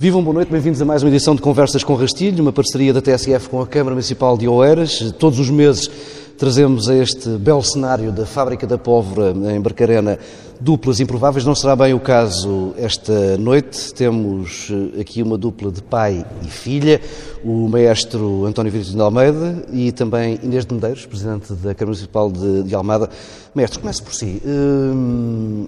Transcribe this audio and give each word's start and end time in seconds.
Vivam 0.00 0.22
boa 0.22 0.32
noite, 0.32 0.48
bem-vindos 0.48 0.80
a 0.80 0.84
mais 0.84 1.02
uma 1.02 1.08
edição 1.08 1.34
de 1.34 1.42
Conversas 1.42 1.82
com 1.82 1.92
Rastilho, 1.96 2.40
uma 2.40 2.52
parceria 2.52 2.92
da 2.92 3.02
TSF 3.02 3.48
com 3.48 3.60
a 3.60 3.66
Câmara 3.66 3.96
Municipal 3.96 4.38
de 4.38 4.46
Oeiras. 4.46 5.12
Todos 5.18 5.40
os 5.40 5.50
meses 5.50 5.90
trazemos 6.38 6.88
a 6.88 6.94
este 6.94 7.30
belo 7.30 7.64
cenário 7.64 8.12
da 8.12 8.24
Fábrica 8.24 8.64
da 8.64 8.78
Pólvora 8.78 9.34
em 9.52 9.60
Barcarena 9.60 10.16
duplas 10.60 11.00
improváveis. 11.00 11.44
Não 11.44 11.52
será 11.52 11.74
bem 11.74 11.94
o 11.94 11.98
caso 11.98 12.74
esta 12.78 13.36
noite. 13.38 13.92
Temos 13.92 14.68
eh, 14.70 15.00
aqui 15.00 15.20
uma 15.20 15.36
dupla 15.36 15.72
de 15.72 15.82
pai 15.82 16.24
e 16.42 16.46
filha, 16.46 17.00
o 17.44 17.68
maestro 17.68 18.44
António 18.46 18.70
Vitor 18.70 18.94
de 18.94 19.00
Almeida 19.00 19.64
e 19.72 19.90
também 19.90 20.38
Inês 20.44 20.64
de 20.64 20.74
Medeiros, 20.74 21.06
presidente 21.06 21.52
da 21.54 21.74
Câmara 21.74 21.86
Municipal 21.86 22.30
de, 22.30 22.62
de 22.62 22.72
Almada. 22.72 23.10
Mestre, 23.52 23.80
comece 23.80 24.00
por 24.00 24.14
si. 24.14 24.40
Hum, 24.46 25.66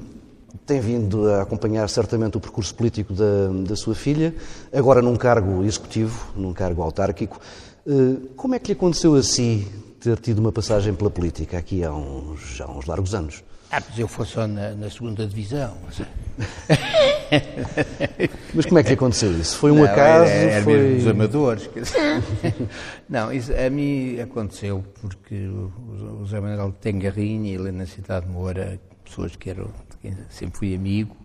tem 0.66 0.80
vindo 0.80 1.30
a 1.30 1.42
acompanhar 1.42 1.88
certamente 1.88 2.36
o 2.36 2.40
percurso 2.40 2.74
político 2.74 3.12
da, 3.12 3.48
da 3.66 3.76
sua 3.76 3.94
filha, 3.94 4.34
agora 4.72 5.02
num 5.02 5.16
cargo 5.16 5.64
executivo, 5.64 6.32
num 6.36 6.52
cargo 6.52 6.82
autárquico. 6.82 7.40
Eh, 7.86 8.16
como 8.36 8.54
é 8.54 8.58
que 8.58 8.68
lhe 8.68 8.72
aconteceu 8.72 9.14
a 9.14 9.22
si 9.22 9.66
ter 10.00 10.18
tido 10.18 10.38
uma 10.38 10.52
passagem 10.52 10.94
pela 10.94 11.10
política 11.10 11.58
aqui 11.58 11.84
há 11.84 11.92
uns, 11.92 12.60
há 12.60 12.70
uns 12.70 12.86
largos 12.86 13.14
anos? 13.14 13.42
Ah, 13.72 13.80
mas 13.88 13.98
eu 13.98 14.08
fui 14.08 14.26
só 14.26 14.48
na, 14.48 14.70
na 14.70 14.90
segunda 14.90 15.24
divisão. 15.24 15.76
mas 18.52 18.66
como 18.66 18.80
é 18.80 18.82
que 18.82 18.88
lhe 18.88 18.94
aconteceu 18.94 19.30
isso? 19.38 19.56
Foi 19.58 19.70
um 19.70 19.76
não, 19.76 19.84
acaso? 19.84 20.28
Era, 20.28 20.50
era 20.50 20.64
foi... 20.64 20.96
dos 20.96 21.06
amadores. 21.06 21.70
não, 23.08 23.32
isso 23.32 23.52
a 23.54 23.70
mim 23.70 24.18
aconteceu 24.18 24.84
porque 25.00 25.46
o 25.46 25.70
José 26.24 26.40
Manuel 26.40 26.72
Tengarrinha 26.80 27.52
e 27.52 27.54
Helena 27.54 27.86
Cidade 27.86 28.26
Moura, 28.26 28.80
pessoas 29.04 29.36
que 29.36 29.50
eram, 29.50 29.70
sempre 30.28 30.58
fui 30.58 30.74
amigo, 30.74 31.16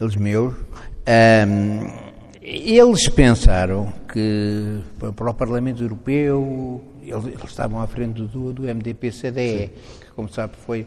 eles 0.00 0.16
meus, 0.16 0.54
um, 0.54 2.16
eles 2.42 3.08
pensaram 3.08 3.92
que 4.12 4.80
para 4.98 5.30
o 5.30 5.34
Parlamento 5.34 5.82
Europeu 5.82 6.82
eles, 7.02 7.24
eles 7.24 7.44
estavam 7.44 7.80
à 7.80 7.86
frente 7.86 8.22
do, 8.22 8.52
do 8.52 8.62
MDP-CDE, 8.62 9.70
que 10.00 10.10
como 10.14 10.28
sabe 10.28 10.54
foi 10.56 10.86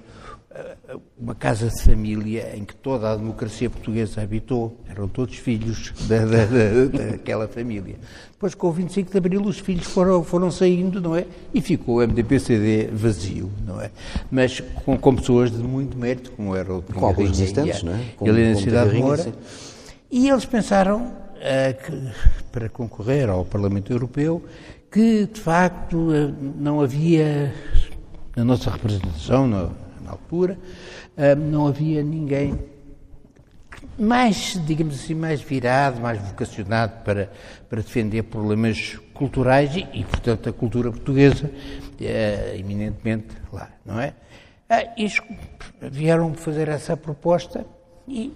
uma 1.18 1.36
casa 1.36 1.70
de 1.70 1.84
família 1.84 2.56
em 2.56 2.64
que 2.66 2.74
toda 2.76 3.12
a 3.12 3.16
democracia 3.16 3.70
portuguesa 3.70 4.22
habitou, 4.22 4.76
eram 4.90 5.08
todos 5.08 5.36
filhos 5.36 5.94
da, 6.08 6.26
da, 6.26 6.46
da, 6.46 7.12
daquela 7.12 7.48
família. 7.48 7.98
Depois, 8.32 8.56
com 8.56 8.68
o 8.68 8.72
25 8.72 9.12
de 9.12 9.18
Abril, 9.18 9.42
os 9.44 9.60
filhos 9.60 9.86
foram, 9.86 10.24
foram 10.24 10.50
saindo, 10.50 11.00
não 11.00 11.16
é? 11.16 11.28
E 11.54 11.62
ficou 11.62 11.98
o 11.98 12.02
MDP-CD 12.02 12.88
vazio, 12.92 13.52
não 13.66 13.80
é? 13.80 13.92
Mas 14.32 14.60
com, 14.86 14.98
com, 14.98 15.16
pessoas 15.16 15.52
de 15.52 15.58
muito 15.58 15.98
mérito, 15.98 16.32
como 16.32 16.56
era 16.56 16.74
o 16.74 16.82
Com 16.82 17.06
alguns 17.06 17.30
resistentes, 17.30 17.84
não 17.84 17.94
é? 17.94 18.00
Com, 18.18 18.28
ele 18.28 18.54
na 18.54 18.60
cidade 18.60 18.92
de 18.92 18.98
Moura. 18.98 19.34
E 20.10 20.30
eles 20.30 20.46
pensaram 20.46 21.04
uh, 21.04 21.84
que, 21.84 22.12
para 22.52 22.70
concorrer 22.70 23.30
ao 23.30 23.46
Parlamento 23.46 23.92
Europeu, 23.94 24.44
que, 24.90 25.28
de 25.28 25.40
facto, 25.40 25.96
uh, 25.96 26.34
não 26.58 26.82
havia, 26.82 27.54
na 28.36 28.44
nossa 28.44 28.72
representação, 28.72 29.48
não, 29.48 29.72
na 30.10 30.14
altura, 30.14 30.58
não 31.38 31.68
havia 31.68 32.02
ninguém 32.02 32.58
mais, 33.98 34.60
digamos 34.66 34.96
assim, 34.96 35.14
mais 35.14 35.42
virado, 35.42 36.02
mais 36.02 36.20
vocacionado 36.20 37.04
para, 37.04 37.32
para 37.70 37.82
defender 37.82 38.24
problemas 38.24 38.98
culturais 39.14 39.76
e, 39.76 39.88
e 39.94 40.04
portanto, 40.04 40.50
a 40.50 40.54
cultura 40.54 40.92
portuguesa, 40.92 41.52
é, 42.02 42.56
eminentemente 42.58 43.28
lá, 43.52 43.70
não 43.86 44.00
é? 44.00 44.14
e 44.98 45.08
vieram 45.90 46.34
fazer 46.34 46.68
essa 46.68 46.96
proposta 46.96 47.66
e, 48.08 48.34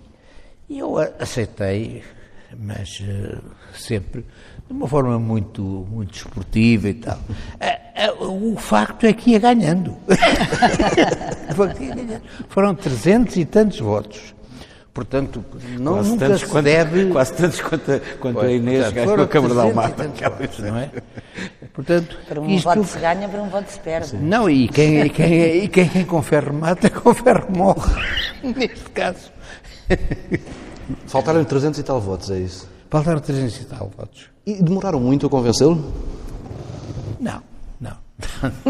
e 0.67 0.79
eu 0.79 0.97
aceitei, 0.97 2.03
mas 2.57 2.99
uh, 3.01 3.44
sempre 3.75 4.25
de 4.73 4.77
uma 4.77 4.88
forma 4.88 5.19
muito, 5.19 5.61
muito 5.61 6.16
esportiva 6.16 6.89
e 6.89 6.95
tal. 6.95 7.19
O 8.19 8.57
facto 8.57 9.05
é 9.05 9.13
que 9.13 9.31
ia 9.31 9.39
ganhando. 9.39 9.95
Foram 12.50 12.73
300 12.73 13.38
e 13.38 13.45
tantos 13.45 13.79
votos. 13.79 14.34
Portanto, 14.91 15.44
não, 15.79 15.94
quase 15.94 16.09
nunca 16.09 16.38
se 16.38 16.45
quanto, 16.45 16.66
deve... 16.66 17.06
Quase 17.07 17.34
tantos 17.34 17.61
quanto, 17.61 18.01
quanto 18.19 18.39
a 18.41 18.51
Inês 18.51 18.91
ganhou 18.91 19.22
a 19.22 19.28
Câmara 19.28 19.56
da 19.56 19.61
Almada. 19.63 20.11
Não 20.59 20.78
é? 20.78 20.91
Portanto, 21.73 22.17
para 22.28 22.41
um 22.41 22.50
isto... 22.50 22.66
voto 22.66 22.84
se 22.84 23.00
ganha, 23.00 23.28
para 23.28 23.41
um 23.41 23.50
voto 23.50 23.72
se 23.72 23.79
perde. 23.79 24.16
Não, 24.16 24.50
e 24.50 24.67
quem, 24.67 25.01
e 25.01 25.09
quem, 25.09 25.63
e 25.63 25.67
quem 25.67 26.05
com 26.05 26.22
ferro 26.22 26.53
mata, 26.53 26.90
com 26.90 27.13
ferro 27.13 27.47
morre. 27.55 27.91
Neste 28.55 28.90
caso. 28.91 29.31
Faltaram 31.07 31.44
300 31.44 31.79
e 31.79 31.84
tal 31.84 32.00
votos, 32.00 32.29
é 32.29 32.38
isso? 32.38 32.72
Faltaram 32.93 33.19
300 33.19 33.59
e 33.59 33.65
tal 33.65 33.91
votos. 33.97 34.29
E 34.45 34.61
demoraram 34.61 34.99
muito 34.99 35.25
a 35.25 35.29
convencê-lo? 35.29 35.83
Não, 37.19 37.41
não. 37.81 37.97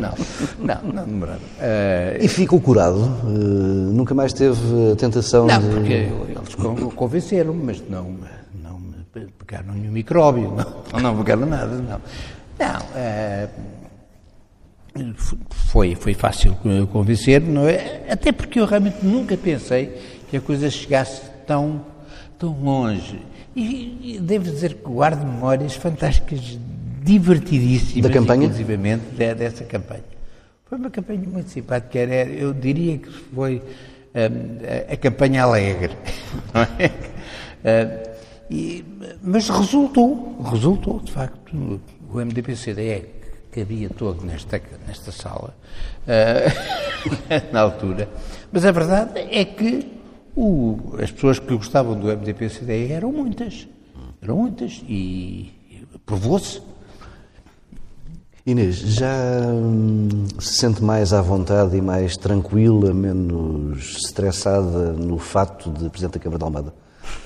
não, 0.00 0.14
não, 0.58 0.92
não, 0.94 1.04
demoraram. 1.04 1.40
Uh, 1.40 2.16
e 2.18 2.28
ficou 2.28 2.58
curado? 2.58 2.96
Uh, 2.96 3.92
nunca 3.92 4.14
mais 4.14 4.32
teve 4.32 4.58
a 4.90 4.96
tentação 4.96 5.46
não, 5.46 5.60
de... 5.60 5.68
porque 5.68 5.92
eles 5.92 6.94
convenceram-me, 6.94 7.62
mas 7.62 7.86
não, 7.90 8.16
não 8.54 8.80
me 8.80 9.26
pegaram 9.38 9.74
nenhum 9.74 9.92
micróbio, 9.92 10.56
não, 10.94 11.00
não 11.00 11.18
pegaram 11.18 11.44
nada, 11.44 11.76
não. 11.76 12.00
Não, 12.58 12.80
uh, 15.04 15.36
foi, 15.50 15.94
foi 15.94 16.14
fácil 16.14 16.56
convencer, 16.90 17.42
não 17.42 17.68
é? 17.68 18.00
Até 18.08 18.32
porque 18.32 18.58
eu 18.58 18.64
realmente 18.64 19.04
nunca 19.04 19.36
pensei 19.36 19.94
que 20.30 20.38
a 20.38 20.40
coisa 20.40 20.70
chegasse 20.70 21.20
tão, 21.46 21.84
tão 22.38 22.52
longe. 22.60 23.20
E, 23.54 24.16
e 24.16 24.20
devo 24.20 24.44
dizer 24.44 24.74
que 24.74 24.82
guardo 24.82 25.24
memórias 25.24 25.74
fantásticas, 25.74 26.58
divertidíssimas, 27.02 28.02
da 28.02 28.10
campanha? 28.10 28.44
inclusivamente, 28.44 29.04
de, 29.16 29.34
dessa 29.34 29.64
campanha. 29.64 30.04
Foi 30.68 30.78
uma 30.78 30.90
campanha 30.90 31.22
muito 31.26 31.50
simpática, 31.50 31.98
era, 31.98 32.28
eu 32.28 32.52
diria 32.52 32.98
que 32.98 33.10
foi 33.10 33.62
um, 34.14 34.90
a, 34.90 34.92
a, 34.92 34.96
campanha 34.96 35.44
alegre, 35.44 35.96
não 36.52 36.62
é? 36.62 36.86
Uh, 37.64 38.16
e, 38.50 38.84
mas 39.22 39.48
resultou, 39.48 40.40
resultou, 40.50 41.00
de 41.00 41.12
facto, 41.12 41.80
o 42.10 42.18
MDP-CDE 42.18 43.16
que 43.52 43.60
havia 43.62 43.88
todo 43.88 44.22
nesta, 44.24 44.60
nesta 44.86 45.10
sala, 45.10 45.56
uh, 46.02 47.42
na 47.52 47.60
altura, 47.60 48.08
mas 48.52 48.66
a 48.66 48.70
verdade 48.70 49.20
é 49.30 49.44
que 49.44 49.95
o, 50.36 50.96
as 51.02 51.10
pessoas 51.10 51.38
que 51.38 51.56
gostavam 51.56 51.98
do 51.98 52.08
MDP-CDE 52.08 52.92
eram 52.92 53.10
muitas. 53.10 53.66
Eram 54.20 54.36
muitas 54.36 54.82
e, 54.86 55.50
e 55.70 55.98
provou-se. 56.04 56.60
Inês, 58.44 58.76
já 58.76 59.12
hum, 59.50 60.26
se 60.38 60.54
sente 60.54 60.80
mais 60.80 61.12
à 61.12 61.20
vontade 61.20 61.76
e 61.76 61.80
mais 61.80 62.16
tranquila, 62.16 62.94
menos 62.94 63.96
estressada 64.04 64.92
no 64.92 65.18
fato 65.18 65.68
de 65.70 65.88
Presidente 65.88 66.12
da 66.12 66.20
Câmara 66.20 66.38
de 66.38 66.44
Almada? 66.44 66.74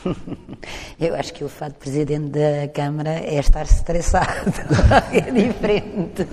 Eu 0.98 1.15
acho 1.15 1.34
que 1.34 1.44
o 1.44 1.48
fato 1.48 1.72
de 1.72 1.78
Presidente 1.78 2.31
da 2.31 2.69
Câmara 2.72 3.10
é 3.10 3.38
estar 3.38 3.65
estressado, 3.65 4.50
é 5.12 5.31
diferente. 5.31 6.27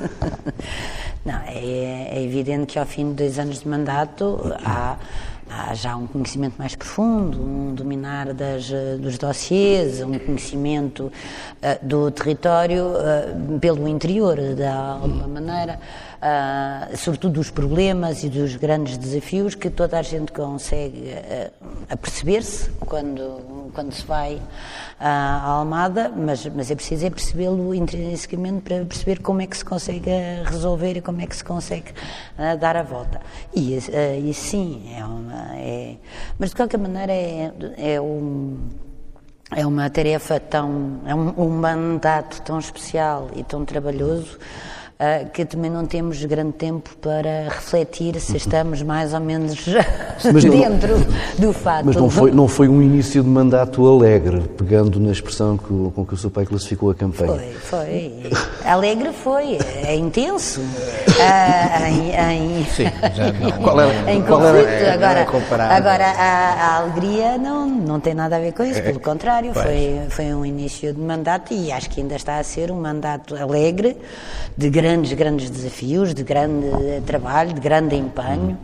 Não, 1.26 1.40
é, 1.48 2.18
é 2.18 2.24
evidente 2.24 2.68
que 2.68 2.80
ao 2.80 2.86
fim 2.86 3.10
de 3.10 3.16
dois 3.16 3.40
anos 3.40 3.60
de 3.60 3.68
mandato 3.68 4.40
há 4.64 4.98
há 5.50 5.74
já 5.74 5.96
um 5.96 6.08
conhecimento 6.08 6.56
mais 6.58 6.76
profundo, 6.76 7.42
um 7.42 7.74
dominar 7.74 8.34
das, 8.34 8.72
eh, 8.72 8.98
dos 8.98 9.18
dossiês, 9.18 10.02
um 10.02 10.18
conhecimento 10.18 11.06
uh, 11.06 11.86
do 11.86 12.12
território 12.12 12.86
uh, 12.86 13.60
pelo 13.60 13.88
interior, 13.88 14.38
de 14.38 14.66
alguma 14.66 15.28
maneira, 15.28 15.80
uh, 16.18 16.98
sobretudo 16.98 17.34
dos 17.34 17.50
problemas 17.50 18.24
e 18.24 18.30
dos 18.30 18.56
grandes 18.56 18.98
desafios 18.98 19.56
que 19.56 19.70
toda 19.70 20.00
a 20.00 20.02
gente 20.02 20.32
consegue 20.32 21.14
aperceber-se 21.90 22.70
quando, 22.86 23.72
quando 23.74 23.92
se 23.94 24.06
vai 24.06 24.42
à 25.00 25.42
Almada, 25.42 26.10
mas, 26.10 26.46
mas 26.48 26.72
é 26.72 26.76
preciso 26.76 27.06
é 27.06 27.10
percebê-lo 27.10 27.74
intrinsecamente 27.74 28.62
para 28.62 28.86
perceber 28.86 29.22
como 29.22 29.42
é 29.42 29.48
que 29.48 29.58
se 29.58 29.66
consegue 29.66 30.10
resolver 30.46 30.98
e 30.98 31.02
como 31.02 31.22
é 31.22 31.28
que 31.28 31.36
se 31.36 31.44
consegue 31.44 31.94
dar 32.60 32.76
a 32.76 32.84
volta. 32.84 33.22
E, 33.56 33.78
e 33.78 34.34
sim, 34.34 34.94
é 34.96 35.06
uma 35.06 35.48
é, 35.56 35.96
mas 36.40 36.50
de 36.52 36.56
qualquer 36.56 36.78
maneira 36.78 37.12
é, 37.12 37.52
é, 37.78 38.02
um, 38.02 38.58
é 39.52 39.66
uma 39.66 39.90
tarefa 39.90 40.40
tão, 40.40 41.02
é 41.06 41.14
um, 41.14 41.34
um 41.38 41.50
mandato 41.50 42.42
tão 42.42 42.60
especial 42.60 43.30
e 43.36 43.44
tão 43.44 43.66
trabalhoso 43.66 44.38
uh, 45.00 45.30
que 45.32 45.46
também 45.46 45.70
não 45.70 45.86
temos 45.86 46.24
grande 46.26 46.54
tempo 46.54 46.96
para 47.02 47.50
refletir 47.50 48.20
se 48.20 48.38
estamos 48.38 48.82
mais 48.82 49.14
ou 49.14 49.20
menos 49.20 49.66
dentro 50.24 50.98
do 51.38 51.54
fato. 51.54 51.86
Mas 51.86 51.96
não 51.96 52.10
foi, 52.10 52.32
não 52.32 52.48
foi 52.48 52.68
um 52.68 52.82
início 52.82 53.24
de 53.24 53.30
mandato 53.30 53.86
alegre, 53.88 54.42
pegando 54.58 55.00
na 55.00 55.12
expressão 55.12 55.58
que, 55.58 55.68
com 55.68 56.06
que 56.06 56.14
o 56.14 56.18
seu 56.18 56.30
pai 56.30 56.46
classificou 56.46 56.90
a 56.90 56.96
campanha. 56.96 57.40
Foi, 57.62 57.82
foi. 57.86 58.14
Alegre 58.66 59.12
foi, 59.14 59.58
é 59.84 59.96
intenso. 59.96 60.62
Uh, 60.62 61.86
em, 61.88 62.62
em, 62.62 62.66
Sim, 62.66 62.86
já 63.14 63.32
não. 63.32 63.52
Qual 63.64 63.80
era, 63.80 64.12
em 64.12 64.22
conflito. 64.22 64.68
Era, 64.68 64.94
agora, 64.94 65.64
agora 65.76 66.06
a, 66.06 66.54
a, 66.54 66.78
alegria 66.78 67.38
não, 67.38 67.68
não 67.68 68.00
tem 68.00 68.14
nada 68.14 68.36
a 68.36 68.40
ver 68.40 68.54
com 68.54 68.64
isso, 68.64 68.82
pelo 68.82 69.00
contrário, 69.00 69.54
foi, 69.54 70.02
foi 70.10 70.34
um 70.34 70.46
início 70.46 70.94
de 70.94 71.00
mandato 71.00 71.54
e 71.54 71.72
acho 71.72 71.90
que 71.90 72.02
ainda 72.02 72.16
está 72.16 72.38
a 72.38 72.44
ser 72.44 72.72
um 72.72 72.80
mandato 72.80 73.36
alegre, 73.36 73.98
de 74.56 74.70
grandes, 74.88 75.12
grandes 75.12 75.50
desafios, 75.50 76.14
de 76.14 76.24
grande 76.24 76.68
trabalho, 77.06 77.54
de 77.54 77.60
grande 77.60 77.96
empenho. 77.96 78.58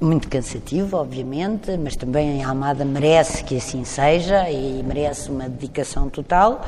Muito 0.00 0.28
cansativo, 0.28 0.96
obviamente, 0.96 1.76
mas 1.76 1.94
também 1.94 2.42
a 2.42 2.48
Almada 2.48 2.86
merece 2.86 3.44
que 3.44 3.58
assim 3.58 3.84
seja 3.84 4.48
e 4.50 4.82
merece 4.82 5.30
uma 5.30 5.46
dedicação 5.46 6.08
total, 6.08 6.66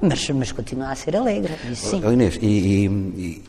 mas, 0.00 0.30
mas 0.30 0.50
continua 0.50 0.90
a 0.90 0.94
ser 0.94 1.14
alegre. 1.14 1.52
Isso 1.70 1.90
sim. 1.90 2.02
Inês, 2.10 2.38
e, 2.40 2.86
e, 2.86 3.44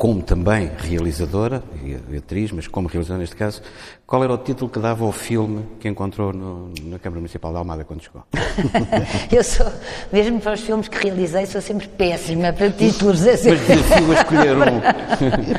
como 0.00 0.20
também 0.22 0.70
realizadora 0.78 1.62
e 1.84 2.16
atriz, 2.16 2.50
mas 2.52 2.66
como 2.66 2.88
realizadora 2.88 3.20
neste 3.20 3.36
caso, 3.36 3.60
qual 4.06 4.24
era 4.24 4.32
o 4.32 4.38
título 4.38 4.70
que 4.70 4.78
dava 4.78 5.04
ao 5.04 5.12
filme 5.12 5.66
que 5.78 5.86
encontrou 5.86 6.32
no, 6.32 6.72
na 6.84 6.98
Câmara 6.98 7.20
Municipal 7.20 7.52
de 7.52 7.58
Almada 7.58 7.84
quando 7.84 8.02
chegou? 8.02 8.24
eu 9.30 9.44
sou, 9.44 9.70
mesmo 10.10 10.40
para 10.40 10.54
os 10.54 10.62
filmes 10.62 10.88
que 10.88 11.06
realizei, 11.06 11.44
sou 11.44 11.60
sempre 11.60 11.86
péssima 11.86 12.50
para 12.50 12.70
títulos. 12.70 13.26
É 13.26 13.36
sempre... 13.36 13.60
Mas 13.68 13.82
desafio 13.82 14.10
a 14.10 14.14
escolher 14.14 14.56
um. 14.56 14.80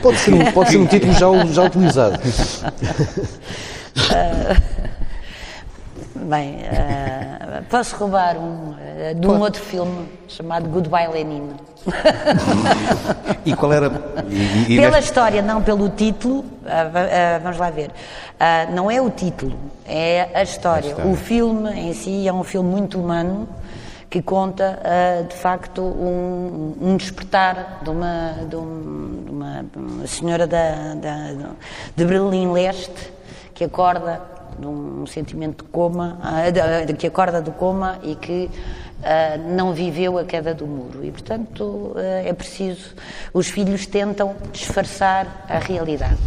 pode, 0.02 0.18
ser 0.18 0.34
um 0.34 0.52
pode 0.52 0.72
ser 0.72 0.78
um 0.78 0.88
título 0.88 1.14
já, 1.14 1.46
já 1.46 1.64
utilizado. 1.64 2.20
Bem, 6.22 6.58
uh, 6.58 7.64
posso 7.68 7.96
roubar 7.96 8.38
um 8.38 8.72
uh, 8.72 9.16
de 9.16 9.26
um 9.26 9.32
pode. 9.32 9.42
outro 9.44 9.62
filme 9.62 10.08
chamado 10.28 10.70
Goodbye 10.70 11.08
Lenin. 11.08 11.50
e 13.44 13.56
qual 13.56 13.74
era. 13.74 13.92
E, 14.30 14.74
e 14.74 14.78
Pela 14.78 14.92
neste... 14.92 15.06
história, 15.06 15.42
não 15.42 15.64
pelo 15.64 15.90
título, 15.90 16.42
uh, 16.42 17.42
vamos 17.42 17.58
lá 17.58 17.72
ver. 17.72 17.90
Não 18.72 18.90
é 18.90 19.02
o 19.02 19.10
título, 19.10 19.58
é 19.86 20.30
a 20.34 20.44
história. 20.44 20.96
O 21.08 21.16
filme 21.16 21.72
em 21.72 21.94
si 21.94 22.28
é 22.28 22.34
um 22.34 22.44
filme 22.44 22.70
muito 22.70 23.00
humano 23.00 23.50
que 24.10 24.22
conta, 24.22 24.80
de 25.30 25.36
facto, 25.36 25.82
um, 25.82 26.76
um, 26.82 26.98
despertar 26.98 27.80
de 27.82 27.90
uma, 27.90 28.34
de, 28.48 28.56
um, 28.56 29.24
de 29.26 29.32
uma, 29.32 29.66
uma 29.76 30.08
senhora 30.08 30.46
da, 30.46 30.96
da, 30.96 31.52
de 31.96 32.06
Berlim 32.06 32.52
Leste 32.52 33.12
que 33.54 33.66
acorda 33.66 34.31
de 34.60 34.68
um 34.68 35.06
sentimento 35.06 35.64
de 35.64 35.70
coma, 35.72 36.20
que 36.98 37.08
acorda 37.08 37.42
do 37.42 37.52
coma 37.52 38.00
e 38.04 38.16
que 38.16 38.50
uh, 39.02 39.56
não 39.56 39.74
viveu 39.74 40.18
a 40.18 40.24
queda 40.24 40.54
do 40.54 40.66
muro. 40.66 41.04
E, 41.04 41.12
portanto, 41.12 41.64
uh, 41.64 41.98
é 41.98 42.34
preciso. 42.34 42.94
Os 43.34 43.48
filhos 43.48 43.86
tentam 43.86 44.36
disfarçar 44.52 45.46
a 45.50 45.60
realidade. 45.60 46.20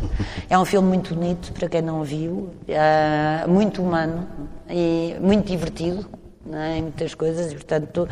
É 0.49 0.59
um 0.59 0.65
filme 0.65 0.89
muito 0.89 1.15
bonito, 1.15 1.53
para 1.53 1.69
quem 1.69 1.83
não 1.83 2.03
viu, 2.03 2.51
uh, 2.69 3.49
muito 3.49 3.83
humano 3.83 4.27
e 4.69 5.17
muito 5.21 5.47
divertido. 5.47 6.07
É, 6.53 6.77
em 6.77 6.83
muitas 6.83 7.15
coisas 7.15 7.53
e 7.53 7.55
portanto 7.55 8.07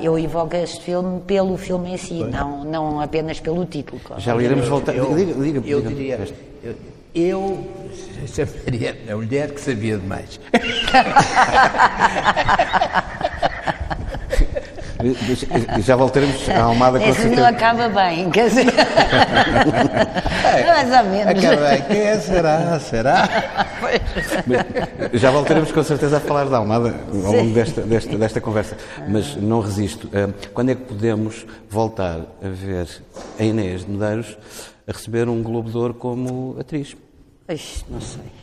eu 0.00 0.16
invoco 0.16 0.54
este 0.54 0.80
filme 0.80 1.20
pelo 1.22 1.56
filme 1.56 1.92
em 1.92 1.96
si, 1.96 2.22
não, 2.22 2.62
não 2.62 3.00
apenas 3.00 3.40
pelo 3.40 3.66
título. 3.66 4.00
Já 4.18 4.36
iremos 4.36 4.68
voltar. 4.68 4.94
Eu, 4.94 5.12
diga, 5.16 5.34
diga, 5.34 5.68
eu 5.68 5.82
diria, 5.82 6.20
eu, 6.62 6.76
eu 7.18 7.66
chamaria 8.26 8.96
a 9.10 9.16
mulher 9.16 9.50
que 9.50 9.60
sabia 9.60 9.98
demais. 9.98 10.38
Já 15.84 15.94
voltaremos 15.94 16.48
à 16.48 16.62
Almada 16.62 16.98
com 16.98 17.06
Esse 17.06 17.28
não 17.28 17.46
acaba 17.46 17.88
bem, 17.88 18.28
quer 18.30 18.48
dizer. 18.48 18.66
é, 20.44 20.66
mais 20.66 20.90
ou 20.92 21.04
menos. 21.12 21.44
Acaba 21.44 21.68
bem. 21.68 21.82
Quem 21.82 22.00
é? 22.00 22.18
Será? 22.18 22.80
Será? 22.80 23.28
Já 25.12 25.30
voltaremos 25.30 25.70
com 25.70 25.84
certeza 25.84 26.16
a 26.16 26.20
falar 26.20 26.46
da 26.46 26.56
Almada 26.56 26.96
ao 27.12 27.32
longo 27.32 27.54
desta, 27.54 27.82
desta, 27.82 28.18
desta 28.18 28.40
conversa. 28.40 28.76
Mas 29.08 29.36
não 29.36 29.60
resisto. 29.60 30.08
Eh, 30.12 30.28
quando 30.52 30.70
é 30.70 30.74
que 30.74 30.82
podemos 30.82 31.46
voltar 31.70 32.18
a 32.42 32.48
ver 32.48 32.88
a 33.38 33.44
Inês 33.44 33.84
de 33.84 33.92
Medeiros 33.92 34.36
a 34.86 34.90
receber 34.92 35.28
um 35.28 35.42
Globo 35.44 35.70
de 35.70 35.76
Ouro 35.76 35.94
como 35.94 36.56
atriz? 36.58 36.96
Ixi, 37.48 37.84
não 37.88 38.00
sei. 38.00 38.37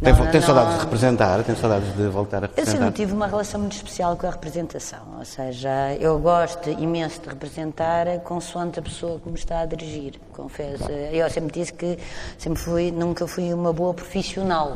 Tem, 0.00 0.14
não, 0.14 0.30
tem 0.30 0.40
saudades 0.40 0.74
de 0.74 0.80
representar? 0.80 1.42
Tem 1.42 1.56
saudades 1.56 1.96
de 1.96 2.06
voltar 2.06 2.38
a 2.38 2.40
representar? 2.42 2.70
Eu 2.70 2.78
sempre 2.78 2.94
tive 2.94 3.12
uma 3.12 3.26
relação 3.26 3.60
muito 3.60 3.72
especial 3.72 4.16
com 4.16 4.28
a 4.28 4.30
representação. 4.30 5.00
Ou 5.18 5.24
seja, 5.24 5.94
eu 5.98 6.16
gosto 6.20 6.70
imenso 6.70 7.20
de 7.20 7.28
representar 7.28 8.06
consoante 8.20 8.78
a 8.78 8.82
pessoa 8.82 9.18
que 9.18 9.28
me 9.28 9.34
está 9.34 9.60
a 9.60 9.66
dirigir. 9.66 10.20
Confesso. 10.32 10.88
Eu 10.88 11.28
sempre 11.28 11.52
disse 11.52 11.72
que 11.72 11.98
sempre 12.38 12.60
fui, 12.62 12.92
nunca 12.92 13.26
fui 13.26 13.52
uma 13.52 13.72
boa 13.72 13.92
profissional, 13.92 14.70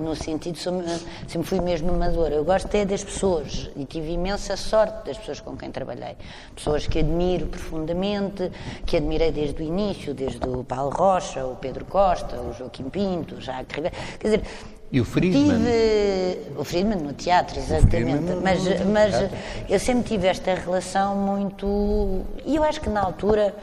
no, 0.00 0.14
sentido, 0.14 0.56
sempre 0.56 1.48
fui 1.48 1.60
mesmo 1.60 1.90
amadora. 1.90 2.36
Eu 2.36 2.44
gosto 2.44 2.72
é 2.72 2.84
das 2.84 3.02
pessoas 3.02 3.68
e 3.74 3.84
tive 3.84 4.12
imensa 4.12 4.56
sorte 4.56 5.06
das 5.06 5.18
pessoas 5.18 5.40
com 5.40 5.56
quem 5.56 5.72
trabalhei. 5.72 6.16
Pessoas 6.54 6.86
que 6.86 7.00
admiro 7.00 7.46
profundamente, 7.46 8.52
que 8.86 8.96
admirei 8.96 9.32
desde 9.32 9.60
o 9.60 9.66
início, 9.66 10.14
desde 10.14 10.48
o 10.48 10.62
Paulo 10.62 10.90
Rocha, 10.90 11.44
o 11.44 11.56
Pedro 11.56 11.84
Costa, 11.84 12.40
o 12.40 12.52
Joaquim 12.52 12.88
Pinto, 12.88 13.34
o 13.34 13.40
Jacques 13.40 13.74
Ribeiro. 13.74 13.96
Quer 14.20 14.28
dizer, 14.28 14.42
e 14.90 15.00
o 15.00 15.04
Friedman? 15.04 15.58
Tive, 15.58 16.38
o 16.56 16.64
Friedman 16.64 16.98
no 16.98 17.12
teatro, 17.12 17.58
exatamente. 17.58 18.22
No, 18.22 18.40
mas, 18.40 18.64
no 18.64 18.86
mas 18.86 19.14
teatro. 19.14 19.36
eu 19.68 19.78
sempre 19.78 20.04
tive 20.04 20.26
esta 20.26 20.54
relação 20.54 21.14
muito. 21.14 22.22
E 22.46 22.56
eu 22.56 22.64
acho 22.64 22.80
que 22.80 22.88
na 22.88 23.02
altura 23.02 23.54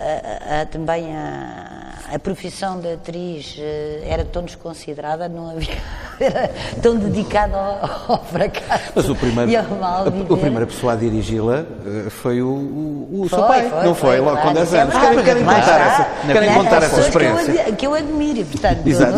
a, 0.00 0.62
a, 0.62 0.66
também 0.66 1.16
a, 1.16 1.94
a, 2.12 2.18
profissão 2.18 2.80
de 2.80 2.94
atriz 2.94 3.56
eh, 3.58 4.02
era 4.06 4.24
tão 4.24 4.42
desconsiderada, 4.42 5.28
não 5.28 5.50
havia, 5.50 5.76
era 6.18 6.50
tão 6.82 6.96
dedicada 6.96 7.56
ao, 7.56 8.12
ao 8.12 8.24
fracasso. 8.24 8.92
Mas 8.94 9.08
o 9.08 9.14
primeiro, 9.14 9.50
e 9.50 9.56
ao 9.56 9.64
mal 9.76 10.06
a, 10.06 10.36
primeira 10.36 10.66
pessoa 10.66 10.94
a 10.94 10.96
dirigi-la 10.96 11.64
eh, 11.86 12.10
foi 12.10 12.42
o, 12.42 12.48
o, 12.48 13.22
o 13.22 13.28
foi, 13.28 13.38
seu 13.38 13.48
pai, 13.48 13.68
foi, 13.68 13.84
não 13.84 13.94
foi? 13.94 14.20
Logo 14.20 14.40
com 14.40 14.52
10 14.52 14.74
anos. 14.74 14.94
Querem, 14.98 15.24
querem 15.24 15.44
contar, 15.44 15.80
essa, 15.80 16.32
querem 16.32 16.54
contar 16.54 16.82
essa 16.82 17.00
experiência? 17.00 17.52
Que 17.52 17.70
eu, 17.70 17.76
que 17.76 17.86
eu 17.86 17.94
admiro, 17.94 18.44
portanto. 18.46 18.86
Exato. 18.86 19.14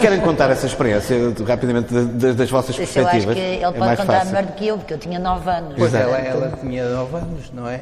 querem 0.00 0.20
contar 0.20 0.50
essa 0.50 0.66
experiência 0.66 1.16
rapidamente 1.46 1.92
das, 1.92 2.36
das 2.36 2.50
vossas 2.50 2.76
perspectivas? 2.76 3.24
Eu 3.24 3.30
acho 3.30 3.40
que 3.40 3.40
ele 3.40 3.64
é 3.64 3.72
pode 3.72 3.96
contar 3.96 4.12
fácil. 4.20 4.26
melhor 4.26 4.44
do 4.44 4.52
que 4.52 4.66
eu, 4.66 4.78
porque 4.78 4.94
eu 4.94 4.98
tinha 4.98 5.18
9 5.18 5.50
anos. 5.50 5.74
Pois 5.76 5.94
ela, 5.94 6.16
ela 6.16 6.52
tinha 6.60 6.88
9 6.88 7.16
anos, 7.16 7.52
não 7.52 7.68
é? 7.68 7.80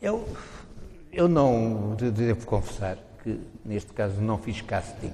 Eu 0.00 0.26
eu 1.16 1.28
não 1.28 1.96
devo 1.96 2.46
confessar 2.46 2.98
que 3.24 3.40
neste 3.64 3.90
caso 3.94 4.20
não 4.20 4.36
fiz 4.36 4.60
casting. 4.60 5.12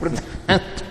Portanto, 0.00 0.84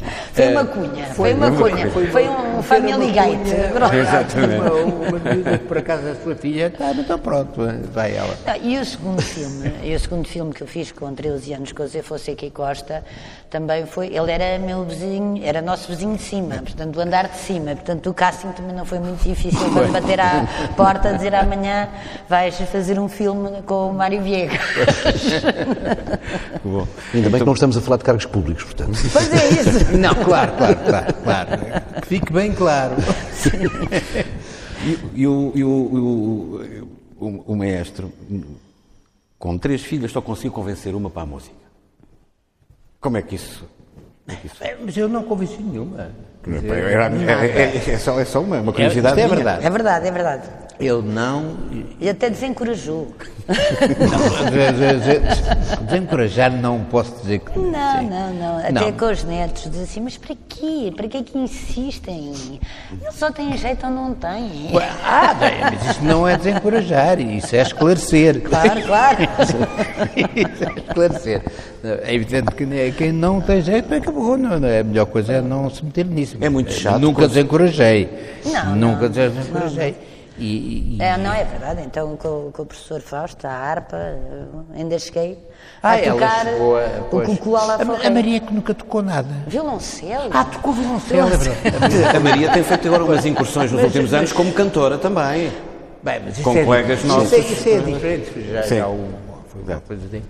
foi 0.33 0.47
uma 0.47 0.65
cunha, 0.65 1.05
foi, 1.07 1.15
foi 1.15 1.33
uma 1.33 1.51
cunha, 1.51 1.91
foi, 1.91 2.07
foi 2.07 2.29
um 2.29 2.63
family 2.63 3.11
gate. 3.11 3.47
Exatamente. 3.93 4.61
Uma, 4.61 5.51
uma 5.51 5.57
por 5.67 5.77
acaso 5.77 6.07
a 6.07 6.15
sua 6.15 6.35
filha 6.35 6.67
está, 6.67 6.91
então 6.91 7.19
pronto, 7.19 7.61
vai 7.91 8.15
ela. 8.15 8.35
e 8.61 8.77
o 8.77 8.85
segundo 8.85 9.21
filme, 9.21 9.73
e 9.83 9.95
o 9.95 9.99
segundo 9.99 10.27
filme 10.27 10.53
que 10.53 10.61
eu 10.61 10.67
fiz 10.67 10.91
com 10.91 11.13
13 11.13 11.53
anos 11.53 11.71
com 11.71 11.83
o 11.83 11.87
Zé 11.87 12.01
Fonseca 12.01 12.45
e 12.45 12.51
Costa, 12.51 13.03
também 13.49 13.85
foi, 13.85 14.07
ele 14.07 14.31
era 14.31 14.57
meu 14.57 14.85
vizinho, 14.85 15.43
era 15.43 15.61
nosso 15.61 15.89
vizinho 15.89 16.15
de 16.15 16.23
cima, 16.23 16.55
portanto, 16.55 16.91
do 16.91 17.01
andar 17.01 17.27
de 17.27 17.37
cima, 17.37 17.75
portanto, 17.75 18.09
o 18.09 18.13
casting 18.13 18.51
também 18.53 18.73
não 18.73 18.85
foi 18.85 18.99
muito 18.99 19.21
difícil 19.23 19.69
para 19.73 19.87
bater 19.87 20.19
à 20.21 20.47
porta, 20.77 21.13
dizer 21.13 21.35
amanhã 21.35 21.89
vais 22.29 22.55
fazer 22.57 22.97
um 22.97 23.09
filme 23.09 23.61
com 23.65 23.89
o 23.89 23.93
Mário 23.93 24.21
Viegas. 24.21 24.61
Bom, 26.63 26.87
ainda 27.13 27.29
bem 27.29 27.39
que 27.39 27.45
não 27.45 27.53
estamos 27.53 27.75
a 27.75 27.81
falar 27.81 27.97
de 27.97 28.03
cargos 28.03 28.25
públicos, 28.25 28.63
portanto. 28.63 28.97
Pois 29.11 29.33
é 29.33 29.49
isso. 29.49 29.97
Não, 29.97 30.13
claro, 30.23 30.51
claro, 30.57 30.77
claro, 30.85 31.13
claro. 31.23 31.49
Que 32.01 32.07
fique 32.07 32.33
bem 32.33 32.53
claro. 32.53 32.95
E, 34.83 35.21
e, 35.21 35.27
o, 35.27 35.51
e 35.53 35.63
o, 35.63 35.69
o, 37.19 37.43
o, 37.47 37.55
maestro, 37.55 38.11
com 39.37 39.57
três 39.57 39.83
filhas, 39.83 40.11
só 40.11 40.21
conseguiu 40.21 40.51
convencer 40.51 40.95
uma 40.95 41.09
para 41.09 41.21
a 41.21 41.25
música. 41.25 41.55
Como 42.99 43.17
é 43.17 43.21
que 43.21 43.35
isso. 43.35 43.63
É 44.27 44.35
que 44.35 44.47
isso... 44.47 44.63
É, 44.63 44.75
mas 44.83 44.97
eu 44.97 45.07
não 45.07 45.23
convenci 45.23 45.61
nenhuma. 45.61 46.11
Dizer, 46.43 46.71
é, 46.71 46.93
é, 46.93 47.61
é, 47.61 47.93
é, 47.93 47.97
só, 47.99 48.19
é 48.19 48.25
só 48.25 48.41
uma, 48.41 48.59
uma 48.59 48.73
curiosidade. 48.73 49.19
É, 49.19 49.23
é 49.23 49.27
verdade. 49.27 49.65
É 49.65 49.69
verdade, 49.69 50.07
é 50.07 50.11
verdade. 50.11 50.49
Eu 50.81 51.01
não. 51.03 51.55
E 51.99 52.09
até 52.09 52.27
desencorajou. 52.29 53.13
Desencorajar 55.85 56.51
não 56.51 56.79
posso 56.85 57.13
dizer 57.21 57.39
que. 57.39 57.57
Não, 57.59 57.99
sim. 57.99 58.09
não, 58.09 58.33
não. 58.33 58.57
Até 58.59 58.71
Não. 58.71 58.91
com 58.93 59.05
os 59.11 59.23
netos 59.23 59.69
diz 59.69 59.81
assim, 59.81 60.01
mas 60.01 60.17
para 60.17 60.35
quê? 60.49 60.91
Para 60.95 61.07
que 61.07 61.17
é 61.17 61.23
que 61.23 61.37
insistem? 61.37 62.59
Eles 62.99 63.13
só 63.15 63.31
têm 63.31 63.55
jeito 63.57 63.85
ou 63.85 63.91
não 63.91 64.13
têm. 64.15 64.69
Ah, 65.03 65.33
bem, 65.35 65.59
mas 65.61 65.91
isso 65.91 66.03
não 66.03 66.27
é 66.27 66.35
desencorajar, 66.37 67.19
isso 67.19 67.55
é 67.55 67.61
esclarecer. 67.61 68.41
Claro, 68.41 68.81
claro. 68.83 69.17
Isso 70.35 70.63
é 70.63 70.79
esclarecer. 70.79 71.41
É 71.83 72.13
evidente 72.13 72.51
que 72.55 72.91
quem 72.93 73.11
não 73.11 73.39
tem 73.41 73.61
jeito 73.61 73.93
acabou. 73.93 74.37
Não, 74.37 74.59
não, 74.59 74.67
a 74.79 74.83
melhor 74.83 75.05
coisa 75.05 75.33
é 75.33 75.41
não 75.41 75.69
se 75.69 75.83
meter 75.85 76.05
nisso. 76.05 76.37
É 76.41 76.49
muito 76.49 76.71
chato 76.71 76.99
Nunca 76.99 77.21
quando- 77.21 77.29
desencorajei. 77.29 78.09
Não, 78.45 78.75
Nunca 78.75 79.01
não. 79.03 79.09
desencorajei. 79.09 79.95
E, 80.41 80.95
e- 80.97 81.01
É, 81.01 81.17
não 81.17 81.31
é 81.33 81.43
verdade. 81.43 81.81
Então, 81.85 82.17
com, 82.17 82.51
com 82.51 82.63
o 82.63 82.65
professor 82.65 82.99
Fausto, 82.99 83.45
a 83.45 83.51
harpa, 83.51 83.95
eu 83.97 84.65
ainda 84.75 84.97
cheguei 84.97 85.37
Ah, 85.83 85.91
a 85.91 85.97
ela 85.99 86.13
tocar 86.13 86.45
chegou 86.45 86.77
a, 86.77 86.81
o 86.81 87.03
pois. 87.11 87.27
cucu 87.27 87.55
à 87.55 87.65
la 87.65 87.75
a, 87.75 88.07
a 88.07 88.09
Maria 88.09 88.39
que 88.39 88.53
nunca 88.53 88.73
tocou 88.73 89.03
nada. 89.03 89.29
Violoncelo? 89.47 90.29
Ah, 90.33 90.43
tocou 90.45 90.73
violoncelo, 90.73 91.29
é. 91.29 92.17
A 92.17 92.19
Maria 92.19 92.51
tem 92.51 92.63
feito 92.63 92.87
agora 92.87 93.03
umas 93.03 93.25
incursões 93.25 93.71
nos 93.71 93.83
últimos 93.83 94.13
anos 94.13 94.33
como 94.33 94.51
cantora 94.51 94.97
também. 94.97 95.51
Bem, 96.03 96.19
mas 96.25 96.33
isso 96.33 96.43
Com 96.43 96.57
é, 96.57 96.63
colegas 96.65 96.99
isso 96.99 97.07
nossos. 97.07 97.31
É, 97.33 97.37
isso 97.37 97.69
é 97.69 97.79
diferente. 97.79 98.31
Já, 98.51 98.61
já 98.63 98.87
o- 98.87 99.09
foi 99.49 99.61
uma 99.61 99.79
coisa 99.81 100.07
di- 100.07 100.23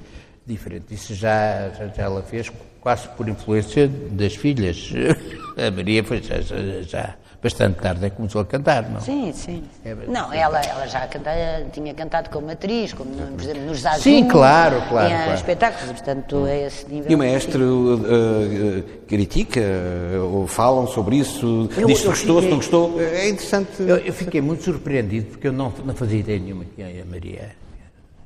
diferente. 0.46 0.94
Isso 0.94 1.14
já, 1.16 1.70
já, 1.70 1.88
já 1.88 2.04
ela 2.04 2.22
fez 2.22 2.52
quase 2.82 3.08
por 3.10 3.30
influência 3.30 3.88
das 3.88 4.36
filhas. 4.36 4.92
A 5.58 5.72
Maria 5.72 6.04
foi 6.04 6.22
já, 6.22 6.42
já, 6.42 6.56
já 6.82 7.14
bastante 7.42 7.80
tarde 7.80 8.06
é 8.06 8.10
que 8.10 8.16
começou 8.18 8.42
a 8.42 8.46
cantar, 8.46 8.88
não? 8.90 9.02
Sim, 9.02 9.32
sim. 9.34 9.64
É 9.84 9.96
não, 10.08 10.32
ela, 10.32 10.60
ela 10.62 10.86
já 10.88 11.08
canta, 11.08 11.32
tinha 11.74 11.94
cantado 11.94 12.30
como 12.30 12.52
atriz, 12.52 12.94
como, 12.94 13.10
por 13.12 13.42
exemplo, 13.42 13.64
nos 13.64 13.80
Zazu. 13.80 14.02
Sim, 14.04 14.28
claro, 14.28 14.82
claro, 14.90 15.08
Em 15.12 15.18
claro. 15.18 15.34
espetáculos, 15.34 15.92
portanto, 15.92 16.46
a 16.46 16.56
esse 16.56 16.88
nível. 16.88 17.12
E 17.12 17.16
o 17.16 17.18
maestro 17.18 18.00
eh, 18.06 18.80
eh, 18.80 18.84
critica 19.08 19.60
eh, 19.60 20.18
ou 20.20 20.46
falam 20.46 20.86
sobre 20.88 21.16
isso, 21.18 21.68
Eu- 21.76 21.88
diz 21.88 22.00
se 22.00 22.06
eu 22.06 22.12
gostou, 22.12 22.42
se 22.42 22.48
não 22.48 22.58
gostou. 22.58 23.02
É 23.02 23.28
interessante. 23.30 23.70
Eu, 23.80 23.98
eu 23.98 24.14
fiquei 24.14 24.40
muito 24.42 24.64
surpreendido 24.64 25.28
porque 25.32 25.48
eu 25.48 25.54
não, 25.54 25.74
não 25.84 25.96
fazia 25.96 26.20
ideia 26.20 26.40
nenhuma 26.40 26.64
que 26.76 26.82
a 26.84 27.06
Maria 27.10 27.50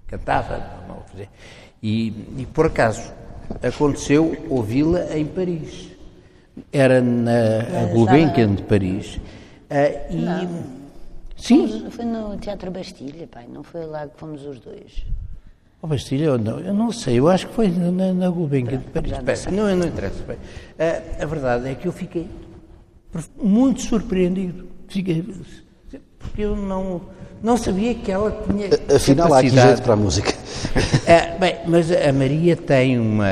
cantava, 0.07 0.57
não, 0.87 0.95
não 0.95 1.03
fazia. 1.03 1.29
E, 1.81 2.07
e 2.37 2.45
por 2.53 2.65
acaso 2.65 3.01
aconteceu 3.61 4.35
ouvi-la 4.49 5.15
em 5.15 5.25
Paris. 5.25 5.94
Era 6.71 7.01
na 7.01 7.85
Gulbenkian 7.93 8.55
de 8.55 8.63
Paris. 8.63 9.19
Ah, 9.69 9.89
e, 10.09 10.47
Sim, 11.37 11.89
Foi 11.89 12.05
no 12.05 12.37
Teatro 12.37 12.71
Bastilha, 12.71 13.27
pai, 13.27 13.45
não 13.51 13.61
foi 13.61 13.85
lá 13.85 14.07
que 14.07 14.17
fomos 14.17 14.45
os 14.45 14.59
dois. 14.59 15.05
Oh, 15.81 15.87
Bastilha, 15.87 16.31
ou 16.31 16.37
não, 16.39 16.59
eu 16.59 16.73
não 16.73 16.91
sei, 16.91 17.19
eu 17.19 17.27
acho 17.27 17.47
que 17.47 17.53
foi 17.53 17.67
na, 17.67 18.13
na 18.13 18.29
Gulbenkian 18.29 18.79
de 18.79 18.87
Paris. 18.87 19.45
não 19.47 19.67
não, 19.67 19.75
não 19.75 19.87
interessa. 19.87 20.23
Bem, 20.23 20.37
a, 20.79 21.23
a 21.23 21.25
verdade 21.25 21.69
é 21.69 21.75
que 21.75 21.87
eu 21.87 21.91
fiquei 21.91 22.27
muito 23.41 23.81
surpreendido. 23.81 24.67
Fiquei, 24.87 25.23
porque 26.17 26.41
eu 26.41 26.55
não, 26.55 27.01
não 27.45 27.57
sabia 27.57 27.93
que 27.93 28.11
ela 28.11 28.31
tinha. 28.49 28.67
Afinal, 28.95 29.33
há 29.33 29.39
aqui 29.39 29.49
capacidade. 29.49 29.67
jeito 29.67 29.81
para 29.83 29.93
a 29.93 29.97
música. 29.97 30.33
É, 31.07 31.37
bem, 31.37 31.55
mas 31.67 31.91
a 31.91 32.11
Maria 32.11 32.55
tem 32.55 32.97
uma, 32.99 33.27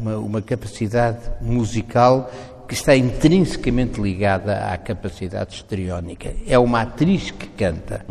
uma, 0.00 0.16
uma 0.18 0.42
capacidade 0.42 1.20
musical 1.40 2.28
que 2.66 2.74
está 2.74 2.96
intrinsecamente 2.96 4.00
ligada 4.00 4.56
à 4.72 4.76
capacidade 4.76 5.54
histriónica. 5.54 6.34
É 6.48 6.58
uma 6.58 6.80
atriz 6.82 7.30
que 7.30 7.46
canta. 7.46 8.04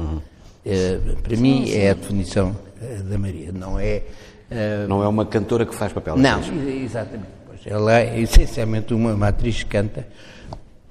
Eh, 0.65 0.97
para 1.21 1.35
mim 1.35 1.69
é 1.73 1.89
a 1.91 1.93
definição 1.93 2.55
eh, 2.81 2.99
da 3.03 3.17
Maria, 3.17 3.51
não 3.51 3.77
é... 3.77 4.03
eh, 4.49 4.85
Não 4.87 5.03
é 5.03 5.07
uma 5.09 5.25
cantora 5.25 5.65
que 5.65 5.75
faz 5.75 5.91
papel. 5.91 6.15
não, 6.15 6.39
e- 6.41 6.85
exatamente. 6.85 7.27
Pois, 7.45 7.59
ela 7.65 7.99
é 7.99 8.17
essencialmente 8.21 8.93
uma, 8.93 9.13
uma 9.13 9.27
atriz 9.27 9.61
que 9.61 9.69
canta, 9.69 10.07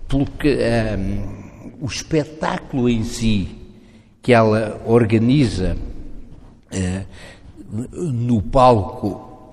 pelo 0.06 0.26
que 0.26 0.48
ehm, 0.48 1.74
o 1.80 1.86
espetáculo 1.86 2.86
em 2.90 3.02
si 3.02 3.63
que 4.24 4.32
ela 4.32 4.80
organiza 4.86 5.76
eh, 6.72 7.02
no 7.70 8.40
palco 8.40 9.52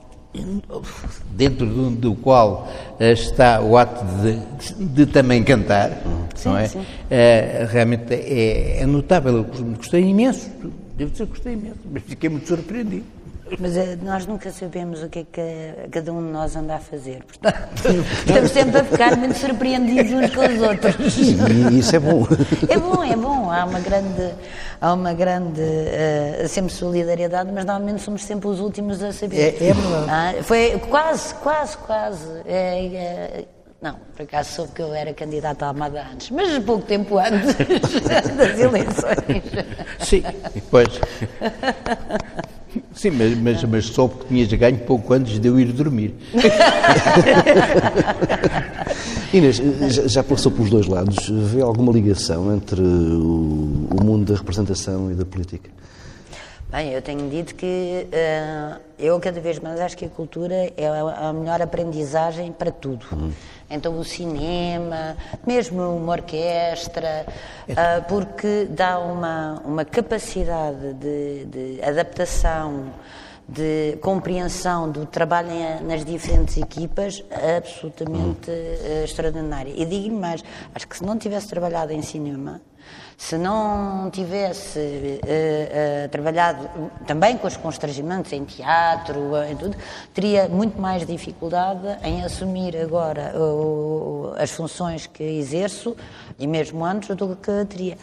dentro 1.31 1.65
do, 1.65 2.15
qual 2.15 2.71
eh, 2.97 3.11
está 3.11 3.61
o 3.61 3.77
ato 3.77 4.05
de, 4.21 4.85
de 4.85 5.05
também 5.05 5.43
cantar, 5.43 6.01
não 6.45 6.57
é? 6.57 6.69
sim. 6.69 6.81
Eh, 7.09 7.67
realmente 7.69 8.13
é, 8.13 8.79
é 8.79 8.85
notável. 8.85 9.39
Eu 9.39 9.43
gostei 9.75 10.05
imenso, 10.05 10.49
devo 10.95 11.11
dizer 11.11 11.25
que 11.25 11.31
gostei 11.31 11.53
imenso, 11.53 11.79
mas 11.91 12.03
fiquei 12.03 12.29
muito 12.29 12.47
surpreendido. 12.47 13.03
Mas 13.60 13.75
eh, 13.77 13.98
nós 14.01 14.25
nunca 14.25 14.51
sabemos 14.51 15.03
o 15.03 15.10
que 15.10 15.20
é 15.20 15.25
que 15.31 15.41
eh, 15.41 15.88
cada 15.91 16.12
um 16.13 16.24
de 16.25 16.31
nós 16.31 16.55
anda 16.55 16.75
a 16.75 16.79
fazer. 16.79 17.24
Portanto, 17.24 17.58
estamos 18.27 18.51
sempre 18.51 18.79
a 18.79 18.84
ficar 18.84 19.15
muito 19.17 19.38
surpreendidos 19.38 20.12
uns 20.12 20.34
com 20.36 20.41
os 20.41 20.62
outros. 20.62 21.17
E 21.17 21.79
isso 21.79 21.96
é 21.96 22.00
bom. 22.00 22.25
É 22.70 22.77
bom, 22.77 23.03
é 23.03 23.15
bom. 23.15 23.51
Há 23.51 23.65
uma 23.65 23.79
grande, 23.79 24.34
há 24.79 24.93
uma 24.93 25.13
grande 25.13 25.62
eh, 25.62 26.46
sempre 26.48 26.72
solidariedade, 26.74 27.51
mas 27.53 27.65
normalmente 27.65 28.01
somos 28.01 28.24
sempre 28.24 28.48
os 28.48 28.60
últimos 28.60 29.01
a 29.03 29.12
saber. 29.12 29.39
É- 29.62 29.67
é 29.70 29.74
verdade. 29.74 30.05
Ah, 30.10 30.34
foi 30.43 30.79
quase, 30.89 31.34
quase, 31.36 31.77
quase. 31.77 32.27
É, 32.46 32.86
é, 32.86 33.46
não, 33.81 33.96
por 34.15 34.22
acaso 34.24 34.51
soube 34.51 34.72
que 34.74 34.81
eu 34.81 34.93
era 34.93 35.12
candidata 35.13 35.65
à 35.65 35.70
Almada 35.70 36.05
antes, 36.13 36.29
mas 36.29 36.58
pouco 36.63 36.84
tempo 36.86 37.17
antes 37.17 37.55
das 38.38 38.60
eleições. 38.60 39.43
Sim, 40.00 40.24
pois. 40.70 41.00
Sim, 43.01 43.12
mas, 43.17 43.36
mas, 43.36 43.63
mas 43.63 43.86
soube 43.88 44.13
tinhas 44.27 44.53
ganho 44.53 44.77
pouco 44.77 45.12
antes 45.12 45.39
de 45.39 45.48
eu 45.48 45.60
ir 45.60 45.74
dormir. 45.74 46.13
Inês, 49.34 49.60
já, 49.89 50.08
já 50.08 50.24
passou 50.24 50.51
pelos 50.51 50.70
dois 50.70 50.86
lados. 50.86 51.17
Vê 51.27 51.62
alguma 51.62 51.91
ligação 51.91 52.55
entre 52.55 52.79
o, 52.79 53.88
o 53.89 54.03
mundo 54.03 54.31
da 54.31 54.38
representação 54.38 55.12
e 55.12 55.15
da 55.15 55.25
política? 55.25 55.67
Bem, 56.71 56.93
eu 56.93 57.01
tenho 57.01 57.29
dito 57.29 57.53
que 57.53 58.07
eh, 58.13 58.77
eu 58.97 59.19
cada 59.19 59.41
vez 59.41 59.59
mais 59.59 59.77
acho 59.81 59.97
que 59.97 60.05
a 60.05 60.09
cultura 60.09 60.55
é 60.77 60.87
a, 61.17 61.33
melhor 61.33 61.61
aprendizagem 61.61 62.49
para 62.53 62.71
tudo. 62.71 63.05
Então 63.69 63.99
o 63.99 64.05
cinema, 64.05 65.17
mesmo 65.45 65.81
uma 65.81 66.13
orquestra, 66.13 67.25
ah, 67.75 68.01
porque 68.07 68.67
dá 68.69 68.99
uma, 68.99 69.61
uma 69.65 69.83
capacidade 69.83 70.93
de, 70.93 71.43
de 71.43 71.83
adaptação, 71.83 72.85
de 73.49 73.97
compreensão 74.01 74.89
do 74.89 75.05
trabalho 75.05 75.49
nas 75.85 76.05
diferentes 76.05 76.55
equipas 76.55 77.21
absolutamente 77.31 78.49
eh, 78.49 79.01
extraordinária. 79.03 79.73
E 79.75 79.85
digo-lhe 79.85 80.15
mais, 80.15 80.41
acho 80.73 80.87
que 80.87 80.95
se 80.95 81.03
não 81.03 81.17
tivesse 81.17 81.49
trabalhado 81.49 81.91
em 81.91 82.01
cinema, 82.01 82.61
se 83.21 83.37
não 83.37 84.09
tivesse 84.09 84.79
eh, 84.79 85.19
eh, 85.27 86.07
trabalhado 86.07 86.67
também 87.05 87.37
com 87.37 87.45
os 87.45 87.55
constrangimentos 87.55 88.33
em 88.33 88.43
teatro, 88.43 89.35
eh, 89.35 89.51
em 89.51 89.55
tudo, 89.55 89.77
teria 90.11 90.49
muito 90.49 90.81
mais 90.81 91.05
dificuldade 91.05 91.85
em 92.03 92.23
assumir 92.25 92.75
agora 92.75 93.31
o- 93.39 94.33
as 94.39 94.49
funções 94.49 95.05
que 95.05 95.23
exerço, 95.23 95.95
e 96.41 96.48
mesmo 96.48 96.83
antes, 96.83 97.15
do 97.15 97.36
que 97.36 97.65
teria. 97.65 97.98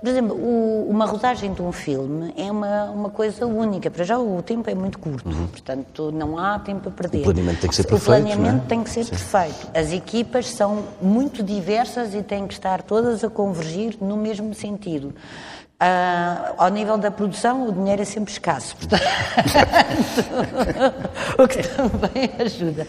Por 0.00 0.08
exemplo, 0.08 0.34
o- 0.36 0.86
uma 0.88 1.04
rodagem 1.04 1.52
de 1.52 1.60
um 1.60 1.72
filme 1.72 2.32
é 2.36 2.50
uma, 2.50 2.84
uma 2.84 3.10
coisa 3.10 3.46
única. 3.46 3.90
Para 3.90 4.04
já 4.04 4.18
o 4.18 4.40
tempo 4.42 4.70
é 4.70 4.74
muito 4.74 4.98
curto, 4.98 5.28
portanto 5.50 6.10
não 6.12 6.38
há 6.38 6.58
tempo 6.58 6.88
a 6.88 6.92
perder. 6.92 7.20
O 7.20 7.24
planeamento 7.24 7.60
tem 7.60 7.68
que 7.70 7.76
ser 7.76 7.82
O 7.82 7.88
perfeito, 7.88 8.24
planeamento 8.24 8.64
é? 8.64 8.68
tem 8.68 8.82
que 8.82 8.90
ser 8.90 9.04
perfeito. 9.06 9.68
As 9.74 9.92
equipas 9.92 10.48
são 10.48 10.84
muito 11.00 11.42
diversas 11.42 12.14
e 12.14 12.22
têm 12.22 12.46
que 12.46 12.54
estar 12.54 12.82
todas 12.82 13.22
a 13.24 13.28
convergir 13.28 13.96
no 14.00 14.16
mesmo 14.16 14.54
sentido. 14.54 15.14
Ah, 15.84 16.52
ao 16.58 16.68
nível 16.70 16.96
da 16.96 17.10
produção, 17.10 17.66
o 17.68 17.72
dinheiro 17.72 18.02
é 18.02 18.04
sempre 18.04 18.30
escasso, 18.32 18.76
portanto, 18.76 19.02
o 21.38 21.48
que 21.48 21.62
também 21.68 22.30
ajuda. 22.38 22.86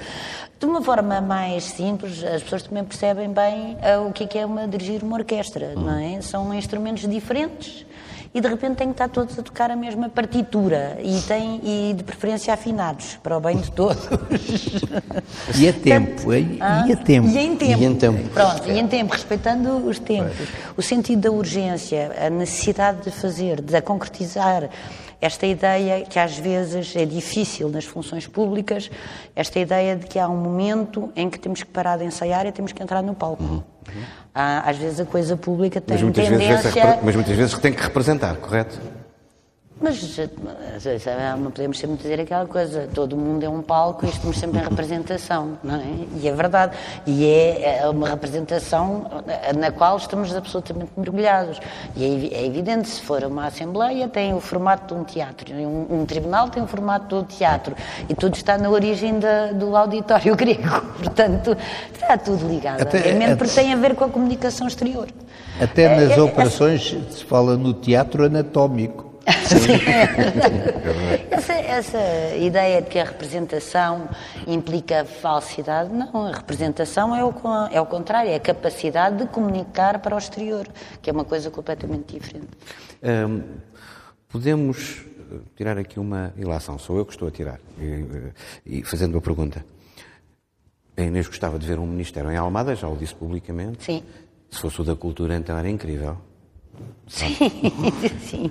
De 0.63 0.69
uma 0.69 0.81
forma 0.81 1.19
mais 1.19 1.65
simples, 1.65 2.23
as 2.23 2.41
pessoas 2.41 2.63
também 2.63 2.85
percebem 2.85 3.29
bem 3.29 3.77
ah, 3.81 3.99
o 3.99 4.13
que 4.13 4.23
é, 4.23 4.27
que 4.27 4.37
é 4.39 4.45
uma, 4.45 4.65
dirigir 4.65 5.03
uma 5.03 5.17
orquestra, 5.17 5.75
não 5.75 5.99
é? 5.99 6.21
São 6.21 6.53
instrumentos 6.53 7.05
diferentes 7.05 7.85
e 8.33 8.41
de 8.41 8.47
repente 8.47 8.77
têm 8.77 8.87
que 8.87 8.93
estar 8.93 9.09
todos 9.09 9.37
a 9.37 9.43
tocar 9.43 9.69
a 9.69 9.75
mesma 9.75 10.09
partitura 10.09 10.97
e, 11.01 11.21
têm, 11.21 11.61
e 11.63 11.93
de 11.93 12.03
preferência 12.03 12.53
afinados, 12.53 13.17
para 13.21 13.37
o 13.37 13.39
bem 13.39 13.57
de 13.57 13.71
todos. 13.71 14.07
E 15.55 15.67
a 15.67 15.73
tempo, 15.73 16.33
e, 16.33 16.57
Ah, 16.59 16.85
e 16.87 16.93
a 16.93 16.97
tempo. 16.97 17.27
E 17.27 17.37
em 17.37 17.55
tempo. 17.55 17.81
E 17.81 17.85
em 17.85 17.95
tempo. 17.95 18.29
Pronto, 18.29 18.69
e 18.69 18.79
em 18.79 18.87
tempo, 18.87 19.13
respeitando 19.13 19.87
os 19.87 19.99
tempos. 19.99 20.47
O 20.75 20.81
sentido 20.81 21.21
da 21.21 21.31
urgência, 21.31 22.11
a 22.25 22.29
necessidade 22.29 23.03
de 23.03 23.11
fazer, 23.11 23.61
de 23.61 23.81
concretizar 23.81 24.69
esta 25.21 25.45
ideia 25.45 26.01
que 26.01 26.19
às 26.19 26.37
vezes 26.37 26.95
é 26.95 27.05
difícil 27.05 27.69
nas 27.69 27.85
funções 27.85 28.27
públicas, 28.27 28.91
esta 29.35 29.57
ideia 29.57 29.95
de 29.95 30.05
que 30.05 30.19
há 30.19 30.27
um 30.27 30.35
momento 30.35 31.11
em 31.15 31.29
que 31.29 31.39
temos 31.39 31.63
que 31.63 31.69
parar 31.69 31.97
de 31.97 32.03
ensaiar 32.03 32.45
e 32.45 32.51
temos 32.51 32.73
que 32.73 32.83
entrar 32.83 33.01
no 33.01 33.13
palco. 33.13 33.63
Ah, 34.33 34.69
às 34.69 34.77
vezes 34.77 34.99
a 34.99 35.05
coisa 35.05 35.37
pública 35.37 35.79
tem 35.79 35.95
Mas 35.95 36.03
muitas, 36.03 36.27
tendência... 36.27 36.57
vezes 36.57 36.77
essa, 36.77 36.99
mas 37.03 37.15
muitas 37.15 37.35
vezes 37.35 37.57
tem 37.57 37.73
que 37.73 37.81
representar, 37.81 38.35
correto? 38.37 38.79
Mas 39.83 40.17
eh, 40.17 40.29
não 41.37 41.51
podemos 41.51 41.77
sempre 41.77 41.97
dizer 41.97 42.17
aquela 42.17 42.45
coisa, 42.45 42.87
todo 42.93 43.17
mundo 43.17 43.43
é 43.43 43.49
um 43.49 43.61
palco 43.61 44.05
e 44.05 44.09
estamos 44.09 44.39
sempre 44.39 44.61
em 44.61 44.63
representação, 44.63 45.57
não 45.61 45.75
é? 45.75 46.21
E 46.21 46.25
é 46.25 46.31
verdade. 46.31 46.77
E 47.05 47.25
é, 47.25 47.79
é 47.79 47.89
uma 47.89 48.07
representação 48.07 49.05
na 49.57 49.71
qual 49.71 49.97
estamos 49.97 50.33
absolutamente 50.33 50.89
mergulhados. 50.95 51.59
E 51.97 52.05
é, 52.05 52.37
é 52.37 52.45
evidente, 52.45 52.87
se 52.87 53.01
for 53.01 53.25
uma 53.25 53.47
Assembleia, 53.47 54.07
tem 54.07 54.33
o 54.33 54.39
formato 54.39 54.95
de 54.95 55.01
um 55.01 55.03
teatro, 55.03 55.53
um, 55.53 55.99
um 55.99 56.05
tribunal 56.05 56.47
tem 56.47 56.63
o 56.63 56.67
formato 56.67 57.21
do 57.21 57.23
teatro, 57.25 57.75
e 58.07 58.15
tudo 58.15 58.35
está 58.37 58.57
na 58.57 58.69
origem 58.69 59.19
da, 59.19 59.51
do 59.51 59.75
auditório 59.75 60.33
grego. 60.37 60.81
Portanto, 60.97 61.57
está 61.93 62.17
tudo 62.17 62.47
ligado. 62.47 62.83
Até, 62.83 63.09
é 63.09 63.13
mesmo 63.13 63.35
porque 63.35 63.53
tem 63.53 63.73
a 63.73 63.75
ver 63.75 63.95
com 63.95 64.05
a 64.05 64.09
comunicação 64.09 64.65
exterior. 64.65 65.09
Até 65.59 65.93
nas 65.93 66.11
é, 66.11 66.19
é, 66.19 66.21
operações 66.21 66.95
se 67.11 67.25
fala 67.25 67.57
no 67.57 67.73
teatro 67.73 68.23
anatómico. 68.23 69.12
Essa, 71.31 71.53
essa, 71.53 72.35
ideia 72.35 72.81
de 72.81 72.89
que 72.89 72.99
a 72.99 73.05
representação 73.05 74.09
implica 74.45 75.05
falsidade, 75.05 75.93
não. 75.93 76.27
A 76.27 76.31
representação 76.35 77.15
é 77.15 77.23
o, 77.23 77.33
é 77.71 77.79
o 77.79 77.85
contrário, 77.85 78.29
é 78.29 78.35
a 78.35 78.39
capacidade 78.39 79.17
de 79.17 79.27
comunicar 79.27 79.99
para 79.99 80.15
o 80.15 80.17
exterior, 80.17 80.67
que 81.01 81.09
é 81.09 81.13
uma 81.13 81.23
coisa 81.23 81.49
completamente 81.49 82.17
diferente. 82.17 82.49
Hum, 83.01 83.43
podemos 84.27 85.05
tirar 85.55 85.77
aqui 85.77 85.99
uma 85.99 86.33
ilação, 86.37 86.77
sou 86.77 86.97
eu 86.97 87.05
que 87.05 87.13
estou 87.13 87.27
a 87.27 87.31
tirar, 87.31 87.59
e, 87.79 88.79
e 88.79 88.83
fazendo 88.83 89.15
uma 89.15 89.21
pergunta. 89.21 89.65
A 90.95 91.01
Inês 91.01 91.27
gostava 91.27 91.57
de 91.57 91.65
ver 91.65 91.79
um 91.79 91.87
ministério 91.87 92.29
em 92.29 92.37
Almada, 92.37 92.75
já 92.75 92.87
o 92.87 92.95
disse 92.95 93.15
publicamente. 93.15 93.83
Sim. 93.83 94.03
Se 94.51 94.59
fosse 94.59 94.81
o 94.81 94.83
da 94.83 94.95
cultura, 94.95 95.35
então 95.35 95.57
era 95.57 95.67
incrível. 95.67 96.17
Sim, 97.07 97.35
sim. 98.21 98.49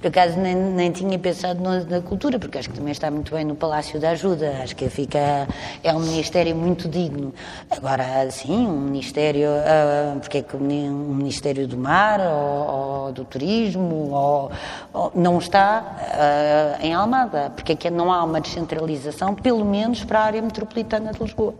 Por 0.00 0.08
acaso 0.08 0.38
nem, 0.38 0.54
nem 0.54 0.90
tinha 0.92 1.18
pensado 1.18 1.60
na 1.62 2.00
cultura, 2.02 2.38
porque 2.38 2.58
acho 2.58 2.68
que 2.68 2.74
também 2.74 2.92
está 2.92 3.10
muito 3.10 3.32
bem 3.32 3.44
no 3.44 3.54
Palácio 3.54 3.98
da 4.00 4.10
Ajuda. 4.10 4.58
Acho 4.62 4.76
que 4.76 4.90
fica 4.90 5.48
é 5.82 5.94
um 5.94 6.00
ministério 6.00 6.54
muito 6.54 6.88
digno. 6.88 7.32
Agora, 7.70 8.30
sim, 8.30 8.66
um 8.66 8.80
ministério, 8.80 9.48
uh, 9.48 10.20
porque 10.20 10.38
é 10.38 10.42
que 10.42 10.56
um 10.56 11.14
ministério 11.14 11.66
do 11.66 11.78
mar 11.78 12.20
ou, 12.20 13.04
ou 13.06 13.12
do 13.12 13.24
turismo 13.24 14.10
ou, 14.10 14.52
ou 14.92 15.12
não 15.14 15.38
está 15.38 16.76
uh, 16.80 16.84
em 16.84 16.92
Almada? 16.92 17.50
Porque 17.56 17.72
é 17.72 17.76
que 17.76 17.90
não 17.90 18.12
há 18.12 18.22
uma 18.22 18.40
descentralização, 18.40 19.34
pelo 19.34 19.64
menos 19.64 20.04
para 20.04 20.18
a 20.18 20.24
área 20.24 20.42
metropolitana 20.42 21.12
de 21.12 21.22
Lisboa? 21.22 21.54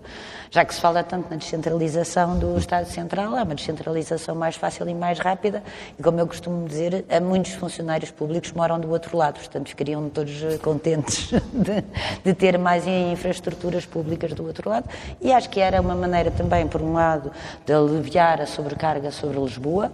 Já 0.54 0.64
que 0.64 0.72
se 0.72 0.80
fala 0.80 1.02
tanto 1.02 1.28
na 1.28 1.34
descentralização 1.34 2.38
do 2.38 2.56
Estado 2.56 2.86
Central, 2.86 3.36
é 3.36 3.42
uma 3.42 3.56
descentralização 3.56 4.36
mais 4.36 4.54
fácil 4.54 4.88
e 4.88 4.94
mais 4.94 5.18
rápida, 5.18 5.64
e 5.98 6.00
como 6.00 6.20
eu 6.20 6.28
costumo 6.28 6.68
dizer, 6.68 7.04
muitos 7.20 7.54
funcionários 7.54 8.12
públicos 8.12 8.52
moram 8.52 8.78
do 8.78 8.88
outro 8.88 9.16
lado, 9.16 9.40
portanto 9.40 9.68
ficariam 9.70 10.08
todos 10.08 10.32
contentes 10.62 11.32
de, 11.52 11.84
de 12.22 12.34
ter 12.34 12.56
mais 12.56 12.86
infraestruturas 12.86 13.84
públicas 13.84 14.32
do 14.32 14.46
outro 14.46 14.70
lado, 14.70 14.88
e 15.20 15.32
acho 15.32 15.50
que 15.50 15.58
era 15.58 15.80
uma 15.80 15.96
maneira 15.96 16.30
também, 16.30 16.68
por 16.68 16.80
um 16.80 16.92
lado, 16.92 17.32
de 17.66 17.72
aliviar 17.72 18.40
a 18.40 18.46
sobrecarga 18.46 19.10
sobre 19.10 19.40
Lisboa, 19.40 19.90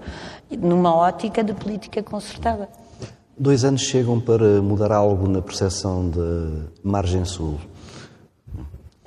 numa 0.51 0.95
ótica 0.95 1.43
de 1.43 1.55
política 1.55 2.03
concertada. 2.03 2.69
Dois 3.35 3.65
anos 3.65 3.81
chegam 3.81 4.21
para 4.21 4.61
mudar 4.61 4.93
algo 4.93 5.27
na 5.27 5.41
percepção 5.41 6.11
da 6.11 6.67
margem 6.85 7.25
sul. 7.25 7.59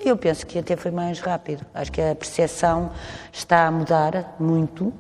Eu 0.03 0.17
penso 0.17 0.45
que 0.45 0.59
até 0.59 0.75
foi 0.75 0.91
mais 0.91 1.19
rápido. 1.19 1.65
Acho 1.73 1.91
que 1.91 2.01
a 2.01 2.13
percepção 2.13 2.91
está 3.31 3.67
a 3.67 3.71
mudar 3.71 4.35
muito. 4.37 4.93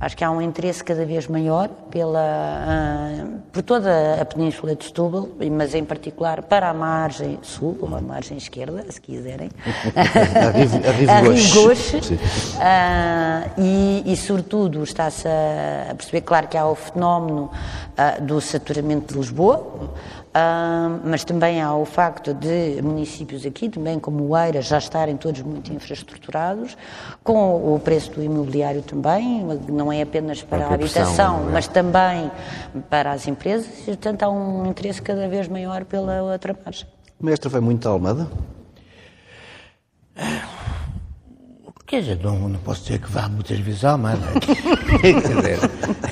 Acho 0.00 0.16
que 0.16 0.24
há 0.24 0.30
um 0.30 0.40
interesse 0.40 0.82
cada 0.82 1.04
vez 1.04 1.28
maior 1.28 1.68
pela, 1.90 2.18
uh, 2.18 3.38
por 3.52 3.62
toda 3.62 4.18
a 4.18 4.24
Península 4.24 4.74
de 4.74 4.86
Setúbal, 4.86 5.28
mas 5.52 5.74
em 5.74 5.84
particular 5.84 6.42
para 6.42 6.70
a 6.70 6.74
margem 6.74 7.38
sul, 7.42 7.76
ou 7.82 7.94
a 7.94 8.00
margem 8.00 8.38
esquerda, 8.38 8.82
se 8.90 8.98
quiserem. 8.98 9.50
a 11.06 11.20
Gauche. 11.54 11.98
Uh, 11.98 13.60
e, 13.60 14.02
e, 14.06 14.16
sobretudo, 14.16 14.82
está-se 14.82 15.28
a, 15.28 15.94
perceber, 15.94 16.22
claro, 16.22 16.48
que 16.48 16.56
há 16.56 16.66
o 16.66 16.74
fenómeno 16.74 17.50
uh, 17.98 18.24
do 18.24 18.40
saturamento 18.40 19.12
de 19.12 19.20
Lisboa, 19.20 19.92
Uh, 20.30 21.00
mas 21.04 21.24
também 21.24 21.60
há 21.60 21.74
o 21.74 21.84
facto 21.84 22.32
de 22.32 22.80
municípios 22.82 23.44
aqui, 23.44 23.68
também 23.68 23.98
como 23.98 24.28
o 24.28 24.38
Eira, 24.38 24.62
já 24.62 24.78
estarem 24.78 25.16
todos 25.16 25.42
muito 25.42 25.72
infraestruturados, 25.72 26.76
com 27.24 27.74
o 27.74 27.80
preço 27.80 28.12
do 28.12 28.22
imobiliário 28.22 28.80
também, 28.80 29.44
não 29.68 29.92
é 29.92 30.02
apenas 30.02 30.40
para 30.40 30.66
a, 30.66 30.70
a 30.70 30.74
habitação, 30.74 31.48
é? 31.48 31.52
mas 31.52 31.66
também 31.66 32.30
para 32.88 33.10
as 33.10 33.26
empresas, 33.26 33.66
e 33.82 33.86
portanto 33.86 34.22
há 34.22 34.30
um 34.30 34.66
interesse 34.66 35.02
cada 35.02 35.28
vez 35.28 35.48
maior 35.48 35.84
pela 35.84 36.22
outra 36.22 36.56
margem. 36.64 36.86
O 37.18 37.26
mestre 37.26 37.48
vai 37.48 37.60
muito 37.60 37.88
à 37.88 37.90
Almada? 37.90 38.30
Quer 41.88 42.02
dizer, 42.02 42.20
não, 42.22 42.48
não 42.48 42.60
posso 42.60 42.82
dizer 42.82 43.00
que 43.00 43.10
vá 43.10 43.28
muitas 43.28 43.58
vezes 43.58 43.84
à 43.84 43.90
Almada. 43.90 44.22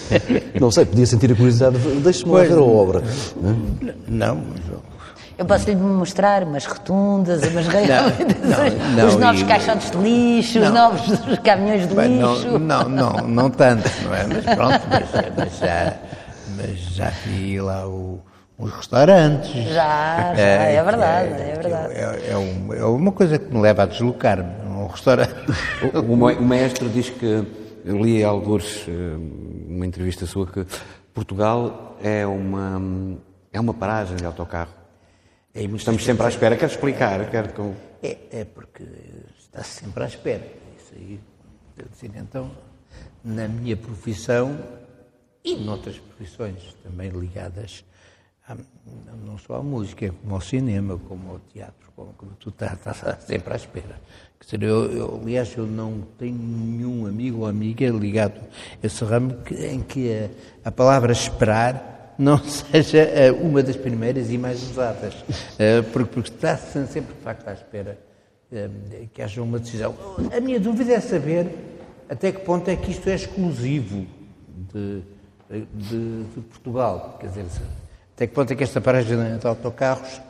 Não 0.60 0.70
sei, 0.70 0.84
podia 0.84 1.06
sentir 1.06 1.32
a 1.32 1.34
curiosidade. 1.34 1.78
Deixe-me 1.78 2.32
lá 2.32 2.42
ver 2.42 2.58
a 2.58 2.62
obra. 2.62 3.02
Não, 4.08 4.42
eu 5.38 5.46
posso 5.46 5.68
lhe 5.68 5.74
mostrar 5.74 6.44
umas 6.44 6.64
rotundas, 6.66 7.42
umas 7.42 7.66
não, 7.66 9.08
os 9.08 9.16
novos 9.16 9.40
e... 9.40 9.44
caixotes 9.44 9.90
de 9.90 9.96
lixo, 9.96 10.60
não. 10.60 10.92
os 10.92 11.08
novos 11.08 11.38
caminhões 11.42 11.88
de 11.88 11.94
Bem, 11.94 12.18
lixo. 12.18 12.58
Não, 12.58 12.88
não, 12.88 12.88
não, 12.88 13.28
não 13.28 13.50
tanto, 13.50 13.90
não 14.04 14.14
é? 14.14 14.26
Mas 14.26 14.44
pronto, 14.44 14.80
mas, 14.88 15.08
mas, 15.36 15.58
já, 15.58 15.94
mas 16.56 16.78
já 16.94 17.12
vi 17.24 17.60
lá 17.60 17.88
o, 17.88 18.20
os 18.58 18.72
restaurantes. 18.72 19.50
Já, 19.52 20.34
já, 20.34 20.42
é, 20.42 20.74
é 20.76 20.84
verdade, 20.84 21.28
é, 21.28 21.50
é 21.50 21.58
verdade. 21.60 21.94
É, 21.94 22.30
é, 22.30 22.36
um, 22.36 22.74
é, 22.74 22.84
uma 22.84 23.10
coisa 23.10 23.38
que 23.38 23.52
me 23.52 23.60
leva 23.60 23.82
a 23.82 23.86
deslocar-me, 23.86 24.52
um 24.68 24.86
restaurante. 24.86 25.34
O, 25.94 25.98
o, 25.98 26.42
maestro 26.42 26.88
diz 26.88 27.10
que, 27.10 27.44
eu 27.84 28.02
li 28.02 28.22
alguns 28.22 28.86
uma 29.68 29.86
entrevista 29.86 30.26
sua 30.26 30.46
que 30.46 30.66
Portugal 31.12 31.96
é 32.02 32.26
uma, 32.26 32.80
é 33.52 33.60
uma 33.60 33.74
paragem 33.74 34.16
de 34.16 34.24
autocarro. 34.24 34.72
É, 35.54 35.62
Estamos 35.64 36.04
sempre 36.04 36.24
à 36.24 36.28
espera. 36.28 36.56
Quer 36.56 36.66
explicar? 36.66 37.30
Quer 37.30 37.52
com... 37.52 37.74
é, 38.02 38.40
é 38.40 38.44
porque 38.44 38.84
está 39.38 39.62
-se 39.62 39.80
sempre 39.80 40.02
à 40.02 40.06
espera. 40.06 40.46
Isso 40.78 40.94
aí, 40.94 41.20
dizer, 41.90 42.10
então, 42.16 42.50
na 43.22 43.46
minha 43.48 43.76
profissão 43.76 44.58
e 45.44 45.56
noutras 45.56 45.98
profissões 45.98 46.74
também 46.82 47.10
ligadas 47.10 47.84
a, 48.48 48.56
não 49.26 49.38
só 49.38 49.56
à 49.56 49.62
música, 49.62 50.12
como 50.22 50.34
ao 50.34 50.40
cinema, 50.40 50.98
como 51.08 51.32
ao 51.32 51.38
teatro, 51.40 51.92
como, 51.94 52.12
como 52.14 52.32
tu 52.32 52.48
estás, 52.48 52.72
estás 52.72 53.24
sempre 53.24 53.52
à 53.52 53.56
espera. 53.56 54.00
Quer 54.42 54.56
dizer, 54.56 54.68
eu, 54.68 54.92
eu, 54.92 55.20
aliás, 55.22 55.54
eu 55.56 55.66
não 55.66 56.02
tenho 56.18 56.34
nenhum 56.36 57.06
amigo 57.06 57.40
ou 57.40 57.46
amiga 57.46 57.88
ligado 57.88 58.40
a 58.82 58.86
esse 58.86 59.04
ramo 59.04 59.34
que, 59.44 59.54
em 59.54 59.80
que 59.80 60.12
a, 60.64 60.68
a, 60.68 60.72
palavra 60.72 61.12
esperar 61.12 62.14
não 62.18 62.38
seja 62.42 63.08
uh, 63.32 63.46
uma 63.46 63.62
das 63.62 63.76
primeiras 63.76 64.30
e 64.30 64.38
mais 64.38 64.60
usadas, 64.62 65.14
uh, 65.14 65.82
porque, 65.92 66.12
porque 66.12 66.30
está 66.30 66.56
sempre, 66.56 67.14
de 67.14 67.20
facto, 67.22 67.46
à 67.46 67.52
espera 67.52 67.96
uh, 68.50 69.08
que 69.14 69.22
haja 69.22 69.40
uma 69.40 69.60
decisão. 69.60 69.94
A 70.36 70.40
minha 70.40 70.58
dúvida 70.58 70.92
é 70.92 71.00
saber 71.00 71.46
até 72.08 72.32
que 72.32 72.40
ponto 72.40 72.68
é 72.68 72.74
que 72.74 72.90
isto 72.90 73.08
é 73.08 73.14
exclusivo 73.14 74.06
de, 74.72 75.02
de, 75.72 76.24
de 76.24 76.40
Portugal, 76.50 77.16
quer 77.20 77.28
dizer, 77.28 77.46
até 78.16 78.26
que 78.26 78.34
ponto 78.34 78.52
é 78.52 78.56
que 78.56 78.64
esta 78.64 78.80
paragem 78.80 79.38
de 79.38 79.46
autocarros 79.46 80.20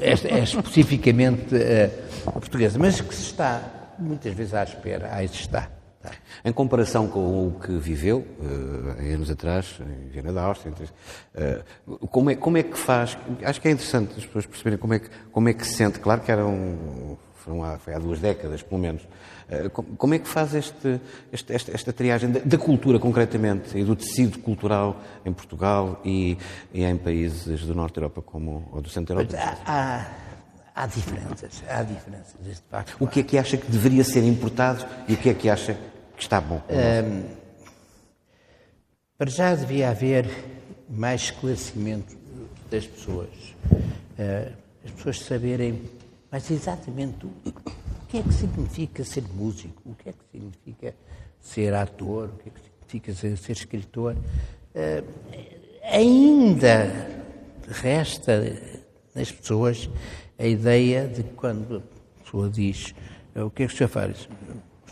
é, 0.00 0.38
é 0.38 0.42
especificamente 0.42 1.54
uh, 1.54 2.32
portuguesa, 2.32 2.78
mas 2.78 3.00
que 3.00 3.14
se 3.14 3.22
está 3.22 3.62
muitas 3.98 4.34
vezes 4.34 4.54
à 4.54 4.62
espera, 4.62 5.08
aí 5.12 5.26
está. 5.26 5.68
Tá. 6.02 6.10
Em 6.44 6.52
comparação 6.52 7.08
com 7.08 7.48
o 7.48 7.60
que 7.60 7.72
viveu 7.78 8.26
uh, 8.38 9.12
anos 9.12 9.30
atrás, 9.30 9.78
em 9.80 10.08
Viena 10.08 10.32
da 10.32 10.42
Áustria, 10.42 10.72
uh, 10.74 12.06
como, 12.08 12.30
é, 12.30 12.36
como 12.36 12.56
é 12.58 12.62
que 12.62 12.78
faz? 12.78 13.16
Acho 13.42 13.60
que 13.60 13.68
é 13.68 13.70
interessante 13.70 14.12
as 14.16 14.24
pessoas 14.24 14.46
perceberem 14.46 14.78
como 14.78 14.94
é 14.94 14.98
que, 15.00 15.08
como 15.32 15.48
é 15.48 15.52
que 15.52 15.66
se 15.66 15.74
sente. 15.74 15.98
Claro 15.98 16.20
que 16.20 16.30
era 16.30 16.46
um, 16.46 17.16
foi 17.78 17.94
há 17.94 17.98
duas 17.98 18.20
décadas, 18.20 18.62
pelo 18.62 18.80
menos. 18.80 19.02
Eh, 19.48 19.68
como 19.68 20.14
é 20.14 20.18
que 20.18 20.28
faz 20.28 20.54
este, 20.54 21.00
este, 21.32 21.52
esta, 21.52 21.72
esta, 21.72 21.92
triagem 21.92 22.30
da, 22.30 22.40
da, 22.40 22.58
cultura, 22.58 22.98
concretamente, 22.98 23.78
e 23.78 23.84
do 23.84 23.94
tecido 23.94 24.38
cultural 24.40 25.00
em 25.24 25.32
Portugal 25.32 26.00
e, 26.04 26.36
e 26.74 26.82
em 26.82 26.96
países 26.96 27.64
do 27.64 27.74
Norte 27.74 27.94
da 27.94 28.00
Europa 28.00 28.22
como, 28.22 28.68
ou 28.72 28.82
do 28.82 28.88
Centro 28.88 29.14
da 29.14 29.22
Europa? 29.22 29.38
Há, 29.64 30.00
há, 30.74 30.82
há 30.82 30.86
diferenças, 30.86 31.62
há 31.68 31.82
diferenças, 31.82 32.34
de 32.42 32.54
facto. 32.68 32.96
O 32.98 33.06
que 33.06 33.20
é 33.20 33.22
que 33.22 33.38
acha 33.38 33.56
que 33.56 33.70
deveria 33.70 34.02
ser 34.02 34.24
importado 34.24 34.84
e 35.06 35.14
o 35.14 35.16
que 35.16 35.28
é 35.28 35.34
que 35.34 35.48
acha 35.48 35.74
que 36.16 36.22
está 36.22 36.40
bom? 36.40 36.60
Um, 36.68 37.22
para 39.16 39.30
já 39.30 39.54
devia 39.54 39.90
haver 39.90 40.28
mais 40.88 41.22
esclarecimento 41.22 42.16
das 42.70 42.86
pessoas. 42.86 43.28
Uh, 44.18 44.52
as 44.84 44.90
pessoas 44.90 45.20
saberem 45.20 45.82
mas 46.36 46.50
exatamente 46.50 47.24
o 47.24 47.30
que 47.42 47.72
que 48.08 48.18
é 48.18 48.22
que 48.22 48.34
significa 48.34 49.02
ser 49.02 49.24
músico? 49.34 49.80
O 49.86 49.94
que 49.94 50.10
é 50.10 50.12
que 50.12 50.18
significa 50.30 50.94
ser 51.40 51.72
ator? 51.72 52.28
O 52.28 52.36
que 52.36 52.50
é 52.50 52.52
que 52.52 52.60
significa 52.60 53.14
ser, 53.14 53.38
ser 53.38 53.52
escritor? 53.52 54.14
Uh, 54.74 55.02
ainda 55.82 57.22
resta 57.66 58.54
nas 59.14 59.32
pessoas 59.32 59.88
a 60.38 60.46
ideia 60.46 61.08
de 61.08 61.22
quando 61.22 61.82
a 62.20 62.22
pessoa 62.22 62.50
diz 62.50 62.94
o 63.34 63.48
que 63.48 63.62
é 63.62 63.66
que 63.66 63.72
o 63.72 63.76
senhor 63.78 63.88
faz? 63.88 64.28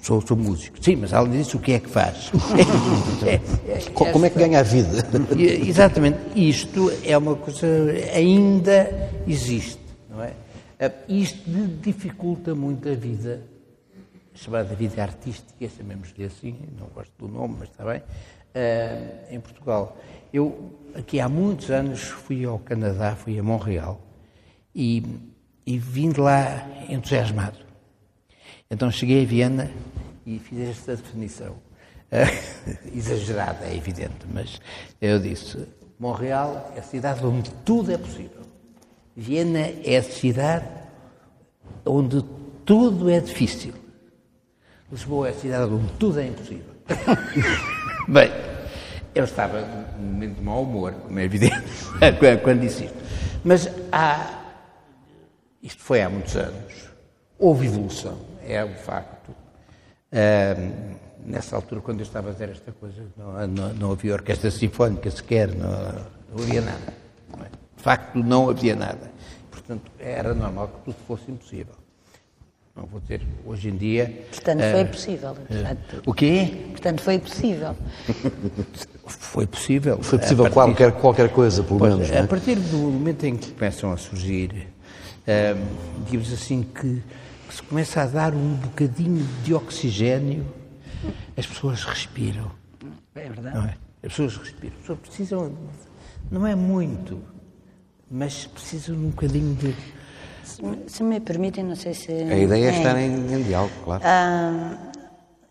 Sou, 0.00 0.22
sou 0.22 0.38
músico. 0.38 0.82
Sim, 0.82 0.96
mas 0.96 1.12
além 1.12 1.42
disso, 1.42 1.58
o 1.58 1.60
que 1.60 1.74
é 1.74 1.78
que 1.78 1.90
faz? 1.90 2.32
é, 3.22 3.34
é, 3.70 3.90
Como 3.90 4.24
é 4.24 4.30
que 4.30 4.38
ganha 4.38 4.60
a 4.60 4.62
vida? 4.62 5.06
Exatamente. 5.38 6.18
Isto 6.34 6.90
é 7.04 7.18
uma 7.18 7.36
coisa 7.36 7.66
ainda 8.14 9.10
existe, 9.26 9.78
não 10.08 10.22
é? 10.22 10.43
Ah, 10.84 10.92
isto 11.08 11.48
dificulta 11.80 12.54
muito 12.54 12.86
a 12.90 12.94
vida, 12.94 13.42
chamada 14.34 14.74
vida 14.74 15.02
artística, 15.02 15.66
chamemos-lhe 15.66 16.24
assim, 16.24 16.58
não 16.78 16.88
gosto 16.88 17.12
do 17.18 17.26
nome, 17.26 17.56
mas 17.60 17.70
está 17.70 17.84
bem, 17.84 18.02
ah, 18.54 19.30
em 19.30 19.40
Portugal. 19.40 19.96
Eu, 20.30 20.78
aqui 20.94 21.20
há 21.20 21.28
muitos 21.28 21.70
anos, 21.70 22.02
fui 22.02 22.44
ao 22.44 22.58
Canadá, 22.58 23.16
fui 23.16 23.38
a 23.38 23.42
Montreal, 23.42 23.98
e, 24.74 25.02
e 25.64 25.78
vim 25.78 26.10
de 26.10 26.20
lá 26.20 26.68
entusiasmado. 26.90 27.58
Então 28.70 28.90
cheguei 28.90 29.22
a 29.22 29.26
Viena 29.26 29.70
e 30.26 30.38
fiz 30.38 30.68
esta 30.68 30.96
definição. 30.96 31.56
exagerada, 32.94 33.64
é 33.64 33.74
evidente, 33.74 34.26
mas 34.32 34.60
eu 35.00 35.18
disse: 35.18 35.66
Montreal 35.98 36.72
é 36.76 36.80
a 36.80 36.82
cidade 36.82 37.24
onde 37.24 37.50
tudo 37.64 37.90
é 37.90 37.98
possível. 37.98 38.43
Viena 39.16 39.70
é 39.84 39.96
a 39.96 40.02
cidade 40.02 40.66
onde 41.86 42.24
tudo 42.64 43.08
é 43.08 43.20
difícil. 43.20 43.74
Lisboa 44.90 45.28
é 45.28 45.30
a 45.30 45.34
cidade 45.34 45.72
onde 45.72 45.92
tudo 45.92 46.18
é 46.18 46.26
impossível. 46.26 46.74
Bem, 48.08 48.30
eu 49.14 49.24
estava 49.24 49.60
num 49.98 50.12
momento 50.12 50.36
de 50.36 50.42
mau 50.42 50.62
humor, 50.62 50.92
como 50.92 51.18
é 51.18 51.24
evidente, 51.24 51.64
quando 52.42 52.60
disse 52.60 52.84
isto. 52.84 52.96
Mas 53.44 53.68
há. 53.92 54.40
Isto 55.62 55.82
foi 55.82 56.02
há 56.02 56.10
muitos 56.10 56.36
anos. 56.36 56.90
Houve 57.38 57.66
evolução, 57.66 58.18
é 58.46 58.64
um 58.64 58.74
facto. 58.74 59.34
Nessa 61.24 61.56
altura, 61.56 61.80
quando 61.80 62.00
eu 62.00 62.04
estava 62.04 62.30
a 62.30 62.32
fazer 62.32 62.50
esta 62.50 62.70
coisa, 62.72 63.02
não, 63.16 63.46
não, 63.46 63.74
não 63.74 63.92
havia 63.92 64.12
orquestra 64.12 64.50
sinfónica 64.50 65.10
sequer, 65.10 65.48
não, 65.54 65.70
não 66.30 66.44
havia 66.44 66.60
nada. 66.60 67.04
De 67.84 67.90
facto, 67.90 68.14
não 68.16 68.48
havia 68.48 68.74
nada. 68.74 69.12
Portanto, 69.50 69.92
era 69.98 70.32
normal 70.32 70.68
que 70.68 70.84
tudo 70.86 70.96
fosse 71.06 71.30
impossível. 71.30 71.74
Não 72.74 72.86
vou 72.86 72.98
dizer, 72.98 73.20
hoje 73.44 73.68
em 73.68 73.76
dia... 73.76 74.26
Portanto, 74.30 74.60
uh, 74.60 74.72
foi 74.72 74.84
possível. 74.86 75.30
Uh, 75.32 76.02
o 76.06 76.14
quê? 76.14 76.64
Portanto, 76.70 77.02
foi 77.02 77.18
possível. 77.18 77.76
foi 79.06 79.46
possível. 79.46 79.98
Foi 80.02 80.18
possível 80.18 80.44
partir, 80.44 80.54
qualquer, 80.54 80.92
qualquer 80.92 81.28
coisa, 81.28 81.62
pelo 81.62 81.78
pois, 81.78 81.92
menos. 81.94 82.10
A 82.10 82.14
é? 82.14 82.26
partir 82.26 82.54
do 82.54 82.78
momento 82.78 83.22
em 83.24 83.36
que 83.36 83.52
começam 83.52 83.92
a 83.92 83.98
surgir, 83.98 84.66
uh, 85.28 86.04
digamos 86.06 86.32
assim, 86.32 86.62
que, 86.62 87.02
que 87.48 87.54
se 87.54 87.62
começa 87.64 88.00
a 88.00 88.06
dar 88.06 88.32
um 88.32 88.54
bocadinho 88.54 89.22
de 89.44 89.52
oxigênio 89.52 90.46
as 91.36 91.46
pessoas 91.46 91.84
respiram. 91.84 92.50
É 93.14 93.28
verdade. 93.28 93.58
É? 93.58 94.06
As 94.06 94.12
pessoas 94.14 94.38
respiram. 94.38 94.72
As 94.72 94.80
pessoas 94.80 94.98
precisam, 95.00 95.52
não 96.30 96.46
é 96.46 96.54
muito, 96.54 97.20
mas 98.14 98.46
precisam 98.46 98.94
de 98.94 99.06
um 99.06 99.10
bocadinho 99.10 99.54
de. 99.56 99.74
Se, 100.44 100.62
se 100.86 101.02
me 101.02 101.18
permitem, 101.18 101.64
não 101.64 101.74
sei 101.74 101.94
se. 101.94 102.12
A 102.12 102.38
ideia 102.38 102.66
é, 102.66 102.68
é 102.68 102.76
estar 102.76 102.96
em, 102.96 103.12
em 103.12 103.42
diálogo, 103.42 103.72
claro. 103.82 104.02
Ah, 104.06 104.76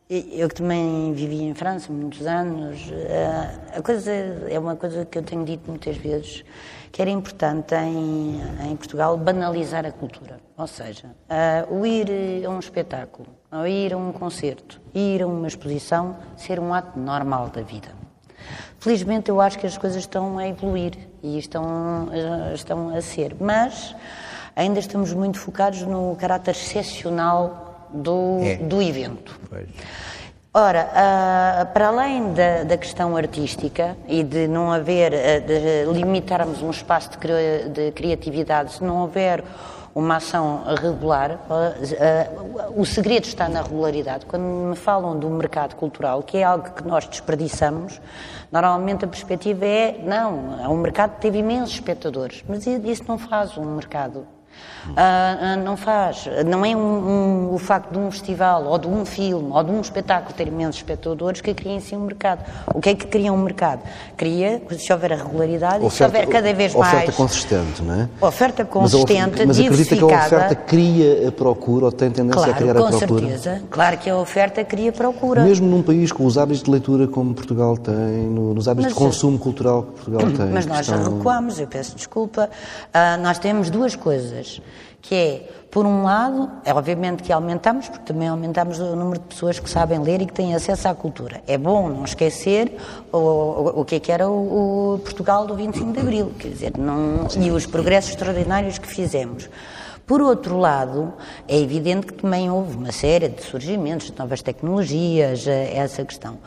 eu 0.09 0.47
que 0.47 0.55
também 0.55 1.11
vivi 1.13 1.41
em 1.41 1.53
França 1.53 1.91
muitos 1.91 2.25
anos, 2.25 2.89
ah, 3.09 3.77
a 3.77 3.81
coisa 3.81 4.11
é 4.11 4.57
uma 4.57 4.77
coisa 4.77 5.05
que 5.05 5.17
eu 5.17 5.23
tenho 5.23 5.43
dito 5.43 5.69
muitas 5.69 5.97
vezes, 5.97 6.45
que 6.89 7.01
era 7.01 7.11
importante 7.11 7.75
em, 7.75 8.39
em 8.65 8.75
Portugal 8.77 9.17
banalizar 9.17 9.85
a 9.85 9.91
cultura. 9.91 10.39
Ou 10.55 10.67
seja, 10.67 11.07
uh, 11.07 11.73
o 11.73 11.85
ir 11.85 12.45
a 12.45 12.49
um 12.49 12.59
espetáculo, 12.59 13.27
ou 13.51 13.67
ir 13.67 13.93
a 13.93 13.97
um 13.97 14.13
concerto, 14.13 14.79
ir 14.93 15.23
a 15.23 15.27
uma 15.27 15.47
exposição, 15.47 16.15
ser 16.37 16.59
um 16.59 16.73
ato 16.73 16.97
normal 16.97 17.49
da 17.49 17.61
vida. 17.61 17.89
Felizmente 18.79 19.29
eu 19.29 19.41
acho 19.41 19.57
que 19.57 19.65
as 19.65 19.77
coisas 19.77 20.01
estão 20.01 20.37
a 20.37 20.47
evoluir 20.47 21.12
e 21.23 21.39
estão, 21.39 22.09
uh, 22.09 22.53
estão 22.53 22.95
a 22.95 23.01
ser, 23.01 23.35
mas 23.39 23.95
ainda 24.55 24.79
estamos 24.79 25.13
muito 25.13 25.39
focados 25.39 25.81
no 25.83 26.15
caráter 26.19 26.51
excepcional 26.51 27.87
do, 27.93 28.39
é. 28.43 28.57
do 28.57 28.81
evento. 28.81 29.39
Pois. 29.49 29.67
Ora, 30.53 30.87
uh, 30.91 31.73
para 31.73 31.87
além 31.87 32.33
da, 32.33 32.63
da, 32.63 32.77
questão 32.77 33.17
artística 33.17 33.97
e 34.07 34.21
de 34.21 34.47
não 34.47 34.71
haver, 34.71 35.11
uh, 35.11 35.47
de 35.47 35.91
limitarmos 35.91 36.61
um 36.61 36.69
espaço 36.69 37.09
de, 37.11 37.69
de 37.69 37.91
criatividade, 37.91 38.73
se 38.73 38.83
não 38.83 38.97
houver 38.97 39.43
uma 39.95 40.17
ação 40.17 40.63
regular, 40.81 41.39
uh, 41.49 42.73
o 42.75 42.85
segredo 42.85 43.25
está 43.25 43.47
na 43.47 43.61
regularidade. 43.61 44.25
Quando 44.25 44.43
me 44.43 44.75
falam 44.75 45.17
do 45.17 45.29
mercado 45.29 45.75
cultural, 45.75 46.23
que 46.23 46.37
é 46.37 46.43
algo 46.43 46.71
que 46.71 46.83
nós 46.83 47.07
desperdiçamos, 47.07 48.01
normalmente 48.51 49.05
a 49.05 49.07
perspectiva 49.07 49.65
é, 49.65 49.99
não, 50.03 50.59
é 50.59 50.67
um 50.67 50.77
mercado 50.77 51.15
que 51.15 51.21
teve 51.21 51.37
imensos 51.39 51.75
espectadores, 51.75 52.43
mas 52.47 52.65
isso 52.65 53.03
não 53.07 53.17
faz 53.17 53.57
um 53.57 53.75
mercado 53.75 54.27
Uh, 54.85 54.91
uh, 54.91 55.63
não 55.63 55.77
faz. 55.77 56.27
Não 56.45 56.65
é 56.65 56.75
um, 56.75 56.79
um, 56.79 57.53
o 57.53 57.57
facto 57.57 57.91
de 57.91 57.97
um 57.97 58.11
festival, 58.11 58.65
ou 58.65 58.77
de 58.77 58.87
um 58.87 59.05
filme, 59.05 59.49
ou 59.51 59.63
de 59.63 59.71
um 59.71 59.79
espetáculo 59.79 60.33
ter 60.33 60.47
imensos 60.47 60.75
espectadores 60.75 61.39
que 61.39 61.53
cria 61.53 61.73
em 61.73 61.79
si 61.79 61.95
um 61.95 62.01
mercado. 62.01 62.43
O 62.73 62.81
que 62.81 62.89
é 62.89 62.95
que 62.95 63.07
cria 63.07 63.31
um 63.31 63.37
mercado? 63.37 63.81
Cria, 64.17 64.61
se 64.77 64.91
houver 64.91 65.13
a 65.13 65.15
regularidade, 65.15 65.85
oferta, 65.85 65.87
e 65.87 65.97
se 65.97 66.03
houver 66.03 66.27
cada 66.27 66.53
vez 66.53 66.75
oferta 66.75 66.95
mais. 66.95 67.09
Oferta 67.09 67.17
consistente, 67.23 67.81
não 67.81 67.93
é? 67.93 68.09
Oferta 68.19 68.65
consistente, 68.65 69.45
mas, 69.45 69.57
mas 69.57 69.59
acredita 69.59 69.95
que 69.95 70.03
a 70.03 70.25
oferta 70.25 70.55
cria 70.55 71.29
a 71.29 71.31
procura, 71.31 71.85
ou 71.85 71.91
tem 71.91 72.11
tendência 72.11 72.41
claro, 72.41 72.51
a 72.51 72.55
criar 72.55 72.71
a 72.71 72.73
procura? 72.75 73.07
Com 73.07 73.17
certeza. 73.17 73.61
Claro 73.69 73.97
que 73.97 74.09
a 74.09 74.17
oferta 74.17 74.63
cria 74.65 74.91
procura. 74.91 75.43
Mesmo 75.43 75.67
num 75.67 75.81
país 75.81 76.11
com 76.11 76.25
os 76.25 76.37
hábitos 76.37 76.63
de 76.63 76.69
leitura 76.69 77.07
como 77.07 77.33
Portugal 77.33 77.77
tem, 77.77 77.93
no, 77.93 78.53
nos 78.53 78.67
hábitos 78.67 78.91
mas, 78.91 78.93
de 78.93 78.99
consumo 78.99 79.39
cultural 79.39 79.83
que 79.83 79.91
Portugal 79.91 80.21
tem. 80.35 80.47
Mas 80.47 80.65
nós 80.65 80.81
estão... 80.81 81.17
recuamos, 81.17 81.59
eu 81.59 81.67
peço 81.67 81.95
desculpa. 81.95 82.49
Uh, 82.89 83.21
nós 83.21 83.39
temos 83.39 83.69
duas 83.69 83.95
coisas 83.95 84.42
que 85.01 85.15
é, 85.15 85.49
por 85.69 85.85
um 85.85 86.03
lado, 86.03 86.49
é 86.63 86.73
obviamente 86.73 87.23
que 87.23 87.33
aumentamos, 87.33 87.89
porque 87.89 88.05
também 88.05 88.27
aumentamos 88.27 88.79
o 88.79 88.95
número 88.95 89.19
de 89.19 89.25
pessoas 89.25 89.59
que 89.59 89.69
sabem 89.69 89.99
ler 89.99 90.21
e 90.21 90.25
que 90.25 90.33
têm 90.33 90.55
acesso 90.55 90.87
à 90.87 90.95
cultura. 90.95 91.41
É 91.45 91.57
bom 91.57 91.89
não 91.89 92.05
esquecer 92.05 92.77
o, 93.11 93.17
o, 93.17 93.81
o 93.81 93.85
que 93.85 93.95
é 93.95 93.99
que 93.99 94.11
era 94.11 94.29
o, 94.29 94.93
o, 94.93 94.99
Portugal 94.99 95.45
do 95.45 95.55
25 95.55 95.91
de 95.91 95.99
Abril, 95.99 96.31
quer 96.39 96.47
dizer, 96.47 96.77
não, 96.77 97.27
e 97.37 97.51
os 97.51 97.65
progressos 97.65 98.11
extraordinários 98.11 98.77
que 98.77 98.87
fizemos. 98.87 99.49
Por 100.05 100.21
outro 100.21 100.57
lado, 100.57 101.13
é 101.47 101.57
evidente 101.57 102.07
que 102.07 102.13
também 102.13 102.49
houve 102.49 102.75
uma 102.75 102.91
série 102.91 103.29
de 103.29 103.41
surgimentos 103.41 104.11
de 104.11 104.17
novas 104.19 104.41
tecnologias, 104.41 105.47
eh, 105.47 105.77
essa 105.77 106.03
questão. 106.03 106.37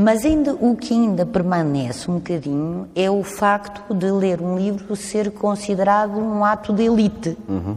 Mas 0.00 0.24
ainda, 0.24 0.54
o 0.54 0.76
que 0.76 0.94
ainda 0.94 1.26
permanece 1.26 2.08
um 2.08 2.14
bocadinho 2.14 2.86
é 2.94 3.10
o 3.10 3.24
facto 3.24 3.92
de 3.92 4.08
ler 4.12 4.40
um 4.40 4.56
livro 4.56 4.94
ser 4.94 5.32
considerado 5.32 6.16
um 6.16 6.44
ato 6.44 6.72
de 6.72 6.84
elite. 6.84 7.36
Uhum. 7.48 7.76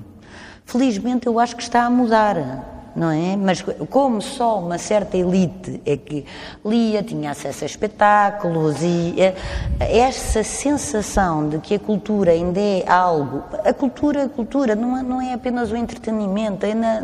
Felizmente 0.64 1.26
eu 1.26 1.40
acho 1.40 1.56
que 1.56 1.64
está 1.64 1.84
a 1.84 1.90
mudar 1.90 2.71
não 2.96 3.10
é? 3.10 3.36
Mas 3.36 3.64
como 3.90 4.22
só 4.22 4.60
uma 4.60 4.78
certa 4.78 5.18
elite 5.18 5.82
é 5.86 5.96
que 5.98 6.26
lia, 6.66 7.02
tinha 7.04 7.32
acesso 7.32 7.64
a 7.64 7.68
espetáculos 7.68 8.82
e 8.82 9.16
eh, 9.18 9.36
essa 9.80 10.44
sensação 10.44 11.48
de 11.50 11.60
que 11.60 11.76
a 11.76 11.80
cultura 11.80 12.32
ainda 12.32 12.60
é 12.60 12.84
algo, 12.88 13.44
a 13.66 13.74
cultura, 13.74 14.26
a 14.26 14.30
cultura 14.30 14.76
não 14.76 15.22
é, 15.22 15.32
é 15.32 15.34
apenas 15.34 15.72
o 15.72 15.76
entretenimento, 15.76 16.66
é 16.66 16.74
na, 16.74 17.02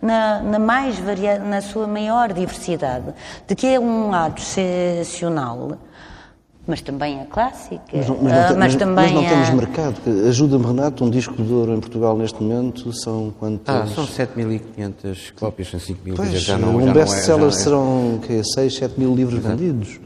na, 0.00 0.40
na, 0.42 0.58
mais 0.58 0.98
variada, 0.98 1.44
na 1.44 1.60
sua 1.60 1.86
maior 1.86 2.32
diversidade, 2.32 3.06
de 3.46 3.54
que 3.54 3.66
é 3.66 3.80
um 3.80 4.12
ato 4.12 4.40
excepcional 4.40 5.78
mas 6.70 6.80
também 6.80 7.20
a 7.20 7.26
clássica. 7.26 7.82
Mas 7.92 8.08
não, 8.08 8.18
mas 8.22 8.32
não, 8.32 8.54
uh, 8.54 8.58
mas 8.58 8.76
também 8.76 8.94
mas 8.94 9.12
não 9.12 9.24
temos 9.24 9.50
mercado. 9.50 9.96
Ajuda-me, 10.28 10.64
Renato, 10.64 11.04
um 11.04 11.10
disco 11.10 11.42
de 11.42 11.52
ouro 11.52 11.74
em 11.74 11.80
Portugal 11.80 12.16
neste 12.16 12.40
momento 12.42 12.92
são 12.92 13.34
quantos? 13.38 13.68
Ah, 13.68 13.86
são 13.92 14.06
7.500 14.06 15.32
cópias, 15.34 15.68
são 15.68 15.80
5.000 15.80 16.14
pois, 16.16 16.30
já 16.40 16.56
não, 16.56 16.76
Um 16.76 16.92
best-seller 16.92 17.48
é, 17.48 17.50
serão 17.50 18.20
que, 18.22 18.42
6, 18.42 18.74
7 18.76 19.00
mil 19.00 19.14
livros 19.14 19.40
Exato. 19.40 19.56
vendidos. 19.56 20.00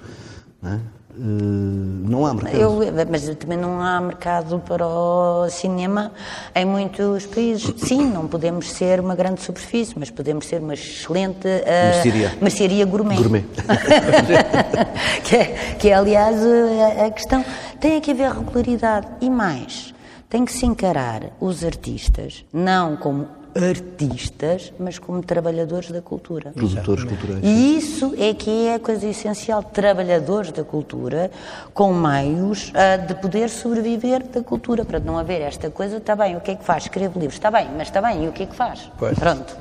Não 0.62 0.72
é? 0.72 0.80
Eh, 1.16 2.08
não 2.08 2.26
há 2.26 2.34
mercado. 2.34 2.56
Eu, 2.56 2.80
mas 3.10 3.28
também 3.36 3.56
não 3.56 3.80
há 3.80 4.00
mercado 4.00 4.58
para 4.60 4.86
o 4.86 5.48
cinema 5.48 6.12
em 6.54 6.64
muitos 6.64 7.26
países. 7.26 7.72
Sim, 7.78 8.10
não 8.10 8.26
podemos 8.26 8.70
ser 8.72 9.00
uma 9.00 9.14
grande 9.14 9.40
superfície, 9.40 9.94
mas 9.96 10.10
podemos 10.10 10.46
ser 10.46 10.60
uma 10.60 10.74
excelente 10.74 11.46
uh, 11.46 11.94
mercearia. 11.94 12.32
mercearia 12.40 12.84
gourmet. 12.84 13.16
gourmet. 13.16 13.44
que, 15.24 15.36
é, 15.36 15.44
que 15.78 15.88
é, 15.88 15.94
aliás, 15.94 16.36
a, 16.42 17.06
a 17.06 17.10
questão. 17.10 17.44
Tem 17.80 18.00
que 18.00 18.10
haver 18.10 18.32
regularidade. 18.32 19.06
E 19.20 19.30
mais, 19.30 19.94
tem 20.28 20.44
que 20.44 20.52
se 20.52 20.66
encarar 20.66 21.30
os 21.40 21.64
artistas 21.64 22.44
não 22.52 22.96
como 22.96 23.28
artistas, 23.56 24.72
mas 24.78 24.98
como 24.98 25.22
trabalhadores 25.22 25.90
da 25.90 26.02
cultura. 26.02 26.50
Produtores 26.52 27.04
culturais. 27.04 27.40
E 27.42 27.76
isso 27.78 28.14
é 28.18 28.34
que 28.34 28.66
é 28.66 28.74
a 28.74 28.78
coisa 28.78 29.06
essencial, 29.06 29.62
trabalhadores 29.62 30.50
da 30.52 30.64
cultura, 30.64 31.30
com 31.72 31.92
meios 31.94 32.70
uh, 32.70 33.06
de 33.06 33.14
poder 33.14 33.48
sobreviver 33.48 34.26
da 34.28 34.42
cultura, 34.42 34.84
para 34.84 34.98
não 34.98 35.18
haver 35.18 35.40
esta 35.40 35.70
coisa, 35.70 35.96
está 35.98 36.16
bem, 36.16 36.36
o 36.36 36.40
que 36.40 36.50
é 36.52 36.54
que 36.56 36.64
faz? 36.64 36.84
Escreve 36.84 37.18
livros, 37.18 37.34
está 37.34 37.50
bem, 37.50 37.68
mas 37.76 37.88
está 37.88 38.00
bem, 38.02 38.24
e 38.24 38.28
o 38.28 38.32
que 38.32 38.42
é 38.42 38.46
que 38.46 38.56
faz? 38.56 38.90
Pois. 38.98 39.18
Pronto. 39.18 39.56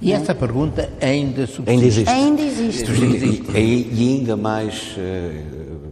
E 0.00 0.12
essa 0.12 0.34
pergunta 0.34 0.90
ainda 1.00 1.46
subsiste. 1.46 1.70
Ainda 2.10 2.42
existe. 2.42 2.90
Ainda 2.90 3.16
existe. 3.16 3.50
E, 3.52 3.56
e- 3.56 3.88
e 3.94 4.18
ainda 4.18 4.36
mais, 4.36 4.96
eh, 4.98 5.42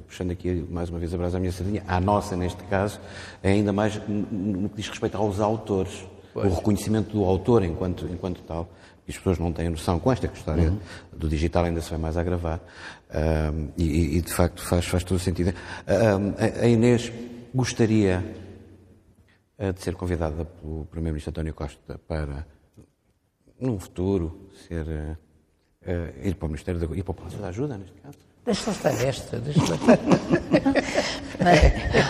puxando 0.09 0.33
aqui 0.33 0.66
mais 0.69 0.90
uma 0.90 0.99
vez 0.99 1.14
a 1.14 1.16
brasa 1.16 1.37
à 1.37 1.40
minha 1.40 1.53
sardinha, 1.53 1.85
à 1.87 2.01
nossa 2.01 2.35
neste 2.35 2.61
caso, 2.64 2.99
é 3.40 3.53
ainda 3.53 3.73
mais 3.73 4.01
no 4.09 4.69
que 4.69 4.79
diz 4.79 4.88
respeito 4.88 5.16
aos 5.16 5.38
autores, 5.38 5.93
o 6.35 6.49
reconhecimento 6.55 7.11
do 7.12 7.25
autor 7.25 7.62
enquanto, 7.64 8.07
enquanto 8.07 8.40
tal. 8.43 8.69
E 9.07 9.11
as 9.11 9.16
pessoas 9.16 9.38
não 9.38 9.53
têm 9.53 9.69
noção, 9.69 9.99
com 9.99 10.12
esta 10.12 10.27
história 10.27 10.73
do 11.12 11.29
digital 11.29 11.64
ainda 11.64 11.81
se 11.81 11.90
vai 11.90 11.99
mais 11.99 12.16
agravar, 12.16 12.61
Ahm, 13.12 13.71
e, 13.77 14.19
e- 14.19 14.23
de 14.23 14.33
facto 14.33 14.62
faz, 14.62 14.87
faz 14.87 15.03
todo 15.03 15.16
o 15.16 15.21
sentido. 15.21 15.53
Ahm, 15.87 16.33
a- 16.62 16.66
Inês 16.69 17.11
gostaria 17.53 18.23
eh, 19.59 19.73
de 19.73 19.83
ser 19.83 19.97
convidada 19.97 20.45
pelo 20.45 20.85
Primeiro-Ministro 20.87 21.31
António 21.31 21.53
Costa 21.53 21.99
para, 22.07 22.47
num 23.61 23.81
futuro, 23.81 24.49
ser, 24.69 24.87
eh, 25.85 26.12
ir 26.23 26.37
para 26.37 26.47
o 26.47 26.49
Ministério 26.49 26.79
da 26.81 26.95
ir 26.97 27.03
para 27.03 27.11
o 27.11 27.14
Palácio 27.14 27.38
da 27.40 27.49
Ajuda, 27.49 27.77
neste 27.79 28.01
caso. 28.01 28.16
Deixa 28.45 28.71
estar 28.71 28.93
esta, 29.05 29.38
deixa 29.40 29.61
estar. 29.75 29.99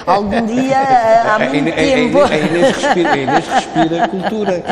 Algum 0.07 0.47
dia, 0.47 0.79
há 0.79 1.35
A 1.35 1.39
muito 1.39 1.57
Inês- 1.57 1.75
a 1.75 1.81
tempo. 1.81 2.19
Inês- 2.19 2.31
a 2.31 2.37
Inês 2.37 2.77
respira, 2.77 3.11
a 3.13 3.17
Inês 3.17 3.47
respira 3.49 4.09
cultura. 4.09 4.65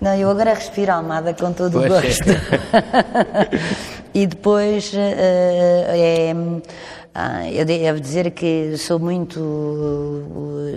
Não, 0.00 0.14
eu 0.14 0.30
agora 0.30 0.54
respiro 0.54 0.92
a 0.92 0.96
Almada 0.96 1.32
com 1.34 1.52
todo 1.52 1.78
o 1.78 1.86
Pois 1.86 1.92
é. 1.92 2.00
gosto. 2.06 2.30
e 4.14 4.26
depois 4.26 4.92
eh, 4.94 6.30
é, 6.32 6.34
ah, 7.14 7.48
eu 7.48 7.64
devo 7.64 8.00
dizer 8.00 8.32
que 8.32 8.76
sou 8.76 8.98
muito, 8.98 9.38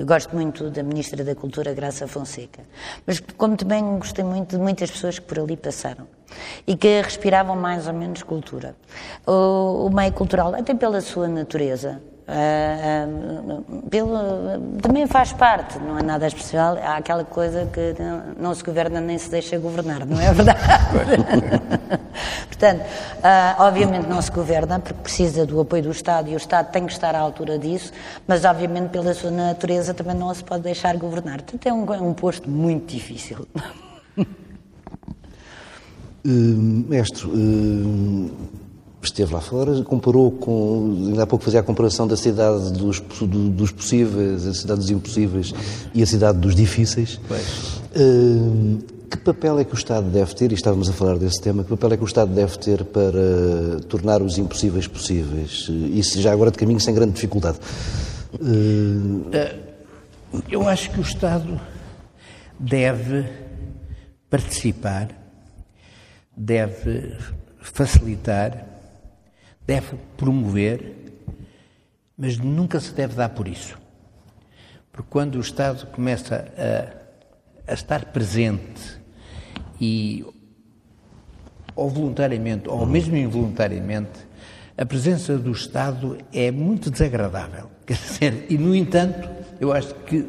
gosto 0.05 0.35
muito 0.35 0.69
da 0.69 0.83
Ministra 0.83 1.23
da 1.23 1.33
Cultura, 1.33 1.73
Graça 1.73 2.07
Fonseca. 2.07 2.61
Mas 3.07 3.19
como 3.19 3.57
também 3.57 3.97
gostei 3.97 4.23
muito 4.23 4.55
de 4.55 4.61
muitas 4.61 4.91
pessoas 4.91 5.17
que 5.17 5.25
por 5.25 5.39
ali 5.39 5.57
passaram 5.57 6.07
e 6.67 6.75
que 6.75 7.01
respiravam 7.01 7.55
mais 7.55 7.87
ou 7.87 7.93
menos 7.93 8.21
cultura. 8.21 8.75
O, 9.25 9.87
o 9.87 9.89
meio 9.89 10.13
cultural, 10.13 10.53
até 10.53 10.75
pela 10.75 11.01
sua 11.01 11.27
natureza, 11.27 11.99
ah, 12.29 13.05
ah, 13.05 13.07
pelo, 13.89 14.79
também 14.81 15.07
faz 15.07 15.31
parte, 15.31 15.79
não 15.79 15.97
é 15.97 16.03
nada 16.03 16.27
especial. 16.27 16.77
Há 16.77 16.97
aquela 16.97 17.23
coisa 17.23 17.69
que 17.71 17.95
não, 17.97 18.23
não 18.37 18.53
se 18.55 18.63
governa 18.63 18.99
nem 18.99 19.17
se 19.17 19.29
deixa 19.29 19.57
governar, 19.57 20.05
não 20.05 20.19
é 20.19 20.33
verdade? 20.33 20.59
Portanto, 22.47 22.83
ah, 23.23 23.55
obviamente 23.59 24.07
não 24.07 24.21
se 24.21 24.31
governa 24.31 24.79
porque 24.79 24.99
precisa 25.01 25.45
do 25.45 25.61
apoio 25.61 25.83
do 25.83 25.91
Estado 25.91 26.29
e 26.29 26.33
o 26.33 26.37
Estado 26.37 26.69
tem 26.71 26.85
que 26.85 26.91
estar 26.91 27.15
à 27.15 27.19
altura 27.19 27.57
disso, 27.57 27.93
mas 28.27 28.43
obviamente 28.43 28.89
pela 28.89 29.13
sua 29.13 29.31
natureza 29.31 29.93
também 29.93 30.15
não 30.15 30.33
se 30.33 30.43
pode 30.43 30.63
deixar 30.63 30.97
governar. 30.97 31.41
Portanto, 31.41 31.65
é 31.65 31.71
um, 31.71 31.93
é 31.93 32.01
um 32.01 32.13
posto 32.13 32.49
muito 32.49 32.93
difícil. 32.93 33.47
Uh, 34.17 34.25
mestre, 36.89 37.25
uh, 37.25 38.29
esteve 39.07 39.33
lá 39.33 39.41
fora, 39.41 39.81
comparou 39.83 40.31
com. 40.31 41.05
Ainda 41.07 41.23
há 41.23 41.27
pouco 41.27 41.43
fazia 41.43 41.59
a 41.59 41.63
comparação 41.63 42.07
da 42.07 42.15
cidade 42.17 42.71
dos, 42.73 42.99
do- 42.99 43.49
dos 43.49 43.71
possíveis, 43.71 44.45
a 44.47 44.53
cidade 44.53 44.79
dos 44.81 44.89
impossíveis 44.89 45.53
e 45.93 46.01
a 46.01 46.05
cidade 46.05 46.37
dos 46.37 46.55
difíceis. 46.55 47.19
Uh, 47.95 48.77
que 49.09 49.17
papel 49.17 49.59
é 49.59 49.63
que 49.63 49.73
o 49.73 49.77
Estado 49.77 50.09
deve 50.09 50.35
ter, 50.35 50.51
e 50.51 50.55
estávamos 50.55 50.89
a 50.89 50.93
falar 50.93 51.17
desse 51.17 51.41
tema, 51.41 51.63
que 51.63 51.69
papel 51.69 51.93
é 51.93 51.97
que 51.97 52.03
o 52.03 52.05
Estado 52.05 52.33
deve 52.33 52.57
ter 52.57 52.83
para 52.83 53.79
tornar 53.87 54.21
os 54.21 54.37
impossíveis 54.37 54.85
possíveis? 54.87 55.67
Isso 55.93 56.21
já 56.21 56.31
agora 56.33 56.51
de 56.51 56.57
caminho 56.57 56.79
sem 56.79 56.93
grande 56.93 57.13
dificuldade. 57.13 57.57
Uh, 58.33 59.23
Eu 60.49 60.67
acho 60.67 60.91
que 60.91 60.99
o 60.99 61.01
Estado 61.01 61.59
deve 62.59 63.25
participar, 64.29 65.07
deve 66.35 67.15
facilitar, 67.61 68.65
deve 69.67 69.97
promover, 70.15 70.95
mas 72.17 72.37
nunca 72.37 72.79
se 72.79 72.93
deve 72.93 73.13
dar 73.13 73.29
por 73.29 73.47
isso. 73.47 73.77
Porque 74.91 75.09
quando 75.11 75.35
o 75.35 75.41
Estado 75.41 75.85
começa 75.87 76.47
a, 76.57 77.71
a 77.71 77.73
estar 77.73 78.05
presente 78.05 78.99
e 79.79 80.25
ou 81.75 81.89
voluntariamente, 81.89 82.67
ou 82.67 82.85
mesmo 82.87 83.15
involuntariamente, 83.15 84.27
a 84.75 84.85
presença 84.85 85.37
do 85.37 85.51
Estado 85.51 86.17
é 86.33 86.49
muito 86.49 86.89
desagradável. 86.89 87.69
Quer 87.85 87.93
dizer, 87.93 88.45
e, 88.49 88.57
no 88.57 88.75
entanto, 88.75 89.29
eu 89.59 89.71
acho 89.71 89.93
que 90.05 90.25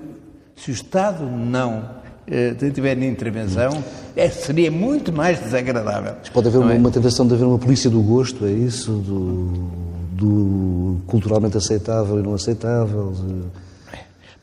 se 0.55 0.71
o 0.71 0.75
Estado 0.75 1.25
não 1.25 2.03
eh, 2.31 2.71
tiver 2.71 3.03
intervenção, 3.03 3.83
é, 4.15 4.29
seria 4.29 4.71
muito 4.71 5.13
mais 5.13 5.41
desagradável. 5.41 6.15
Pode 6.33 6.49
haver 6.49 6.59
uma, 6.59 6.75
é? 6.75 6.79
uma 6.79 6.91
tentação 6.91 7.27
de 7.27 7.35
haver 7.35 7.45
uma 7.45 7.59
polícia 7.59 7.89
do 7.89 8.03
gosto, 8.03 8.45
é 8.45 8.51
isso? 8.51 8.93
Do, 8.93 9.71
do 10.13 11.01
culturalmente 11.07 11.57
aceitável 11.57 12.19
e 12.19 12.23
não 12.23 12.35
aceitável? 12.35 13.15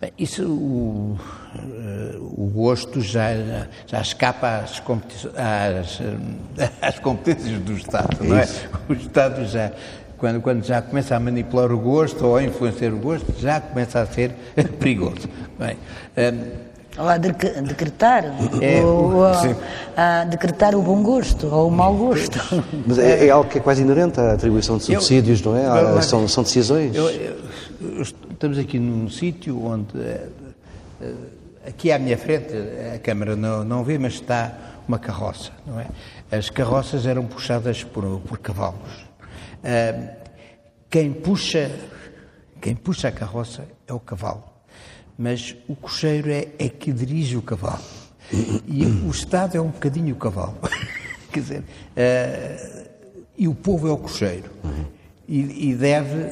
Bem, 0.01 0.11
isso, 0.17 0.45
o, 0.45 1.17
eh, 1.55 2.17
o 2.19 2.49
gosto 2.53 2.99
já, 3.01 3.29
já 3.87 4.01
escapa 4.01 4.57
às, 4.57 4.81
às, 4.81 6.01
às 6.81 6.99
competências 6.99 7.59
do 7.61 7.73
Estado, 7.73 8.17
não 8.23 8.37
é? 8.37 8.47
O 8.89 8.93
Estado 8.93 9.45
já, 9.45 9.71
quando, 10.17 10.41
quando 10.41 10.65
já 10.65 10.81
começa 10.81 11.15
a 11.15 11.19
manipular 11.19 11.71
o 11.71 11.77
gosto 11.77 12.25
ou 12.25 12.35
a 12.35 12.43
influenciar 12.43 12.93
o 12.93 12.97
gosto, 12.97 13.33
já 13.39 13.61
começa 13.61 14.01
a 14.01 14.05
ser 14.05 14.31
perigoso. 14.79 15.29
Bem, 15.57 15.77
Ou 16.97 17.07
a 17.09 17.17
dec- 17.17 17.61
decretar, 17.61 18.23
É, 18.61 18.81
ou, 18.81 19.25
a, 19.25 20.21
a 20.21 20.23
decretar 20.25 20.75
o 20.75 20.81
bom 20.81 21.03
gosto 21.03 21.47
ou 21.53 21.67
o 21.67 21.71
mau 21.71 21.93
gosto. 21.95 22.39
Mas 22.87 22.97
é, 22.97 23.27
é 23.27 23.29
algo 23.29 23.49
que 23.49 23.57
é 23.57 23.61
quase 23.61 23.81
inerente 23.81 24.19
à 24.19 24.33
atribuição 24.33 24.77
de 24.77 24.93
Eu- 24.93 25.01
subsídios, 25.01 25.41
não 25.41 25.57
é? 25.57 25.65
Há- 25.67 25.81
Eu- 25.81 26.01
são, 26.01 26.27
são 26.27 26.43
decisões. 26.43 26.95
Eu- 26.95 27.09
eu- 27.09 27.37
eu- 27.81 28.01
estamos 28.01 28.57
aqui 28.57 28.79
num 28.79 29.09
sítio 29.09 29.61
onde, 29.65 29.99
eh, 29.99 30.27
eh, 31.01 31.13
aqui 31.67 31.91
à 31.91 31.99
minha 31.99 32.17
frente, 32.17 32.53
a 32.95 32.99
Câmara 32.99 33.35
não, 33.35 33.63
não 33.65 33.83
vê, 33.83 33.97
mas 33.97 34.13
está 34.13 34.53
uma 34.87 34.97
carroça, 34.99 35.51
não 35.67 35.77
é? 35.79 35.87
As 36.31 36.49
carroças 36.49 37.05
eram 37.05 37.25
puxadas 37.25 37.83
por, 37.83 38.21
por 38.21 38.37
cavalos. 38.37 39.05
Ah, 39.63 40.13
quem 40.89 41.11
puxa, 41.11 41.69
quem 42.61 42.73
puxa 42.75 43.09
a 43.09 43.11
carroça 43.11 43.63
é 43.87 43.91
o 43.93 43.99
cavalo, 43.99 44.43
mas 45.17 45.55
o 45.67 45.75
cocheiro 45.75 46.29
é, 46.29 46.47
é 46.59 46.69
que 46.69 46.91
dirige 46.91 47.37
o 47.37 47.41
cavalo. 47.41 47.83
E 48.67 48.85
o 48.85 49.09
Estado 49.09 49.55
é 49.55 49.61
um 49.61 49.69
bocadinho 49.69 50.15
o 50.15 50.17
cavalo. 50.17 50.57
Quer 51.31 51.39
dizer, 51.39 51.63
ah, 51.95 52.85
e 53.37 53.47
o 53.47 53.53
povo 53.53 53.87
é 53.87 53.91
o 53.91 53.97
cocheiro. 53.97 54.49
E, 55.27 55.69
e 55.69 55.75
deve 55.75 56.31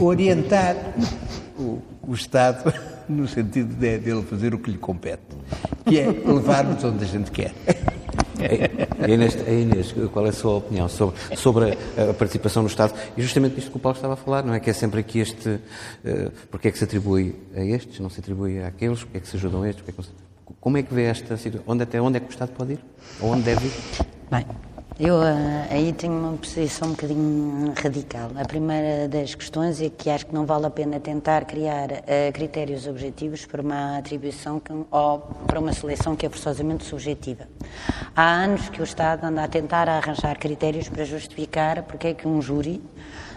orientar 0.00 0.76
o, 1.58 1.80
o 2.02 2.14
Estado 2.14 2.72
no 3.08 3.26
sentido 3.26 3.74
de, 3.74 3.98
dele 3.98 4.22
fazer 4.22 4.54
o 4.54 4.58
que 4.58 4.70
lhe 4.70 4.78
compete, 4.78 5.22
que 5.84 5.98
é 5.98 6.06
levar-nos 6.06 6.82
onde 6.84 7.04
a 7.04 7.06
gente 7.06 7.30
quer. 7.30 7.52
A 9.02 9.08
Inês, 9.08 9.36
a 9.46 9.50
Inês, 9.50 9.94
qual 10.12 10.26
é 10.26 10.30
a 10.30 10.32
sua 10.32 10.56
opinião 10.56 10.88
sobre, 10.88 11.16
sobre 11.36 11.64
a, 11.98 12.10
a 12.10 12.14
participação 12.14 12.62
no 12.62 12.68
Estado? 12.68 12.94
E 13.16 13.22
justamente 13.22 13.58
isto 13.58 13.70
que 13.70 13.76
o 13.76 13.80
Paulo 13.80 13.96
estava 13.96 14.14
a 14.14 14.16
falar, 14.16 14.42
não 14.44 14.54
é? 14.54 14.60
Que 14.60 14.70
é 14.70 14.72
sempre 14.72 15.00
aqui 15.00 15.18
este. 15.20 15.48
Uh, 15.48 15.60
porque 16.50 16.68
é 16.68 16.70
que 16.70 16.78
se 16.78 16.84
atribui 16.84 17.34
a 17.56 17.62
estes, 17.64 17.98
não 18.00 18.10
se 18.10 18.20
atribui 18.20 18.62
àqueles, 18.62 19.00
porque 19.04 19.18
é 19.18 19.20
que 19.20 19.28
se 19.28 19.36
ajudam 19.36 19.64
estes? 19.64 19.82
porque 19.82 19.90
é 19.90 19.92
que 20.02 20.08
não 20.08 20.14
se- 20.16 20.54
Como 20.60 20.76
é 20.78 20.82
que 20.82 20.92
vê 20.94 21.04
esta 21.04 21.36
situação? 21.36 21.64
Onde, 21.66 21.82
até 21.82 22.00
onde 22.00 22.16
é 22.16 22.20
que 22.20 22.26
o 22.26 22.30
Estado 22.30 22.50
pode 22.52 22.72
ir? 22.74 22.78
Ou 23.20 23.30
onde 23.32 23.42
deve 23.42 23.66
ir? 23.66 23.72
Bem, 24.30 24.46
eu 25.02 25.18
ah, 25.22 25.66
aí 25.70 25.94
tenho 25.94 26.12
uma 26.12 26.36
posição 26.36 26.88
um 26.88 26.90
bocadinho 26.90 27.72
radical. 27.82 28.30
A 28.36 28.46
primeira 28.46 29.08
das 29.08 29.34
questões 29.34 29.80
é 29.80 29.88
que 29.88 30.10
acho 30.10 30.26
que 30.26 30.34
não 30.34 30.44
vale 30.44 30.66
a 30.66 30.70
pena 30.70 31.00
tentar 31.00 31.46
criar 31.46 31.88
ah, 31.90 32.30
critérios 32.34 32.86
objetivos 32.86 33.46
para 33.46 33.62
uma 33.62 33.96
atribuição 33.96 34.60
que, 34.60 34.70
ou 34.90 35.18
para 35.46 35.58
uma 35.58 35.72
seleção 35.72 36.14
que 36.14 36.26
é 36.26 36.28
forçosamente 36.28 36.84
subjetiva. 36.84 37.48
Há 38.14 38.30
anos 38.30 38.68
que 38.68 38.82
o 38.82 38.84
Estado 38.84 39.24
anda 39.24 39.42
a 39.42 39.48
tentar 39.48 39.88
arranjar 39.88 40.38
critérios 40.38 40.86
para 40.90 41.02
justificar 41.06 41.82
porque 41.84 42.08
é 42.08 42.12
que 42.12 42.28
um 42.28 42.42
júri 42.42 42.82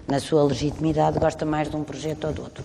na 0.07 0.19
sua 0.19 0.43
legitimidade, 0.43 1.19
gosta 1.19 1.45
mais 1.45 1.69
de 1.69 1.75
um 1.75 1.83
projeto 1.83 2.27
ou 2.27 2.33
do 2.33 2.41
outro. 2.43 2.63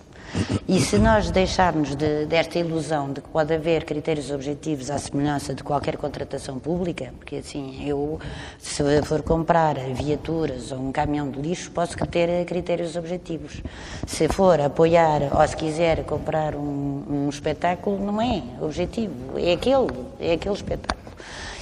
E 0.69 0.79
se 0.81 0.99
nós 0.99 1.31
deixarmos 1.31 1.95
de, 1.95 2.27
desta 2.27 2.59
ilusão 2.59 3.11
de 3.13 3.21
que 3.23 3.29
pode 3.29 3.55
haver 3.55 3.85
critérios 3.85 4.31
objetivos 4.31 4.91
à 4.91 4.99
semelhança 4.99 5.55
de 5.55 5.63
qualquer 5.63 5.97
contratação 5.97 6.59
pública, 6.59 7.15
porque 7.19 7.37
assim, 7.37 7.89
eu, 7.89 8.21
se 8.59 8.83
for 9.03 9.23
comprar 9.23 9.77
viaturas 9.95 10.71
ou 10.71 10.79
um 10.79 10.93
caminhão 10.93 11.31
de 11.31 11.41
lixo, 11.41 11.71
posso 11.71 11.97
ter 12.07 12.45
critérios 12.45 12.97
objetivos. 12.97 13.63
Se 14.07 14.29
for 14.29 14.61
apoiar 14.61 15.23
ou 15.35 15.49
se 15.49 15.57
quiser 15.57 16.05
comprar 16.05 16.55
um, 16.55 17.05
um 17.09 17.29
espetáculo, 17.31 17.99
não 17.99 18.21
é 18.21 18.43
objetivo, 18.61 19.39
é 19.39 19.53
aquele, 19.53 19.89
é 20.21 20.35
aquele 20.35 20.55
espetáculo. 20.55 21.08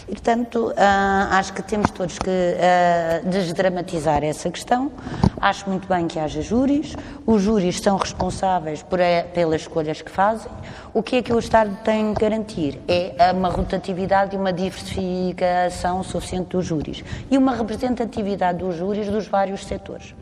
E, 0.08 0.12
portanto, 0.12 0.68
uh, 0.68 0.74
acho 1.32 1.52
que 1.52 1.62
temos 1.62 1.90
todos 1.90 2.16
que 2.16 2.30
uh, 2.30 3.28
desdramatizar 3.28 4.22
essa 4.22 4.48
questão. 4.48 4.92
Acho 5.40 5.68
muito 5.68 5.88
bem 5.88 6.06
que 6.06 6.18
haja 6.18 6.40
júris. 6.40 6.94
Os 7.26 7.42
júris 7.42 7.80
são 7.80 7.96
responsáveis 7.96 8.84
por, 8.84 9.00
eh, 9.00 9.24
pelas 9.24 9.62
escolhas 9.62 10.00
que 10.00 10.10
fazem. 10.10 10.50
O 10.94 11.02
que 11.02 11.16
é 11.16 11.22
que 11.22 11.32
o 11.32 11.38
Estado 11.38 11.76
tem 11.82 12.14
que 12.14 12.20
garantir? 12.20 12.80
É 12.86 13.32
uma 13.32 13.48
rotatividade 13.48 14.36
e 14.36 14.38
uma 14.38 14.52
diversificação 14.52 16.04
suficiente 16.04 16.50
dos 16.50 16.64
júris. 16.64 17.02
E 17.28 17.36
uma 17.36 17.54
representatividade 17.54 18.58
dos 18.58 18.76
júris 18.76 19.08
dos 19.08 19.26
vários 19.26 19.66
setores. 19.66 20.14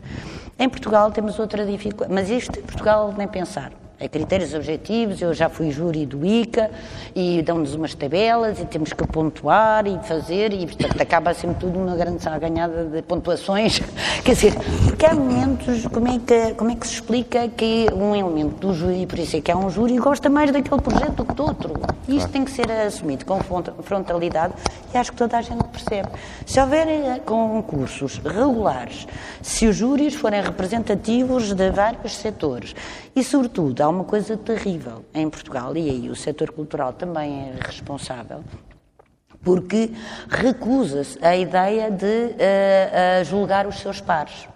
Em 0.57 0.67
Portugal 0.67 1.11
temos 1.11 1.37
outra 1.37 1.63
dificuldade, 1.63 2.11
mas 2.11 2.29
isto 2.29 2.59
em 2.59 2.63
Portugal 2.63 3.13
nem 3.15 3.27
pensar 3.27 3.71
é 3.99 4.07
critérios 4.07 4.53
objetivos, 4.53 5.21
eu 5.21 5.33
já 5.33 5.47
fui 5.47 5.71
júri 5.71 6.05
do 6.05 6.25
ICA 6.25 6.69
e 7.15 7.41
dão-nos 7.41 7.75
umas 7.75 7.93
tabelas 7.93 8.59
e 8.59 8.65
temos 8.65 8.91
que 8.91 9.07
pontuar 9.07 9.87
e 9.87 9.97
fazer 9.99 10.51
e 10.53 10.65
portanto 10.65 11.01
acaba 11.01 11.33
sempre 11.33 11.57
tudo 11.61 11.79
uma 11.79 11.95
grande 11.95 12.23
ganhada 12.39 12.85
de 12.85 13.01
pontuações. 13.01 13.81
Quer 14.23 14.33
dizer, 14.33 14.53
porque 14.85 15.05
há 15.05 15.13
momentos, 15.13 15.87
como 15.87 16.07
é, 16.07 16.19
que, 16.19 16.53
como 16.55 16.71
é 16.71 16.75
que 16.75 16.85
se 16.85 16.95
explica 16.95 17.47
que 17.47 17.87
um 17.93 18.15
elemento 18.15 18.67
do 18.67 18.73
júri, 18.73 19.05
por 19.05 19.19
isso 19.19 19.37
é 19.37 19.41
que 19.41 19.51
há 19.51 19.57
um 19.57 19.69
júri, 19.69 19.97
gosta 19.97 20.29
mais 20.29 20.51
daquele 20.51 20.81
projeto 20.81 21.13
do 21.13 21.25
que 21.25 21.33
do 21.33 21.43
outro. 21.43 21.73
E 22.07 22.17
isto 22.17 22.29
tem 22.29 22.43
que 22.43 22.51
ser 22.51 22.69
assumido 22.71 23.25
com 23.25 23.39
frontalidade 23.81 24.53
e 24.93 24.97
acho 24.97 25.11
que 25.11 25.17
toda 25.17 25.37
a 25.37 25.41
gente 25.41 25.63
percebe. 25.65 26.09
Se 26.45 26.59
houver 26.59 26.87
eh, 26.87 27.21
concursos 27.25 28.17
regulares, 28.17 29.07
se 29.41 29.67
os 29.67 29.75
júris 29.75 30.13
forem 30.15 30.41
representativos 30.41 31.53
de 31.53 31.69
vários 31.71 32.15
setores 32.15 32.75
e, 33.15 33.23
sobretudo, 33.23 33.84
há 33.85 33.89
uma 33.89 34.03
coisa 34.03 34.35
terrível 34.35 35.05
em 35.13 35.29
Portugal, 35.29 35.75
e 35.77 35.89
aí 35.89 36.09
o 36.09 36.15
setor 36.15 36.51
cultural 36.51 36.93
também 36.93 37.49
é 37.49 37.65
responsável, 37.65 38.43
porque 39.43 39.91
recusa-se 40.27 41.23
a 41.23 41.35
ideia 41.35 41.91
de 41.91 42.05
uh, 42.05 43.21
uh, 43.21 43.25
julgar 43.25 43.67
os 43.67 43.79
seus 43.79 44.01
pares. 44.01 44.47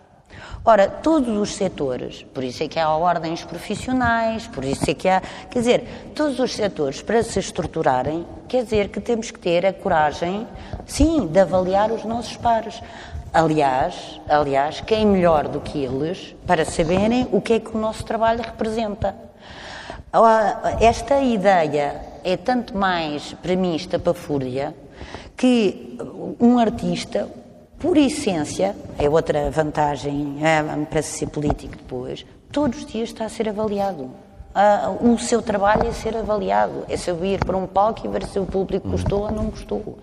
Ora, 0.66 0.88
todos 0.88 1.38
os 1.38 1.56
setores, 1.56 2.24
por 2.34 2.44
isso 2.44 2.62
é 2.64 2.68
que 2.68 2.78
há 2.78 2.90
ordens 2.90 3.44
profissionais, 3.44 4.46
por 4.48 4.66
isso 4.66 4.90
é 4.90 4.94
que 4.94 5.08
há. 5.08 5.22
Quer 5.50 5.60
dizer, 5.60 6.12
todos 6.14 6.38
os 6.38 6.54
setores, 6.54 7.02
para 7.02 7.24
se 7.24 7.40
estruturarem, 7.40 8.26
quer 8.48 8.64
dizer 8.64 8.90
que 8.90 9.00
temos 9.00 9.32
que 9.32 9.40
ter 9.40 9.66
a 9.66 9.72
coragem, 9.72 10.46
sim, 10.86 11.28
de 11.28 11.40
avaliar 11.40 11.92
os 11.92 12.04
nossos 12.04 12.36
pares. 12.36 12.82
Aliás, 13.32 14.20
aliás, 14.28 14.82
quem 14.82 15.06
melhor 15.06 15.48
do 15.48 15.60
que 15.62 15.84
eles 15.84 16.36
para 16.48 16.66
saberem 16.66 17.28
o 17.32 17.40
que 17.40 17.54
é 17.54 17.60
que 17.60 17.76
o 17.76 17.80
nosso 17.80 18.04
trabalho 18.04 18.42
representa? 18.42 19.16
Esta 20.82 21.20
ideia 21.20 22.02
é 22.24 22.36
tanto 22.36 22.76
mais, 22.76 23.34
para 23.36 23.56
mim, 23.56 23.76
estapafúrdia, 23.76 24.74
que 25.38 25.96
um 26.40 26.58
artista, 26.58 27.30
por 27.78 27.98
essência, 27.98 28.76
é 28.98 29.08
outra 29.08 29.52
vantagem 29.52 30.38
é, 30.42 30.64
para 30.86 31.02
ser 31.04 31.28
político 31.28 31.76
depois, 31.78 32.26
todos 32.52 32.80
os 32.80 32.86
dias 32.88 33.10
está 33.10 33.26
a 33.26 33.30
ser 33.30 33.48
avaliado. 33.48 34.10
o 35.02 35.20
seu 35.20 35.44
trabalho 35.44 35.88
é 35.88 35.92
ser 35.92 36.18
avaliado, 36.18 36.84
é 36.90 36.98
saber 36.98 37.46
para 37.46 37.56
um 37.56 37.68
palco 37.68 38.02
e 38.04 38.10
ver 38.10 38.24
se 38.24 38.40
o 38.40 38.46
público 38.48 38.90
gostou 38.90 39.22
ou 39.22 39.32
não 39.32 39.46
gostou 39.46 40.00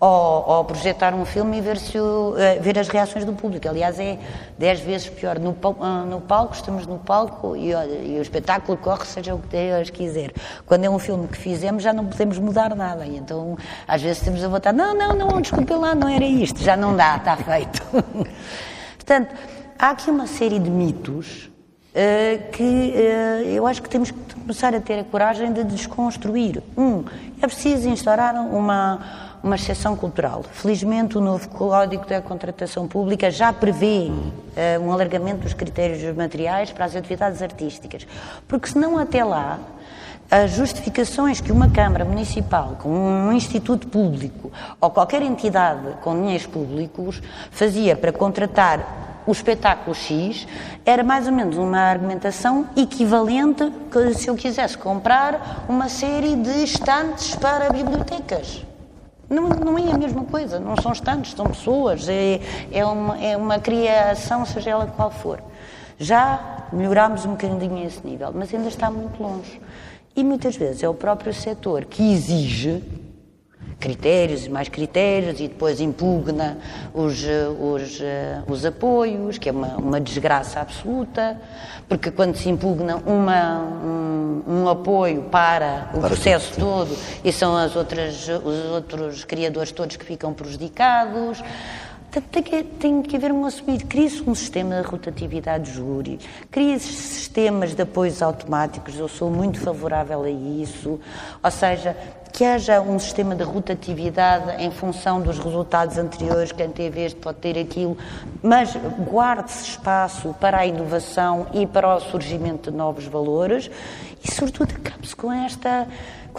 ou, 0.00 0.64
projetar 0.64 1.12
um 1.12 1.24
filme 1.24 1.58
e 1.58 1.60
ver, 1.60 1.76
se 1.76 1.98
o, 1.98 2.30
uh, 2.30 2.62
ver 2.62 2.78
as 2.78 2.88
reações 2.88 3.24
do 3.24 3.32
público. 3.32 3.68
Aliás, 3.68 3.98
é 3.98 4.18
dez 4.56 4.80
vezes 4.80 5.08
pior. 5.08 5.38
No, 5.38 5.50
uh, 5.50 6.06
no 6.06 6.20
palco, 6.20 6.54
estamos 6.54 6.86
no 6.86 6.98
palco 6.98 7.56
e, 7.56 7.70
e, 7.70 8.16
o 8.18 8.22
espetáculo 8.22 8.78
corre, 8.78 9.04
seja 9.04 9.34
o 9.34 9.40
que 9.40 9.48
Deus 9.48 9.90
quiser. 9.90 10.32
Quando 10.66 10.84
é 10.84 10.90
um 10.90 10.98
filme 10.98 11.26
que 11.26 11.36
fizemos, 11.36 11.82
já 11.82 11.92
não 11.92 12.06
podemos 12.06 12.38
mudar 12.38 12.74
nada. 12.76 13.06
Então, 13.06 13.56
às 13.86 14.00
vezes, 14.00 14.22
temos 14.22 14.42
a 14.44 14.48
votar: 14.48 14.72
não, 14.72 14.94
não, 14.94 15.14
não, 15.14 15.40
desculpe 15.40 15.74
lá, 15.74 15.94
não 15.94 16.08
era 16.08 16.24
isto, 16.24 16.62
já 16.62 16.76
não 16.76 16.94
dá, 16.94 17.16
está 17.16 17.36
feito. 17.36 17.82
Portanto, 18.94 19.34
há 19.76 19.90
aqui 19.90 20.10
uma 20.10 20.26
série 20.26 20.58
de 20.58 20.70
mitos. 20.70 21.50
Uh, 21.88 22.50
que 22.52 22.62
uh, 22.62 23.48
eu 23.48 23.66
acho 23.66 23.82
que 23.82 23.88
temos 23.88 24.10
que 24.12 24.34
começar 24.34 24.72
a 24.72 24.78
ter 24.80 25.00
a 25.00 25.04
coragem 25.04 25.52
de 25.52 25.64
desconstruir. 25.64 26.62
Um, 26.76 27.02
é 27.42 27.46
preciso 27.46 27.88
instaurar 27.88 28.34
uma, 28.36 29.27
uma 29.42 29.56
exceção 29.56 29.96
cultural. 29.96 30.42
Felizmente, 30.52 31.16
o 31.16 31.20
novo 31.20 31.48
Código 31.48 32.06
da 32.06 32.20
Contratação 32.20 32.86
Pública 32.88 33.30
já 33.30 33.52
prevê 33.52 34.10
uh, 34.10 34.82
um 34.82 34.92
alargamento 34.92 35.42
dos 35.42 35.54
critérios 35.54 36.14
materiais 36.16 36.70
para 36.70 36.84
as 36.84 36.96
atividades 36.96 37.42
artísticas, 37.42 38.06
porque 38.46 38.68
senão 38.68 38.98
até 38.98 39.24
lá 39.24 39.58
as 40.30 40.50
justificações 40.50 41.40
que 41.40 41.50
uma 41.50 41.70
Câmara 41.70 42.04
Municipal, 42.04 42.76
com 42.82 42.90
um 42.90 43.32
instituto 43.32 43.88
público 43.88 44.52
ou 44.78 44.90
qualquer 44.90 45.22
entidade 45.22 45.94
com 46.02 46.14
dinheiros 46.14 46.46
públicos 46.46 47.22
fazia 47.50 47.96
para 47.96 48.12
contratar 48.12 49.22
o 49.26 49.32
espetáculo 49.32 49.94
X 49.94 50.46
era 50.84 51.02
mais 51.02 51.26
ou 51.26 51.32
menos 51.32 51.56
uma 51.56 51.78
argumentação 51.78 52.66
equivalente 52.76 53.70
que 53.90 54.14
se 54.14 54.28
eu 54.28 54.34
quisesse 54.34 54.76
comprar 54.76 55.64
uma 55.68 55.88
série 55.88 56.34
de 56.36 56.64
estantes 56.64 57.34
para 57.34 57.70
bibliotecas. 57.70 58.67
Não, 59.28 59.48
não 59.48 59.78
é 59.78 59.92
a 59.92 59.98
mesma 59.98 60.24
coisa, 60.24 60.58
não 60.58 60.74
são 60.80 60.92
estantes, 60.92 61.32
são 61.32 61.46
pessoas, 61.46 62.08
é, 62.08 62.40
é, 62.72 62.84
uma, 62.84 63.18
é 63.18 63.36
uma 63.36 63.58
criação, 63.58 64.46
seja 64.46 64.70
ela 64.70 64.86
qual 64.86 65.10
for. 65.10 65.42
Já 65.98 66.66
melhorámos 66.72 67.26
um 67.26 67.30
bocadinho 67.32 67.86
esse 67.86 68.06
nível, 68.06 68.32
mas 68.34 68.52
ainda 68.54 68.68
está 68.68 68.90
muito 68.90 69.22
longe. 69.22 69.60
E 70.16 70.24
muitas 70.24 70.56
vezes 70.56 70.82
é 70.82 70.88
o 70.88 70.94
próprio 70.94 71.34
setor 71.34 71.84
que 71.84 72.12
exige 72.12 72.82
critérios 73.78 74.46
e 74.46 74.48
mais 74.50 74.68
critérios 74.68 75.40
e 75.40 75.48
depois 75.48 75.80
impugna 75.80 76.58
os, 76.92 77.24
os, 77.60 78.00
os 78.48 78.64
apoios, 78.64 79.38
que 79.38 79.48
é 79.48 79.52
uma, 79.52 79.76
uma 79.76 80.00
desgraça 80.00 80.60
absoluta, 80.60 81.40
porque 81.88 82.10
quando 82.10 82.36
se 82.36 82.48
impugna 82.48 82.96
uma, 83.06 83.58
um, 83.60 84.42
um 84.46 84.68
apoio 84.68 85.22
para 85.22 85.90
o 85.94 86.00
para 86.00 86.08
processo 86.08 86.58
todo 86.58 86.96
e 87.24 87.32
são 87.32 87.56
as 87.56 87.76
outras, 87.76 88.28
os 88.28 88.64
outros 88.72 89.24
criadores 89.24 89.72
todos 89.72 89.96
que 89.96 90.04
ficam 90.04 90.32
prejudicados. 90.32 91.42
Tem 92.10 92.42
que, 92.42 92.62
tem 92.62 93.02
que 93.02 93.16
haver 93.16 93.30
um 93.30 93.44
assumido. 93.44 93.84
Cria-se 93.84 94.22
um 94.28 94.34
sistema 94.34 94.80
de 94.80 94.88
rotatividade 94.88 95.64
de 95.64 95.72
júri, 95.72 96.18
cria-se 96.50 96.90
sistemas 96.90 97.74
de 97.74 97.82
apoios 97.82 98.22
automáticos, 98.22 98.98
eu 98.98 99.08
sou 99.08 99.30
muito 99.30 99.60
favorável 99.60 100.22
a 100.22 100.30
isso. 100.30 100.98
Ou 101.42 101.50
seja, 101.50 101.94
que 102.32 102.44
haja 102.44 102.80
um 102.80 102.98
sistema 102.98 103.34
de 103.34 103.42
rotatividade 103.42 104.62
em 104.62 104.70
função 104.70 105.20
dos 105.20 105.38
resultados 105.38 105.98
anteriores, 105.98 106.52
quem 106.52 106.70
teve 106.70 107.04
este 107.04 107.18
pode 107.18 107.38
ter 107.38 107.58
aquilo, 107.58 107.96
mas 108.42 108.76
guarde-se 109.10 109.70
espaço 109.70 110.34
para 110.40 110.58
a 110.58 110.66
inovação 110.66 111.46
e 111.52 111.66
para 111.66 111.96
o 111.96 112.00
surgimento 112.00 112.70
de 112.70 112.76
novos 112.76 113.06
valores 113.06 113.70
e, 114.22 114.32
sobretudo, 114.32 114.74
acabe-se 114.76 115.14
com 115.14 115.32
esta, 115.32 115.86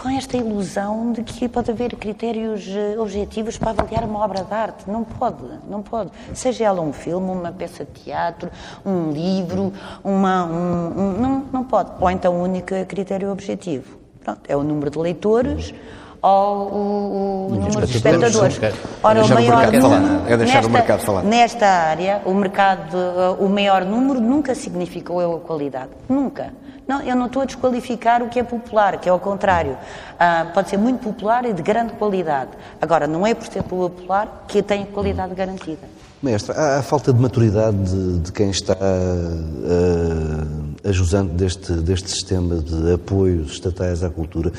com 0.00 0.08
esta 0.08 0.36
ilusão 0.36 1.12
de 1.12 1.22
que 1.22 1.48
pode 1.48 1.70
haver 1.70 1.94
critérios 1.96 2.66
eh, 2.68 2.98
objetivos 2.98 3.58
para 3.58 3.70
avaliar 3.70 4.04
uma 4.04 4.24
obra 4.24 4.42
de 4.42 4.52
arte. 4.52 4.90
Não 4.90 5.04
pode, 5.04 5.44
não 5.68 5.82
pode. 5.82 6.10
Seja 6.32 6.64
ela 6.64 6.80
um 6.80 6.92
filme, 6.92 7.30
uma 7.30 7.52
peça 7.52 7.84
de 7.84 8.02
teatro, 8.02 8.50
um 8.84 9.10
livro, 9.10 9.72
uma, 10.02 10.46
um, 10.46 10.86
um, 10.98 11.20
não, 11.20 11.44
não 11.52 11.64
pode. 11.64 11.90
Ou 12.00 12.10
então 12.10 12.34
o 12.34 12.42
único 12.42 12.68
critério 12.86 13.30
objetivo 13.30 13.98
Pronto, 14.24 14.40
é 14.48 14.56
o 14.56 14.62
número 14.62 14.90
de 14.90 14.98
leitores 14.98 15.74
ou 16.22 16.68
o, 16.68 17.46
o 17.50 17.54
número 17.54 17.86
de 17.86 17.96
espectadores. 17.96 18.60
Ora, 19.02 19.20
é 19.20 19.22
o 19.22 19.28
maior 19.28 19.72
número, 19.72 20.28
é 20.28 20.36
deixar 20.36 20.54
nesta, 20.54 20.68
o 20.68 20.70
mercado 20.70 21.00
falar. 21.00 21.22
Nesta 21.22 21.66
área, 21.66 22.22
o 22.26 22.34
mercado, 22.34 22.96
o 23.38 23.48
maior 23.48 23.84
número 23.84 24.20
nunca 24.20 24.54
significou 24.54 25.36
a 25.36 25.40
qualidade. 25.40 25.90
Nunca. 26.08 26.52
Não, 26.90 27.00
eu 27.02 27.14
não 27.14 27.26
estou 27.26 27.42
a 27.42 27.44
desqualificar 27.44 28.20
o 28.20 28.28
que 28.28 28.40
é 28.40 28.42
popular, 28.42 28.98
que 28.98 29.08
é 29.08 29.12
ao 29.12 29.20
contrário. 29.20 29.76
Ah, 30.18 30.50
pode 30.52 30.70
ser 30.70 30.76
muito 30.76 30.98
popular 30.98 31.44
e 31.44 31.52
de 31.52 31.62
grande 31.62 31.92
qualidade. 31.92 32.50
Agora, 32.80 33.06
não 33.06 33.24
é 33.24 33.32
por 33.32 33.46
ser 33.46 33.62
popular 33.62 34.46
que 34.48 34.60
tem 34.60 34.84
qualidade 34.86 35.32
garantida. 35.32 35.86
Mestre, 36.20 36.52
há 36.52 36.78
a 36.78 36.82
falta 36.82 37.12
de 37.12 37.20
maturidade 37.20 37.76
de, 37.76 38.18
de 38.18 38.32
quem 38.32 38.50
está 38.50 38.72
uh, 38.72 40.88
ajusante 40.88 41.32
deste, 41.34 41.74
deste 41.74 42.10
sistema 42.10 42.56
de 42.56 42.94
apoios 42.94 43.52
estatais 43.52 44.02
à 44.02 44.10
cultura, 44.10 44.50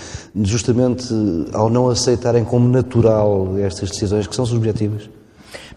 justamente 0.41 1.13
ao 1.52 1.70
não 1.70 1.89
aceitarem 1.89 2.46
como 2.46 2.65
natural 2.70 3.58
estas 3.58 3.89
decisões 3.89 4.26
que 4.26 4.34
são 4.34 4.46
subjetivas? 4.46 5.10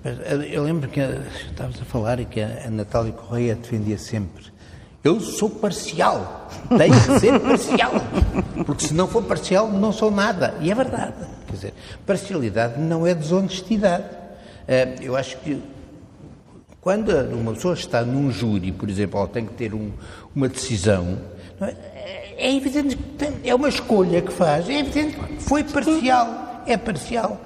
Mas 0.04 0.20
eh, 0.20 0.50
eu 0.52 0.62
lembro 0.62 0.88
que 0.88 1.00
eh, 1.00 1.20
estavas 1.50 1.82
a 1.82 1.84
falar 1.84 2.20
e 2.20 2.26
que 2.26 2.40
a 2.40 2.70
Natália 2.70 3.12
Correia 3.12 3.56
defendia 3.56 3.98
sempre. 3.98 4.53
Eu 5.04 5.20
sou 5.20 5.50
parcial, 5.50 6.48
tenho 6.78 6.94
que 6.94 7.20
ser 7.20 7.38
parcial, 7.38 7.92
porque 8.64 8.86
se 8.86 8.94
não 8.94 9.06
for 9.06 9.22
parcial 9.22 9.70
não 9.70 9.92
sou 9.92 10.10
nada. 10.10 10.54
E 10.62 10.70
é 10.70 10.74
verdade. 10.74 11.12
Quer 11.46 11.52
dizer, 11.52 11.74
parcialidade 12.06 12.80
não 12.80 13.06
é 13.06 13.14
desonestidade. 13.14 14.04
Eh, 14.66 14.94
eu 15.02 15.14
acho 15.14 15.36
que 15.40 15.62
quando 16.80 17.10
uma 17.34 17.52
pessoa 17.52 17.74
está 17.74 18.02
num 18.02 18.32
júri, 18.32 18.72
por 18.72 18.88
exemplo, 18.88 19.20
ou 19.20 19.28
tem 19.28 19.44
que 19.44 19.52
ter 19.52 19.74
um, 19.74 19.92
uma 20.34 20.48
decisão, 20.48 21.18
é? 21.60 21.74
é 22.38 22.56
evidente 22.56 22.96
que 22.96 23.02
tem, 23.02 23.32
é 23.44 23.54
uma 23.54 23.68
escolha 23.68 24.22
que 24.22 24.32
faz, 24.32 24.70
é 24.70 24.78
evidente 24.78 25.16
que 25.16 25.42
foi 25.42 25.62
parcial 25.64 26.43
é 26.66 26.76
parcial. 26.76 27.40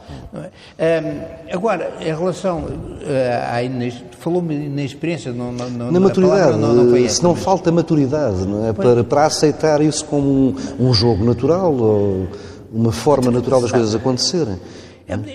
É? 0.78 1.02
Um, 1.02 1.54
agora, 1.54 1.92
em 2.00 2.04
relação 2.04 2.60
uh, 2.60 3.52
à 3.52 3.62
Inês, 3.62 4.02
falou-me 4.18 4.68
na 4.68 4.82
experiência, 4.82 5.32
não, 5.32 5.52
não, 5.52 5.90
na 5.90 6.00
maturidade, 6.00 6.56
não, 6.58 6.74
não 6.74 6.96
essa, 6.96 7.16
se 7.16 7.22
não 7.22 7.32
mas... 7.32 7.42
falta 7.42 7.70
maturidade, 7.72 8.46
não 8.46 8.66
é? 8.66 8.72
Para, 8.72 9.04
para 9.04 9.26
aceitar 9.26 9.80
isso 9.80 10.04
como 10.04 10.28
um, 10.28 10.56
um 10.88 10.94
jogo 10.94 11.24
natural 11.24 11.74
ou 11.74 12.28
uma 12.72 12.92
forma 12.92 13.30
natural 13.30 13.60
das 13.60 13.72
coisas 13.72 13.94
acontecerem. 13.94 14.58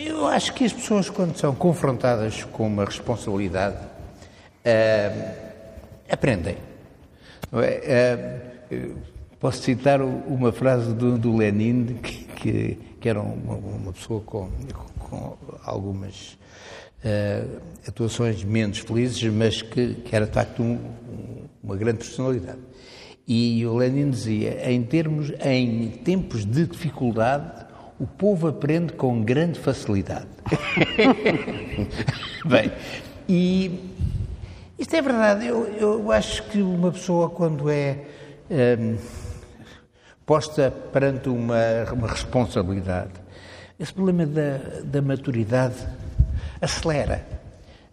Eu 0.06 0.28
acho 0.28 0.54
que 0.54 0.64
as 0.64 0.72
pessoas, 0.72 1.10
quando 1.10 1.36
são 1.36 1.56
confrontadas 1.56 2.44
com 2.52 2.68
uma 2.68 2.86
responsabilidade, 2.86 3.78
uh, 3.78 5.32
aprendem. 6.12 6.58
É? 7.54 8.40
Uh, 8.72 9.12
posso 9.44 9.62
citar 9.62 10.02
uma 10.02 10.52
frase 10.52 10.94
do, 10.94 11.18
do 11.18 11.36
Lenin 11.36 11.98
que, 12.02 12.24
que 12.24 12.78
que 13.04 13.10
era 13.10 13.22
uma, 13.22 13.56
uma 13.56 13.91
pessoa 13.91 14.22
com, 14.22 14.50
com 14.98 15.36
algumas 15.66 16.38
uh, 17.04 17.62
atuações 17.86 18.46
menos 18.46 18.80
felizes, 18.80 19.22
mas 19.24 19.62
que, 19.62 19.96
que 19.96 20.16
era 20.16 20.26
de 20.26 20.32
facto 20.32 20.64
um, 20.64 20.80
uma 21.62 21.76
grande 21.76 21.98
personalidade. 21.98 22.62
E 23.28 23.66
o 23.66 23.76
Lenin 23.76 24.10
dizia: 24.10 24.72
em 24.72 24.82
termos, 24.84 25.34
em 25.44 25.89
tempos 25.89 26.46
de 26.46 26.66
dificuldade, 26.66 27.66
o 28.00 28.08
povo 28.08 28.48
aprende 28.48 28.94
com 28.94 29.22
grande 29.22 29.60
facilidade. 29.60 30.28
Bem, 32.46 32.72
e 33.28 33.82
isto 34.80 34.96
é 34.96 35.02
verdade. 35.02 35.46
Eu, 35.46 35.66
eu 35.78 36.10
acho 36.10 36.41
que 36.44 36.62
uma 36.62 36.89
pessoa, 36.89 37.30
quando 37.30 37.70
é. 37.70 37.98
Um, 38.50 38.56
ehm, 38.56 38.98
posta 40.26 40.72
perante 40.72 41.30
uma, 41.30 41.58
uma 41.94 42.08
responsabilidade. 42.08 43.12
Esse 43.80 43.94
problema 43.94 44.26
da, 44.26 44.60
da 44.84 45.02
maturidade 45.02 45.76
acelera. 46.62 47.26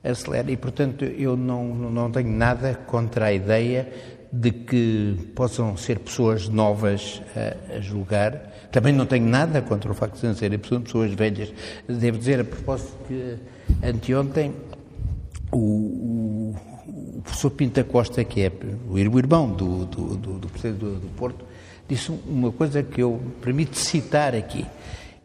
Acelera. 0.02 0.50
E, 0.50 0.56
portanto, 0.56 1.04
eu 1.04 1.36
não, 1.36 1.64
não 1.74 2.10
tenho 2.10 2.30
nada 2.30 2.74
contra 2.86 3.26
a 3.26 3.32
ideia 3.32 3.88
de 4.32 4.52
que 4.52 5.32
possam 5.34 5.76
ser 5.76 5.98
pessoas 5.98 6.48
novas 6.48 7.20
a, 7.36 7.76
a 7.76 7.80
julgar. 7.80 8.32
Também 8.70 8.92
não 8.92 9.04
tenho 9.04 9.26
nada 9.26 9.60
contra 9.60 9.90
o 9.90 9.94
facto 9.94 10.20
de 10.20 10.38
serem 10.38 10.58
pessoas 10.58 11.12
velhas. 11.12 11.52
Devo 11.88 12.18
dizer, 12.18 12.40
a 12.40 12.44
propósito, 12.44 12.96
que 13.08 13.36
anteontem 13.84 14.54
o, 15.50 15.58
o, 15.58 16.56
o 17.18 17.22
professor 17.22 17.50
Pinta 17.50 17.82
Costa, 17.82 18.22
que 18.22 18.42
é 18.42 18.52
o 18.88 18.98
irmão 18.98 19.50
do, 19.50 19.84
do, 19.86 20.16
do, 20.16 20.38
do 20.38 20.48
presidente 20.48 20.78
do, 20.78 21.00
do 21.00 21.08
Porto, 21.16 21.44
disse 21.90 22.12
uma 22.26 22.52
coisa 22.52 22.82
que 22.82 23.02
eu 23.02 23.20
permito 23.42 23.76
citar 23.76 24.34
aqui. 24.34 24.64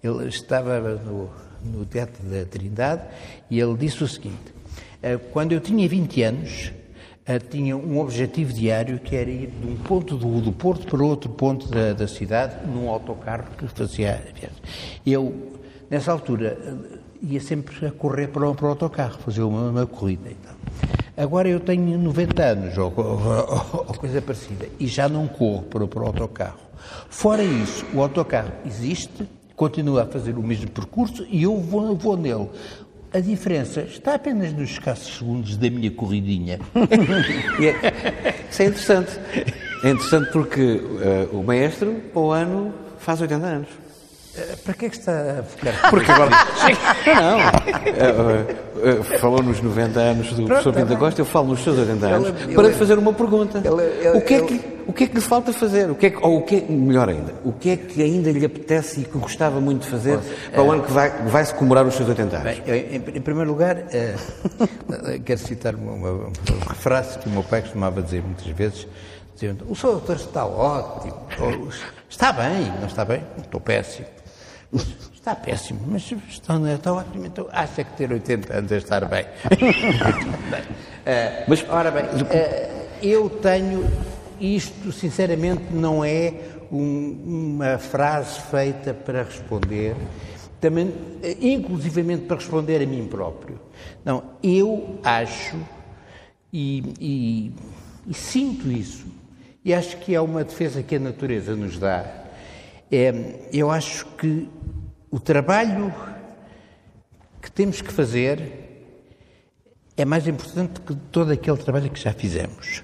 Ele 0.03 0.27
estava 0.27 0.79
no, 0.95 1.29
no 1.63 1.85
Teatro 1.85 2.23
da 2.27 2.43
Trindade 2.45 3.03
e 3.49 3.59
ele 3.59 3.77
disse 3.77 4.03
o 4.03 4.07
seguinte: 4.07 4.53
eh, 5.01 5.17
quando 5.31 5.51
eu 5.51 5.59
tinha 5.59 5.87
20 5.87 6.23
anos, 6.23 6.73
eh, 7.25 7.37
tinha 7.37 7.77
um 7.77 7.99
objetivo 7.99 8.51
diário 8.51 8.99
que 8.99 9.15
era 9.15 9.29
ir 9.29 9.47
de 9.47 9.67
um 9.67 9.75
ponto 9.75 10.17
do, 10.17 10.41
do 10.41 10.51
Porto 10.51 10.87
para 10.87 11.03
outro 11.03 11.29
ponto 11.29 11.67
da, 11.69 11.93
da 11.93 12.07
cidade 12.07 12.65
num 12.67 12.89
autocarro 12.89 13.45
que 13.57 13.67
fazia 13.67 14.21
viagem. 14.33 14.59
Eu, 15.05 15.53
nessa 15.89 16.11
altura, 16.11 16.57
eh, 16.59 16.97
ia 17.21 17.41
sempre 17.41 17.85
a 17.85 17.91
correr 17.91 18.27
para 18.27 18.49
o, 18.49 18.55
para 18.55 18.65
o 18.65 18.69
autocarro, 18.69 19.19
fazer 19.19 19.43
uma, 19.43 19.69
uma 19.69 19.85
corrida 19.85 20.29
e 20.31 20.35
tal. 20.35 20.55
Agora 21.17 21.47
eu 21.47 21.59
tenho 21.59 21.97
90 21.97 22.43
anos, 22.43 22.77
ou, 22.77 22.93
ou, 22.97 23.85
ou 23.87 23.93
coisa 23.95 24.21
parecida, 24.21 24.67
e 24.79 24.87
já 24.87 25.07
não 25.07 25.27
corro 25.27 25.63
para, 25.63 25.87
para 25.87 26.03
o 26.03 26.07
autocarro. 26.07 26.59
Fora 27.09 27.41
isso, 27.41 27.85
o 27.93 28.01
autocarro 28.01 28.51
existe, 28.65 29.25
continua 29.55 30.03
a 30.03 30.05
fazer 30.05 30.37
o 30.37 30.43
mesmo 30.43 30.69
percurso 30.69 31.25
e 31.29 31.43
eu 31.43 31.57
vou, 31.57 31.95
vou 31.95 32.17
nele. 32.17 32.49
A 33.13 33.19
diferença 33.21 33.81
está 33.81 34.15
apenas 34.15 34.51
nos 34.51 34.71
escassos 34.71 35.17
segundos 35.17 35.55
da 35.55 35.69
minha 35.69 35.89
corridinha. 35.89 36.59
é, 37.61 38.35
isso 38.51 38.61
é 38.61 38.65
interessante. 38.65 39.19
É 39.83 39.89
interessante 39.89 40.31
porque 40.33 40.81
uh, 41.31 41.39
o 41.39 41.41
maestro, 41.41 42.01
ao 42.13 42.31
ano, 42.31 42.73
faz 42.99 43.21
80 43.21 43.45
anos. 43.45 43.84
Eh, 44.37 44.55
para 44.65 44.73
que 44.73 44.85
é 44.85 44.89
que 44.89 44.97
está 44.97 45.39
a 45.39 45.43
ficar? 45.43 45.73
Porque 45.89 46.11
agora. 46.11 46.31
não. 47.05 47.37
Uh, 47.95 48.99
uh, 48.99 49.03
falou 49.19 49.41
nos 49.41 49.61
90 49.61 49.99
anos 49.99 50.27
do 50.29 50.35
Pronto, 50.35 50.47
professor 50.47 50.73
Pinto 50.73 50.87
da 50.87 50.95
Costa, 50.97 51.21
eu 51.21 51.25
falo 51.25 51.47
nos 51.47 51.63
seus 51.63 51.77
80 51.77 52.05
anos, 52.05 52.41
ele, 52.41 52.53
para 52.53 52.67
lhe 52.67 52.73
fazer 52.73 52.97
uma 52.97 53.13
pergunta. 53.13 53.61
Ele, 53.63 54.17
o, 54.17 54.21
que 54.21 54.33
é 54.33 54.41
que, 54.41 54.61
o 54.87 54.91
que 54.91 55.03
é 55.05 55.07
que 55.07 55.15
lhe 55.15 55.21
falta 55.21 55.53
fazer? 55.53 55.89
O 55.89 55.95
que 55.95 56.07
é 56.07 56.09
que, 56.09 56.17
ou 56.17 56.39
o 56.39 56.41
que 56.41 56.57
é, 56.57 56.61
melhor 56.69 57.07
ainda, 57.07 57.33
o 57.45 57.53
que 57.53 57.69
é 57.69 57.77
que 57.77 58.03
ainda 58.03 58.29
lhe 58.29 58.45
apetece 58.45 59.01
e 59.01 59.03
que 59.05 59.17
gostava 59.17 59.61
muito 59.61 59.83
de 59.83 59.87
fazer 59.87 60.19
para 60.51 60.63
o 60.63 60.69
ano 60.69 60.83
que 60.83 60.91
vai, 60.91 61.09
vai 61.27 61.45
se 61.45 61.53
comemorar 61.53 61.85
os 61.85 61.95
seus 61.95 62.09
80 62.09 62.37
anos? 62.37 62.59
Bem, 62.59 62.89
em, 62.91 62.95
em, 62.95 63.21
primeiro 63.21 63.49
lugar, 63.49 63.77
quero 65.23 65.39
citar 65.39 65.75
uma, 65.75 65.93
uma, 65.93 66.11
uma 66.11 66.75
frase 66.75 67.17
que 67.19 67.29
o 67.29 67.31
meu 67.31 67.43
pai 67.43 67.61
costumava 67.61 68.01
dizer 68.01 68.21
muitas 68.21 68.47
vezes, 68.47 68.85
dizendo, 69.33 69.65
o 69.69 69.75
seu 69.77 69.91
doutor 69.91 70.17
está 70.17 70.45
ótimo, 70.45 71.15
está 72.09 72.33
bem, 72.33 72.65
não 72.81 72.87
está 72.87 73.05
bem? 73.05 73.23
Estou 73.37 73.61
péssimo. 73.61 74.14
Está 75.13 75.35
péssimo, 75.35 75.79
mas 75.87 76.11
está, 76.29 76.55
está 76.71 76.93
ótimo, 76.93 77.25
então 77.25 77.47
acha 77.51 77.83
que 77.83 77.97
ter 77.97 78.11
80 78.11 78.53
anos 78.53 78.71
é 78.71 78.77
estar 78.77 79.05
bem. 79.05 79.23
uh, 79.25 79.27
mas, 81.47 81.65
ora 81.67 81.89
bem, 81.89 82.03
uh, 82.03 82.85
eu 83.01 83.27
tenho, 83.29 83.89
isto 84.39 84.91
sinceramente 84.91 85.63
não 85.71 86.05
é 86.05 86.31
um, 86.71 87.53
uma 87.55 87.79
frase 87.79 88.39
feita 88.51 88.93
para 88.93 89.23
responder, 89.23 89.95
também, 90.61 90.89
uh, 90.89 90.93
inclusivamente 91.41 92.25
para 92.25 92.35
responder 92.35 92.83
a 92.83 92.85
mim 92.85 93.07
próprio. 93.07 93.59
Não, 94.03 94.23
eu 94.43 94.99
acho 95.03 95.57
e, 96.53 96.83
e, 96.99 97.51
e 98.07 98.13
sinto 98.13 98.71
isso, 98.71 99.07
e 99.63 99.73
acho 99.73 99.97
que 99.97 100.13
é 100.13 100.21
uma 100.21 100.43
defesa 100.43 100.83
que 100.83 100.95
a 100.95 100.99
natureza 100.99 101.55
nos 101.55 101.79
dá 101.79 102.24
é, 102.91 103.47
eu 103.51 103.69
acho 103.71 104.05
que 104.17 104.49
o 105.09 105.19
trabalho 105.19 105.93
que 107.41 107.51
temos 107.51 107.81
que 107.81 107.91
fazer 107.91 108.65
é 109.97 110.03
mais 110.03 110.27
importante 110.27 110.81
que 110.81 110.95
todo 111.11 111.31
aquele 111.31 111.57
trabalho 111.57 111.89
que 111.89 111.99
já 111.99 112.13
fizemos. 112.13 112.83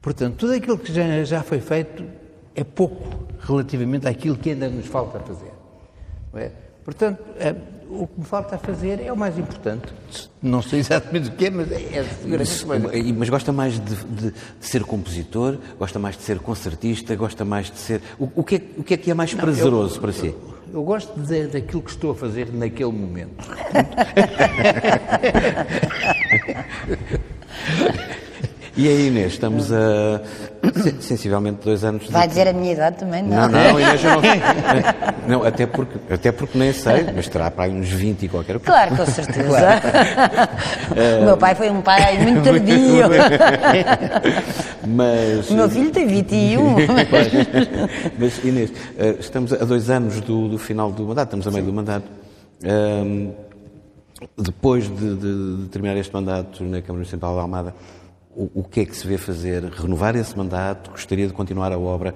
Portanto, 0.00 0.36
tudo 0.36 0.54
aquilo 0.54 0.78
que 0.78 0.92
já, 0.92 1.24
já 1.24 1.42
foi 1.42 1.60
feito 1.60 2.04
é 2.54 2.64
pouco 2.64 3.26
relativamente 3.40 4.08
àquilo 4.08 4.36
que 4.36 4.50
ainda 4.50 4.68
nos 4.68 4.86
falta 4.86 5.20
fazer. 5.20 5.52
É? 6.34 6.50
Portanto, 6.84 7.22
é, 7.38 7.54
o 7.88 8.06
que 8.06 8.20
me 8.20 8.24
falta 8.24 8.56
a 8.56 8.58
fazer 8.58 9.00
é 9.00 9.12
o 9.12 9.16
mais 9.16 9.38
importante. 9.38 9.92
Não 10.42 10.62
sei 10.62 10.80
exatamente 10.80 11.30
o 11.30 11.32
que 11.32 11.46
é, 11.46 11.50
mas 11.50 11.72
é 11.72 12.04
seguramente 12.04 12.66
mais. 12.66 12.82
Mas 13.16 13.28
gosta 13.28 13.52
mais 13.52 13.74
de, 13.74 13.94
de, 13.94 14.30
de, 14.30 14.34
ser 14.60 14.84
compositor, 14.84 15.58
gosta 15.78 15.98
mais 15.98 16.16
de 16.16 16.22
ser 16.22 16.38
concertista, 16.38 17.16
gosta 17.16 17.44
mais 17.44 17.70
de 17.70 17.78
ser. 17.78 18.02
O, 18.18 18.28
o, 18.36 18.44
que, 18.44 18.56
é, 18.56 18.62
o 18.76 18.84
que 18.84 18.94
é 18.94 18.96
que 18.96 19.10
é 19.10 19.14
mais 19.14 19.32
Não, 19.32 19.40
prazeroso 19.40 19.96
eu, 19.96 20.00
para 20.00 20.12
si? 20.12 20.26
Eu, 20.26 20.54
eu 20.72 20.82
gosto 20.82 21.18
de 21.18 21.46
daquilo 21.46 21.82
que 21.82 21.90
estou 21.90 22.12
a 22.12 22.14
fazer 22.14 22.52
naquele 22.52 22.92
momento. 22.92 23.48
E 28.78 28.86
aí, 28.86 29.08
Inês, 29.08 29.32
estamos 29.32 29.72
a 29.72 30.22
sensivelmente 31.00 31.64
dois 31.64 31.82
anos... 31.82 32.08
Vai 32.10 32.28
dizer 32.28 32.46
a 32.46 32.52
minha 32.52 32.74
idade 32.74 32.98
também, 32.98 33.24
não? 33.24 33.36
Não, 33.36 33.48
não, 33.48 33.80
Inês, 33.80 34.04
eu 34.04 34.10
não... 34.12 34.22
não 35.40 35.44
até, 35.44 35.66
porque, 35.66 35.98
até 36.08 36.30
porque 36.30 36.56
nem 36.56 36.72
sei, 36.72 37.08
mas 37.12 37.26
terá 37.26 37.50
para 37.50 37.64
aí 37.64 37.72
uns 37.72 37.88
20 37.88 38.22
e 38.22 38.28
qualquer 38.28 38.60
coisa. 38.60 38.66
Claro, 38.66 38.96
com 38.96 39.04
certeza. 39.04 39.48
Claro. 39.48 39.80
o 41.22 41.24
meu 41.24 41.36
pai 41.36 41.56
foi 41.56 41.70
um 41.70 41.80
pai 41.80 42.18
muito 42.22 42.44
tardio. 42.44 43.08
mas... 44.86 45.50
O 45.50 45.54
meu 45.54 45.68
filho 45.68 45.90
tem 45.90 46.06
21. 46.06 46.62
mas, 48.16 48.44
Inês, 48.44 48.72
eh, 48.96 49.16
estamos 49.18 49.52
a 49.52 49.64
dois 49.64 49.90
anos 49.90 50.20
do, 50.20 50.50
do 50.50 50.56
final 50.56 50.92
do 50.92 51.02
mandato, 51.02 51.26
estamos 51.26 51.48
a 51.48 51.50
meio 51.50 51.64
Sim. 51.64 51.70
do 51.72 51.74
mandato. 51.74 52.06
Um, 52.64 53.32
depois 54.36 54.84
de, 54.84 55.14
de, 55.16 55.56
de, 55.62 55.68
terminar 55.68 55.96
este 55.96 56.12
mandato 56.12 56.62
na 56.62 56.80
Câmara 56.80 56.94
Municipal 56.94 57.34
de 57.34 57.40
Almada, 57.40 57.74
o, 58.38 58.60
o 58.60 58.64
que 58.64 58.80
é 58.80 58.86
que 58.86 58.96
se 58.96 59.06
vê 59.06 59.18
fazer? 59.18 59.64
Renovar 59.64 60.14
esse 60.14 60.36
mandato? 60.36 60.90
Gostaria 60.90 61.26
de 61.26 61.32
continuar 61.32 61.72
a 61.72 61.78
obra? 61.78 62.14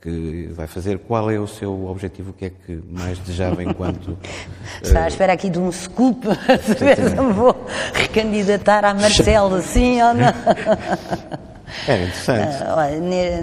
que 0.00 0.48
vai 0.52 0.66
fazer. 0.66 0.98
Qual 1.00 1.30
é 1.30 1.38
o 1.38 1.46
seu 1.46 1.86
objetivo? 1.86 2.30
O 2.30 2.32
que 2.32 2.46
é 2.46 2.50
que 2.50 2.82
mais 2.90 3.18
desejava 3.18 3.62
enquanto. 3.62 4.16
Está 4.82 5.04
à 5.04 5.08
espera 5.08 5.34
aqui 5.34 5.50
de 5.50 5.58
um 5.58 5.70
scoop, 5.70 6.26
saber 6.78 6.96
se 6.96 7.16
eu 7.16 7.32
vou 7.34 7.54
recandidatar 7.92 8.86
a 8.86 8.94
Marcelo, 8.94 9.60
sim 9.62 10.00
ou 10.00 10.14
não? 10.14 10.32
É 11.86 12.04
interessante. 12.04 12.64
Olha, 12.70 13.00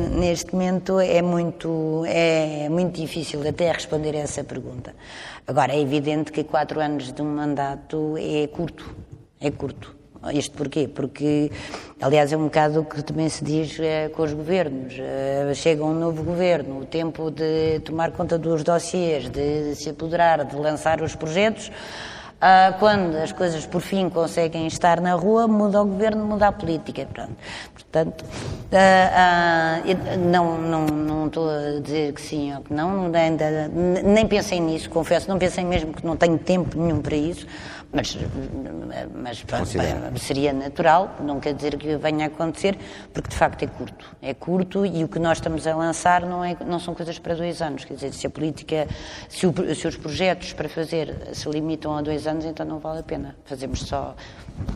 neste 0.09 0.53
momento 0.53 0.99
é 0.99 1.21
muito, 1.21 2.03
é 2.07 2.67
muito 2.67 2.99
difícil 2.99 3.47
até 3.47 3.71
responder 3.71 4.15
a 4.15 4.19
essa 4.19 4.43
pergunta. 4.43 4.95
Agora, 5.45 5.73
é 5.73 5.79
evidente 5.79 6.31
que 6.31 6.43
quatro 6.43 6.79
anos 6.79 7.11
de 7.11 7.21
um 7.21 7.35
mandato 7.35 8.15
é 8.17 8.47
curto. 8.47 8.95
É 9.39 9.51
curto. 9.51 10.02
Isto 10.31 10.55
porquê? 10.55 10.87
Porque, 10.87 11.51
aliás, 12.01 12.31
é 12.31 12.37
um 12.37 12.45
bocado 12.45 12.81
o 12.81 12.85
que 12.85 13.01
também 13.03 13.27
se 13.29 13.43
diz 13.43 13.79
é, 13.79 14.09
com 14.09 14.23
os 14.23 14.33
governos. 14.33 14.95
É, 14.97 15.51
chega 15.53 15.83
um 15.83 15.93
novo 15.93 16.23
governo, 16.23 16.79
o 16.79 16.85
tempo 16.85 17.29
de 17.29 17.79
tomar 17.81 18.11
conta 18.11 18.37
dos 18.37 18.63
dossiês, 18.63 19.29
de 19.29 19.75
se 19.75 19.89
apoderar, 19.89 20.45
de 20.45 20.55
lançar 20.55 21.01
os 21.01 21.15
projetos. 21.15 21.71
Ah, 22.45 22.75
quando 22.77 23.15
as 23.15 23.31
coisas 23.31 23.65
por 23.65 23.79
fim 23.79 24.09
conseguem 24.09 24.67
estar 24.67 24.99
na 24.99 25.13
rua, 25.13 25.47
muda 25.47 25.81
o 25.81 25.85
governo, 25.85 26.25
muda 26.25 26.49
a 26.49 26.51
política. 26.51 27.07
Pronto. 27.13 27.31
Portanto, 27.73 28.25
ah, 28.73 29.79
ah, 29.81 30.17
não, 30.17 30.57
não, 30.57 30.85
não 30.85 31.27
estou 31.27 31.49
a 31.49 31.79
dizer 31.79 32.11
que 32.11 32.21
sim 32.21 32.53
ou 32.53 32.61
que 32.61 32.73
não, 32.73 33.09
ainda, 33.13 33.69
nem 34.03 34.27
pensei 34.27 34.59
nisso, 34.59 34.89
confesso, 34.89 35.29
não 35.29 35.39
pensei 35.39 35.63
mesmo 35.63 35.93
que 35.93 36.05
não 36.05 36.17
tenho 36.17 36.37
tempo 36.37 36.77
nenhum 36.77 37.01
para 37.01 37.15
isso 37.15 37.47
mas, 37.93 38.17
mas 39.13 39.43
pronto, 39.43 39.69
seria 40.19 40.51
natural, 40.51 41.15
não 41.23 41.39
quer 41.39 41.53
dizer 41.53 41.77
que 41.77 41.95
venha 41.95 42.25
a 42.25 42.27
acontecer, 42.27 42.77
porque 43.13 43.29
de 43.29 43.35
facto 43.35 43.63
é 43.63 43.67
curto. 43.67 44.15
É 44.21 44.33
curto 44.33 44.85
e 44.85 45.03
o 45.03 45.07
que 45.07 45.19
nós 45.19 45.37
estamos 45.37 45.67
a 45.67 45.75
lançar 45.75 46.25
não, 46.25 46.43
é, 46.43 46.57
não 46.65 46.79
são 46.79 46.95
coisas 46.95 47.19
para 47.19 47.35
dois 47.35 47.61
anos. 47.61 47.85
Quer 47.85 47.93
dizer, 47.93 48.13
se 48.13 48.25
a 48.25 48.29
política, 48.29 48.87
se, 49.29 49.45
o, 49.45 49.53
se 49.75 49.87
os 49.87 49.95
projetos 49.95 50.53
para 50.53 50.67
fazer 50.67 51.15
se 51.33 51.47
limitam 51.49 51.95
a 51.95 52.01
dois 52.01 52.25
anos, 52.25 52.45
então 52.45 52.65
não 52.65 52.79
vale 52.79 52.99
a 52.99 53.03
pena. 53.03 53.35
Fazemos 53.45 53.81
só 53.81 54.15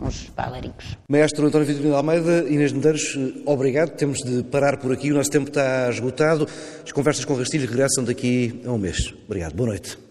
uns 0.00 0.30
bailaricos. 0.36 0.96
Maestro 1.08 1.46
António 1.46 1.66
Vitorino 1.66 1.90
de 1.90 1.96
Almeida, 1.96 2.48
Inês 2.48 2.72
Medeiros, 2.72 3.18
obrigado. 3.44 3.90
Temos 3.90 4.18
de 4.18 4.44
parar 4.44 4.78
por 4.78 4.92
aqui, 4.92 5.10
o 5.10 5.14
nosso 5.14 5.30
tempo 5.30 5.48
está 5.48 5.90
esgotado. 5.90 6.46
As 6.84 6.92
conversas 6.92 7.24
com 7.24 7.34
Rastilho 7.34 7.66
regressam 7.66 8.04
daqui 8.04 8.62
a 8.64 8.70
um 8.70 8.78
mês. 8.78 9.12
Obrigado, 9.26 9.54
boa 9.54 9.70
noite. 9.70 10.07